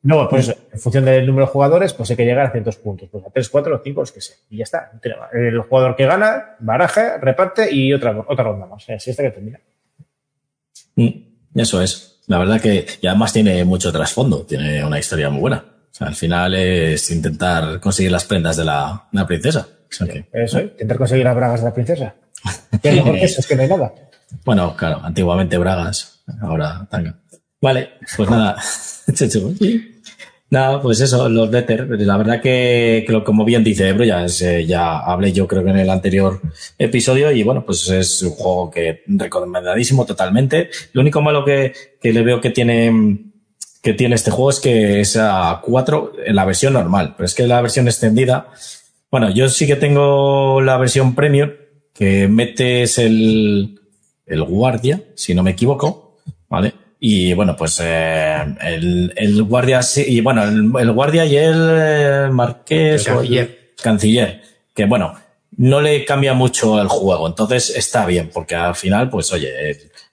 [0.02, 3.10] No, pues en función del número de jugadores, pues hay que llegar a ciertos puntos.
[3.12, 4.34] Pues a 3, 4 o 5, los que sé.
[4.50, 4.92] Y ya está.
[5.34, 8.90] El jugador que gana, baraja, reparte y otra, otra ronda más.
[8.90, 9.60] Así está que termina.
[10.96, 11.10] Mm,
[11.54, 12.22] eso es.
[12.26, 15.71] La verdad que, y además tiene mucho trasfondo, tiene una historia muy buena.
[15.92, 19.68] O sea, al final es intentar conseguir las prendas de la, princesa.
[20.32, 22.16] eso, intentar conseguir las bragas de la princesa.
[22.82, 23.42] ¿Qué mejor que eso?
[23.42, 23.94] Es que no hay nada.
[24.46, 27.20] Bueno, claro, antiguamente bragas, ahora tanga.
[27.62, 28.56] Vale, pues nada.
[30.52, 31.90] Nada, pues eso, los letters.
[32.02, 35.80] La verdad que, como bien dice Ebro, ya, eh, ya hablé yo creo que en
[35.80, 36.42] el anterior
[36.78, 40.70] episodio y bueno, pues es un juego que recomendadísimo totalmente.
[40.92, 43.31] Lo único malo que, que le veo que tiene,
[43.82, 47.34] que tiene este juego es que es a 4 en la versión normal, pero es
[47.34, 48.48] que la versión extendida,
[49.10, 51.52] bueno, yo sí que tengo la versión premium
[51.94, 53.80] que metes el,
[54.26, 56.74] el guardia, si no me equivoco, ¿vale?
[57.00, 63.08] Y bueno, pues eh, el, el, guardia y bueno, el, guardia y el eh, marqués
[63.08, 63.74] el canciller.
[63.82, 64.42] canciller,
[64.76, 65.16] que bueno,
[65.58, 69.50] no le cambia mucho el juego, entonces está bien, porque al final, pues oye,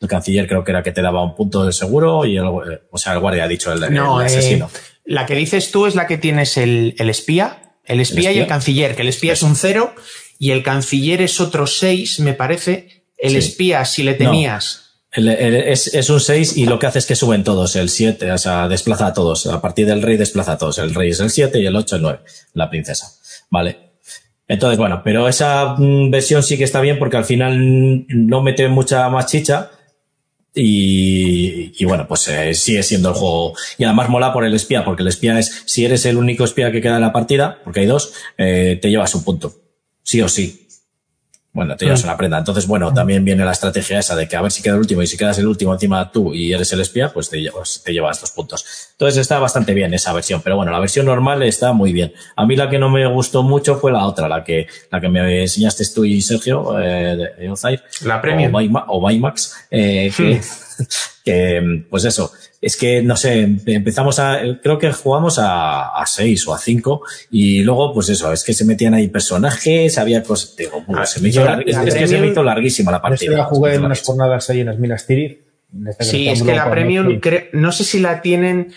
[0.00, 2.98] el canciller creo que era que te daba un punto de seguro y el, o
[2.98, 4.66] sea, el guardia ha dicho el, no, asesino.
[4.66, 8.38] Eh, la que dices tú es la que tienes el, el espía, el espía, y
[8.38, 9.94] el canciller, que el espía es un cero
[10.38, 13.04] y el canciller es otro seis, me parece.
[13.16, 17.44] El espía, si le temías es, un 6 y lo que hace es que suben
[17.44, 19.46] todos, el 7, o sea, desplaza a todos.
[19.46, 20.78] A partir del rey desplaza a todos.
[20.78, 22.20] El rey es el 7 y el 8 el 9,
[22.54, 23.12] la princesa.
[23.50, 23.87] Vale.
[24.48, 28.66] Entonces, bueno, pero esa mm, versión sí que está bien porque al final no mete
[28.68, 29.70] mucha más chicha.
[30.60, 33.54] Y, bueno, pues eh, sigue siendo el juego.
[33.76, 36.72] Y además mola por el espía, porque el espía es, si eres el único espía
[36.72, 39.54] que queda en la partida, porque hay dos, eh, te llevas un punto.
[40.02, 40.67] Sí o sí.
[41.58, 42.38] Bueno, te llevas una prenda.
[42.38, 45.02] Entonces, bueno, también viene la estrategia esa de que a ver si queda el último
[45.02, 47.92] y si quedas el último encima tú y eres el espía, pues te llevas, te
[47.92, 48.64] llevas dos puntos.
[48.92, 52.12] Entonces está bastante bien esa versión, pero bueno, la versión normal está muy bien.
[52.36, 55.08] A mí la que no me gustó mucho fue la otra, la que, la que
[55.08, 58.54] me enseñaste tú y Sergio, eh, de La Premium.
[58.86, 60.84] O, Baymax, eh, que, hmm.
[61.24, 62.30] que, pues eso,
[62.60, 67.02] es que, no sé, empezamos a, creo que jugamos a, a seis o a cinco
[67.30, 71.20] y luego, pues eso, es que se metían ahí personajes, había cosas, digo, ah, se
[71.20, 73.36] me hizo es, que se me hizo larguísima la partida.
[73.36, 75.40] Yo jugué en unas jornadas ahí en las Minas Tirith.
[76.00, 77.20] Sí, es que la Premium,
[77.52, 78.72] no sé si la tienen,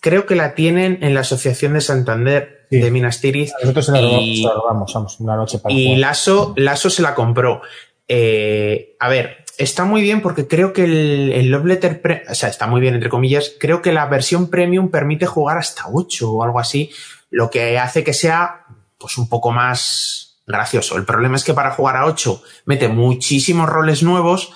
[0.00, 3.52] creo que la tienen en la Asociación de Santander de Minas Tirith.
[3.60, 7.62] Nosotros se la robamos, vamos, una noche para Y Lasso, Lasso se la compró.
[8.06, 12.66] Eh, a ver, está muy bien porque creo que el, Love Letter, o sea, está
[12.66, 16.58] muy bien entre comillas, creo que la versión premium permite jugar hasta 8 o algo
[16.58, 16.90] así,
[17.30, 18.66] lo que hace que sea
[18.98, 20.96] pues un poco más gracioso.
[20.96, 24.52] El problema es que para jugar a 8 mete muchísimos roles nuevos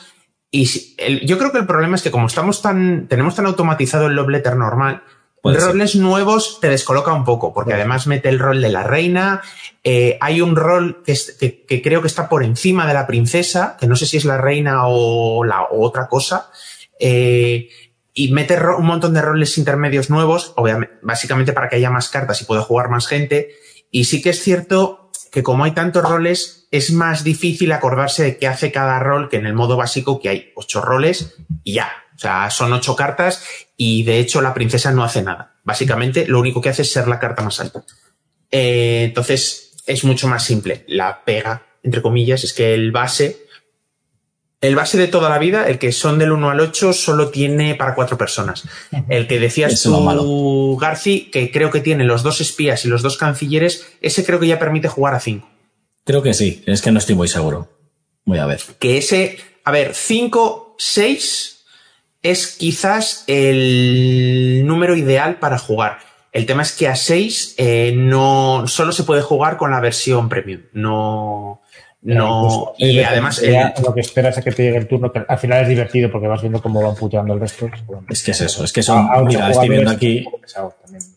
[0.51, 0.67] y
[1.27, 4.31] yo creo que el problema es que como estamos tan, tenemos tan automatizado el Love
[4.31, 5.03] Letter normal,
[5.43, 9.43] roles nuevos te descoloca un poco, porque además mete el rol de la reina.
[9.85, 11.17] Eh, hay un rol que,
[11.67, 14.39] que, creo que está por encima de la princesa, que no sé si es la
[14.39, 16.51] reina o, la, otra cosa.
[17.01, 17.69] Eh,
[18.15, 22.41] y mete un montón de roles intermedios nuevos, obviamente, básicamente para que haya más cartas
[22.43, 23.51] y pueda jugar más gente.
[23.91, 28.37] Y sí que es cierto que como hay tantos roles, es más difícil acordarse de
[28.39, 31.91] qué hace cada rol que en el modo básico, que hay ocho roles y ya.
[32.19, 33.45] O sea, son ocho cartas
[33.77, 35.55] y de hecho la princesa no hace nada.
[35.63, 37.85] Básicamente lo único que hace es ser la carta más alta.
[38.51, 40.85] Eh, entonces es mucho más simple.
[40.89, 43.47] La pega, entre comillas, es que el base,
[44.61, 47.77] el base de toda la vida, el que son del 1 al 8, solo tiene
[47.77, 48.65] para cuatro personas.
[49.09, 53.17] El que decías tú, Garci, que creo que tiene los dos espías y los dos
[53.17, 55.49] cancilleres, ese creo que ya permite jugar a cinco.
[56.03, 57.71] Creo que sí, es que no estoy muy seguro.
[58.25, 58.61] Voy a ver.
[58.81, 61.58] Que ese, a ver, 5, 6
[62.23, 65.99] es quizás el número ideal para jugar.
[66.33, 70.29] El tema es que a 6 eh, no solo se puede jugar con la versión
[70.29, 70.63] premium.
[70.73, 71.63] No,
[72.15, 73.43] no, y además.
[73.83, 76.27] lo que esperas es que te llegue el turno, que al final es divertido porque
[76.27, 77.69] vas viendo cómo van puteando el resto.
[77.87, 79.09] Pues, es que es eso, es que son.
[79.27, 80.25] mira, estoy viendo aquí.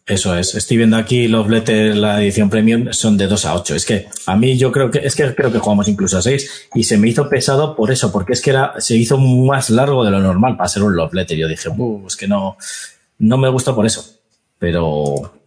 [0.06, 3.76] Eso es, estoy viendo aquí Love Letter, la edición premium, son de 2 a 8.
[3.76, 6.70] Es que a mí yo creo que, es que creo que jugamos incluso a 6
[6.76, 10.04] y se me hizo pesado por eso, porque es que era, se hizo más largo
[10.04, 11.38] de lo normal para ser un Love Letter.
[11.38, 11.70] Yo dije,
[12.06, 12.58] es que no,
[13.20, 14.04] no me gusta por eso.
[14.60, 15.41] Pero,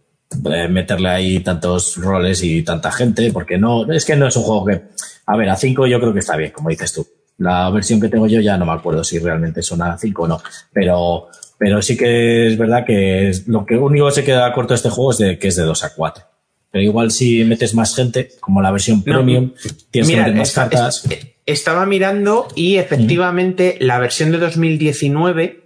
[0.51, 4.43] eh, meterle ahí tantos roles y tanta gente, porque no, es que no es un
[4.43, 4.81] juego que,
[5.25, 7.05] a ver, a 5 yo creo que está bien, como dices tú.
[7.37, 10.27] La versión que tengo yo ya no me acuerdo si realmente son a 5 o
[10.27, 10.41] no,
[10.73, 11.27] pero
[11.57, 14.75] Pero sí que es verdad que es, lo que único que se queda corto de
[14.75, 16.23] este juego es de que es de 2 a 4.
[16.69, 19.53] Pero igual si metes más gente, como la versión No, premium,
[19.89, 21.05] tienes Mira, que meter más esta- cartas.
[21.09, 25.64] es- estaba mirando y efectivamente la versión de 2019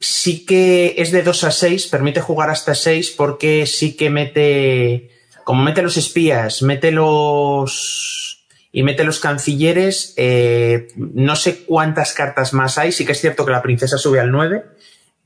[0.00, 5.10] sí que es de 2 a 6, permite jugar hasta 6 porque sí que mete,
[5.44, 12.52] como mete los espías, mete los y mete los cancilleres, eh, no sé cuántas cartas
[12.52, 14.64] más hay, sí que es cierto que la princesa sube al 9,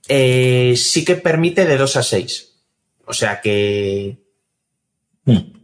[0.09, 2.51] eh, sí que permite de 2 a 6.
[3.07, 4.25] O sea que
[5.25, 5.64] Mm.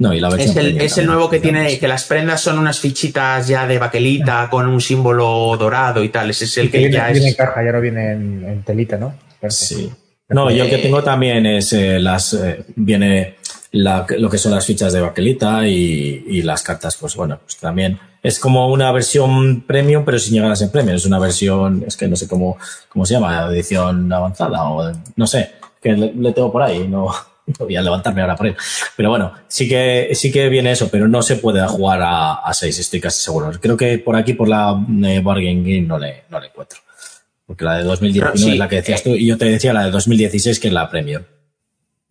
[0.00, 2.40] No, y la versión es el, premium es el nuevo que tiene, que las prendas
[2.40, 6.30] son unas fichitas ya de baquelita con un símbolo dorado y tal.
[6.30, 7.36] Ese es el Y que viene, ya viene en es.
[7.36, 9.14] caja y ahora viene en, en telita, ¿no?
[9.40, 9.74] Perfecto.
[9.76, 9.90] Sí.
[10.30, 12.32] No, yo el que Eh, tengo también es eh, las.
[12.34, 13.36] eh, viene
[13.72, 17.58] la- lo que son las fichas de baquelita y, y las cartas, pues bueno, pues
[17.58, 17.98] también.
[18.22, 20.96] Es como una versión premium, pero sin llegar a ser premium.
[20.96, 22.56] Es una versión, es que no sé cómo,
[22.88, 25.52] cómo se llama, edición avanzada o no sé,
[25.82, 27.14] que le, le tengo por ahí, no, no
[27.58, 28.56] voy a levantarme ahora por él.
[28.96, 32.54] Pero bueno, sí que, sí que viene eso, pero no se puede jugar a, a
[32.54, 33.50] 6, estoy casi seguro.
[33.60, 36.78] Creo que por aquí, por la eh, Bargain Game, no le, no le encuentro.
[37.46, 39.46] Porque la de 2019 Ah, sí, es la que decías eh, tú, y yo te
[39.46, 41.22] decía la de 2016, que es la Premium.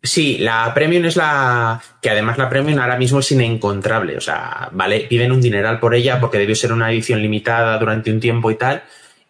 [0.01, 1.81] Sí, la Premium es la.
[2.01, 4.17] que además la Premium ahora mismo es inencontrable.
[4.17, 8.11] O sea, vale, piden un dineral por ella porque debió ser una edición limitada durante
[8.11, 8.83] un tiempo y tal.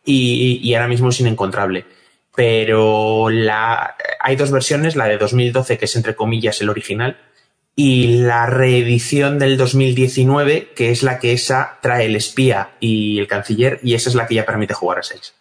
[0.06, 1.86] Y, y ahora mismo es inencontrable.
[2.36, 7.18] Pero la, hay dos versiones, la de 2012, que es entre comillas el original,
[7.76, 13.28] y la reedición del 2019, que es la que esa trae el espía y el
[13.28, 15.34] canciller, y esa es la que ya permite jugar a 6.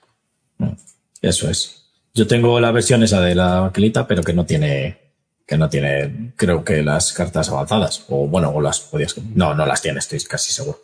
[1.21, 1.85] Eso es.
[2.15, 4.99] Yo tengo la versión esa de la baquelita, pero que no tiene,
[5.47, 8.05] que no tiene, creo que las cartas avanzadas.
[8.09, 9.17] O bueno, o las podías.
[9.35, 10.81] No, no las tiene, estoy casi seguro.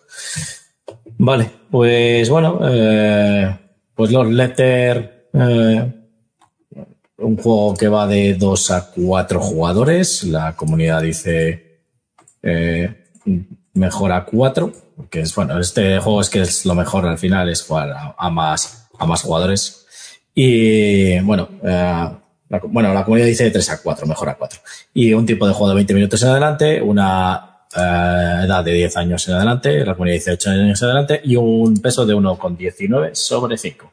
[1.18, 3.56] Vale, pues bueno, eh,
[3.94, 5.93] pues los Letter, eh,
[7.19, 10.24] un juego que va de 2 a 4 jugadores.
[10.24, 11.81] La comunidad dice
[12.43, 13.05] eh,
[13.74, 17.48] mejor a 4, porque es bueno, este juego es que es lo mejor al final,
[17.48, 19.86] es jugar a, a más, a más jugadores.
[20.35, 22.11] Y bueno, eh,
[22.48, 24.61] la, bueno, la comunidad dice de 3 a 4, mejor a 4.
[24.94, 28.97] Y un tiempo de juego de 20 minutos en adelante, una eh, edad de 10
[28.97, 33.15] años en adelante, la comunidad dice 8 años en adelante, y un peso de 1,19
[33.15, 33.93] sobre 5.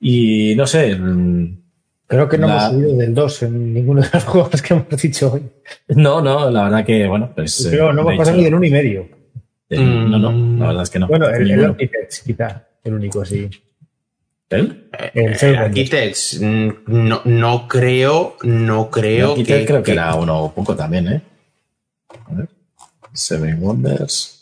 [0.00, 1.58] Y no sé, mm,
[2.06, 4.88] Creo que no La- hemos subido del 2 en ninguno de los juegos que hemos
[5.00, 5.42] dicho hoy.
[5.88, 7.64] no, no, la verdad que, bueno, pues.
[7.66, 9.08] eh, Pero no hemos pasado ni del 1 y medio.
[9.68, 11.06] eh, No, no, la verdad es que no.
[11.06, 11.64] Bueno, el, el.
[11.66, 13.48] Architects, quizá, el único, sí.
[14.48, 14.88] ¿El?
[15.14, 20.12] El Eh, Seven Architects, mm, no, no creo, no creo que, creo que que- era
[20.16, 21.22] uno poco también, ¿eh?
[22.26, 22.48] A ver.
[23.12, 24.40] Seven Wonders.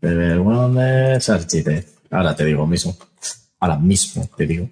[0.00, 1.97] Seven Wonders, Architect.
[2.10, 2.96] Ahora te digo mismo.
[3.60, 4.68] Ahora mismo te digo.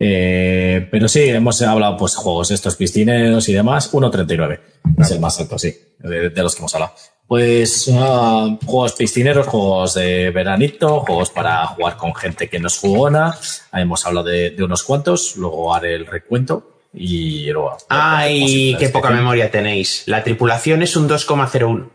[0.00, 3.92] Eh, pero sí, hemos hablado pues juegos estos piscineros y demás.
[3.92, 4.60] 1.39
[4.98, 6.94] es el más alto, sí, de, de los que hemos hablado.
[7.26, 12.78] Pues ah, juegos piscineros, juegos de veranito, juegos para jugar con gente que no es
[12.78, 13.36] jugona.
[13.70, 17.76] Ahí hemos hablado de, de unos cuantos, luego haré el recuento y luego.
[17.90, 19.22] Ay, qué poca memoria.
[19.22, 20.04] memoria tenéis.
[20.06, 21.90] La tripulación es un 2,01.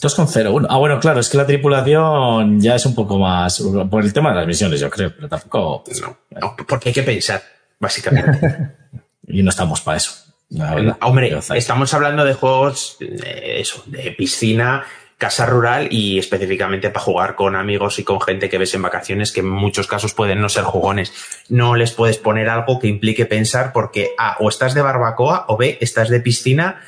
[0.00, 0.66] 2,01.
[0.70, 3.60] Ah, bueno, claro, es que la tripulación ya es un poco más
[3.90, 5.84] por el tema de las misiones, yo creo, pero tampoco.
[6.00, 7.42] No, no, porque hay que pensar,
[7.78, 8.76] básicamente.
[9.30, 10.10] Y no estamos para eso.
[10.48, 10.96] la verdad.
[11.02, 14.86] Hombre, estamos hablando de juegos eh, eso, de piscina,
[15.18, 19.30] casa rural y específicamente para jugar con amigos y con gente que ves en vacaciones
[19.30, 21.12] que en muchos casos pueden no ser jugones.
[21.50, 25.58] No les puedes poner algo que implique pensar porque A, o estás de barbacoa o
[25.58, 26.80] B, estás de piscina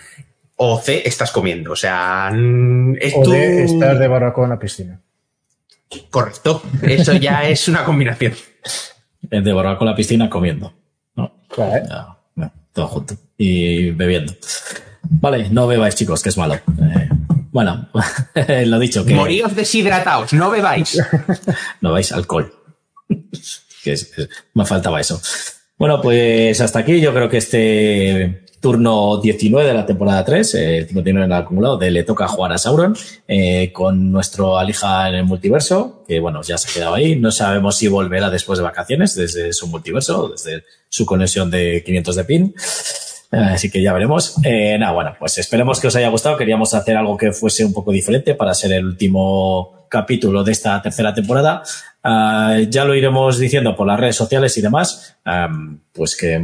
[0.63, 1.73] o C, estás comiendo.
[1.73, 2.31] O sea,
[3.01, 5.01] es O tu- de barbacoa en la piscina.
[6.11, 6.63] Correcto.
[6.83, 8.35] Eso ya es una combinación.
[9.31, 10.73] Es de borrar con la piscina comiendo.
[11.17, 11.33] ¿no?
[11.49, 11.83] Claro, ¿eh?
[12.37, 13.15] Ya, todo junto.
[13.39, 14.35] Y bebiendo.
[15.03, 16.55] Vale, no bebáis, chicos, que es malo.
[16.55, 17.09] Eh,
[17.53, 17.89] bueno,
[18.67, 21.01] lo dicho, que Moríos deshidratados, no bebáis.
[21.81, 22.53] no bebáis alcohol.
[23.83, 25.21] que es- es- me faltaba eso.
[25.79, 30.85] Bueno, pues hasta aquí yo creo que este turno 19 de la temporada 3, eh,
[30.87, 32.95] 59 en el acumulado, de Le toca jugar a Sauron,
[33.27, 37.17] eh, con nuestro Alija en el multiverso, que bueno, ya se ha quedado ahí.
[37.17, 42.17] No sabemos si volverá después de vacaciones, desde su multiverso, desde su conexión de 500
[42.17, 42.55] de pin.
[43.33, 44.37] Eh, Así que ya veremos.
[44.45, 46.37] Eh, nada, bueno, pues esperemos que os haya gustado.
[46.37, 50.81] Queríamos hacer algo que fuese un poco diferente para ser el último capítulo de esta
[50.83, 51.63] tercera temporada.
[52.03, 55.17] Ah, ya lo iremos diciendo por las redes sociales y demás.
[55.25, 56.41] Am, pues que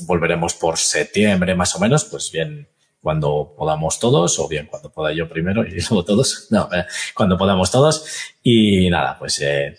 [0.00, 2.68] volveremos por septiembre más o menos, pues bien,
[3.02, 7.36] cuando podamos todos, o bien cuando pueda yo primero y luego todos, no, eh, cuando
[7.36, 8.06] podamos todos.
[8.42, 9.76] Y nada, pues eh,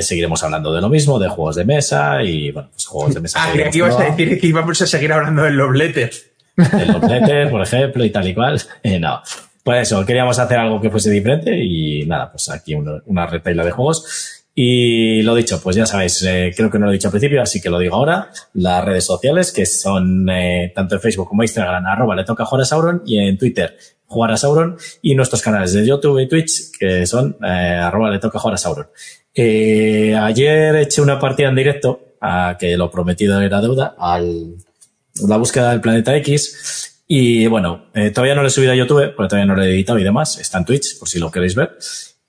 [0.00, 3.42] seguiremos hablando de lo mismo, de juegos de mesa y bueno, pues juegos de mesa.
[3.42, 6.26] Ah, aquí ibas a decir que íbamos a seguir hablando del Love Letters.
[6.56, 8.60] El Love Letters, por ejemplo, y tal y cual.
[8.82, 9.22] Eh, no.
[9.62, 13.64] Pues eso, queríamos hacer algo que fuese diferente y nada, pues aquí una, una retaila
[13.64, 14.41] de juegos.
[14.54, 17.40] Y lo dicho, pues ya sabéis, eh, creo que no lo he dicho al principio,
[17.40, 18.30] así que lo digo ahora.
[18.52, 22.62] Las redes sociales, que son eh, tanto en Facebook como Instagram, arroba le toca jugar
[22.62, 26.70] a Sauron, y en Twitter, jugar a Sauron, y nuestros canales de YouTube y Twitch,
[26.78, 28.88] que son eh, arroba le toca jugar a Sauron.
[29.34, 34.56] Ayer eché una partida en directo, a que lo prometido era deuda, al
[35.26, 37.02] la búsqueda del planeta X.
[37.06, 39.98] Y bueno, todavía no lo he subido a YouTube, porque todavía no lo he editado
[39.98, 40.38] y demás.
[40.38, 41.76] Está en Twitch, por si lo queréis ver.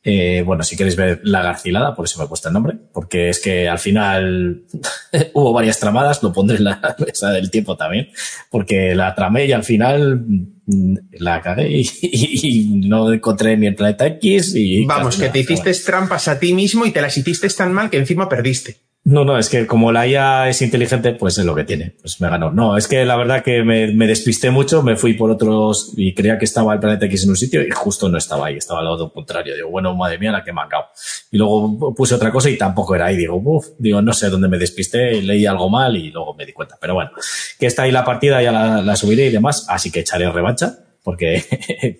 [0.05, 3.30] Eh, bueno, si queréis ver la garcilada, por eso me he puesto el nombre, porque
[3.30, 4.63] es que al final
[5.34, 8.09] hubo varias tramadas, lo pondré en la mesa del tiempo también,
[8.51, 10.25] porque la tramé y al final
[10.65, 14.85] mm, la cagué y, y no encontré ni el planeta X y...
[14.85, 17.97] Vamos, que te hiciste trampas a ti mismo y te las hiciste tan mal que
[17.97, 18.81] encima perdiste.
[19.05, 21.93] No, no, es que como la IA es inteligente, pues es lo que tiene.
[21.99, 22.51] Pues me ganó.
[22.51, 26.13] No, es que la verdad que me, me, despisté mucho, me fui por otros y
[26.13, 28.80] creía que estaba el planeta X en un sitio y justo no estaba ahí, estaba
[28.80, 29.55] al lado contrario.
[29.55, 30.89] Digo, bueno, madre mía, la que me ha acabado.
[31.31, 33.17] Y luego puse otra cosa y tampoco era ahí.
[33.17, 36.53] Digo, uff, digo, no sé dónde me despisté, leí algo mal y luego me di
[36.53, 36.77] cuenta.
[36.80, 37.11] Pero bueno,
[37.59, 40.77] que está ahí la partida, ya la, la subiré y demás, así que echaré revancha
[41.03, 41.43] porque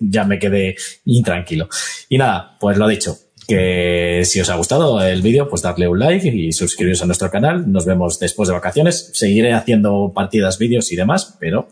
[0.00, 0.74] ya me quedé
[1.04, 1.68] intranquilo.
[2.08, 3.14] Y nada, pues lo dicho,
[3.46, 7.30] que si os ha gustado el vídeo, pues darle un like y suscribiros a nuestro
[7.30, 7.70] canal.
[7.70, 9.10] Nos vemos después de vacaciones.
[9.14, 11.68] Seguiré haciendo partidas, vídeos y demás, pero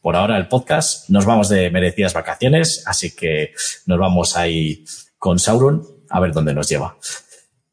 [0.00, 3.52] por ahora el podcast nos vamos de merecidas vacaciones, así que
[3.86, 4.84] nos vamos ahí
[5.16, 6.96] con Sauron a ver dónde nos lleva.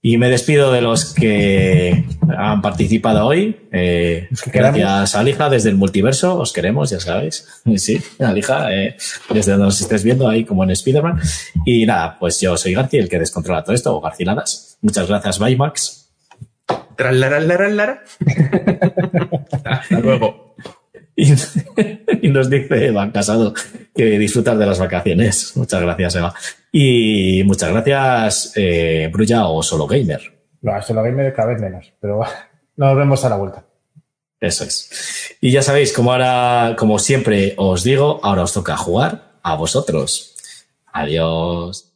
[0.01, 2.05] Y me despido de los que
[2.38, 3.67] han participado hoy.
[3.71, 6.38] Eh, gracias, Alija, desde el multiverso.
[6.38, 7.45] Os queremos, ya sabéis.
[7.76, 8.95] Sí, Alija, eh,
[9.30, 11.19] desde donde nos estés viendo, ahí como en Spider-Man.
[11.65, 14.77] Y nada, pues yo soy Garci, el que descontrola todo esto, o Garciladas.
[14.81, 16.11] Muchas gracias, Baymax.
[16.97, 18.03] Lara, lara, lara.
[19.65, 20.55] Hasta luego.
[21.20, 21.34] Y,
[22.22, 23.54] y, nos dice Eva Casado
[23.94, 25.52] que disfrutar de las vacaciones.
[25.58, 26.34] Muchas gracias, Eva.
[26.72, 30.22] Y muchas gracias, eh, Brulla o Solo Gamer.
[30.62, 32.22] No, Solo Gamer cada vez menos, pero
[32.78, 33.66] nos vemos a la vuelta.
[34.40, 35.36] Eso es.
[35.41, 40.36] Y ya sabéis, como ahora, como siempre os digo, ahora os toca jugar a vosotros.
[40.94, 41.89] Adiós.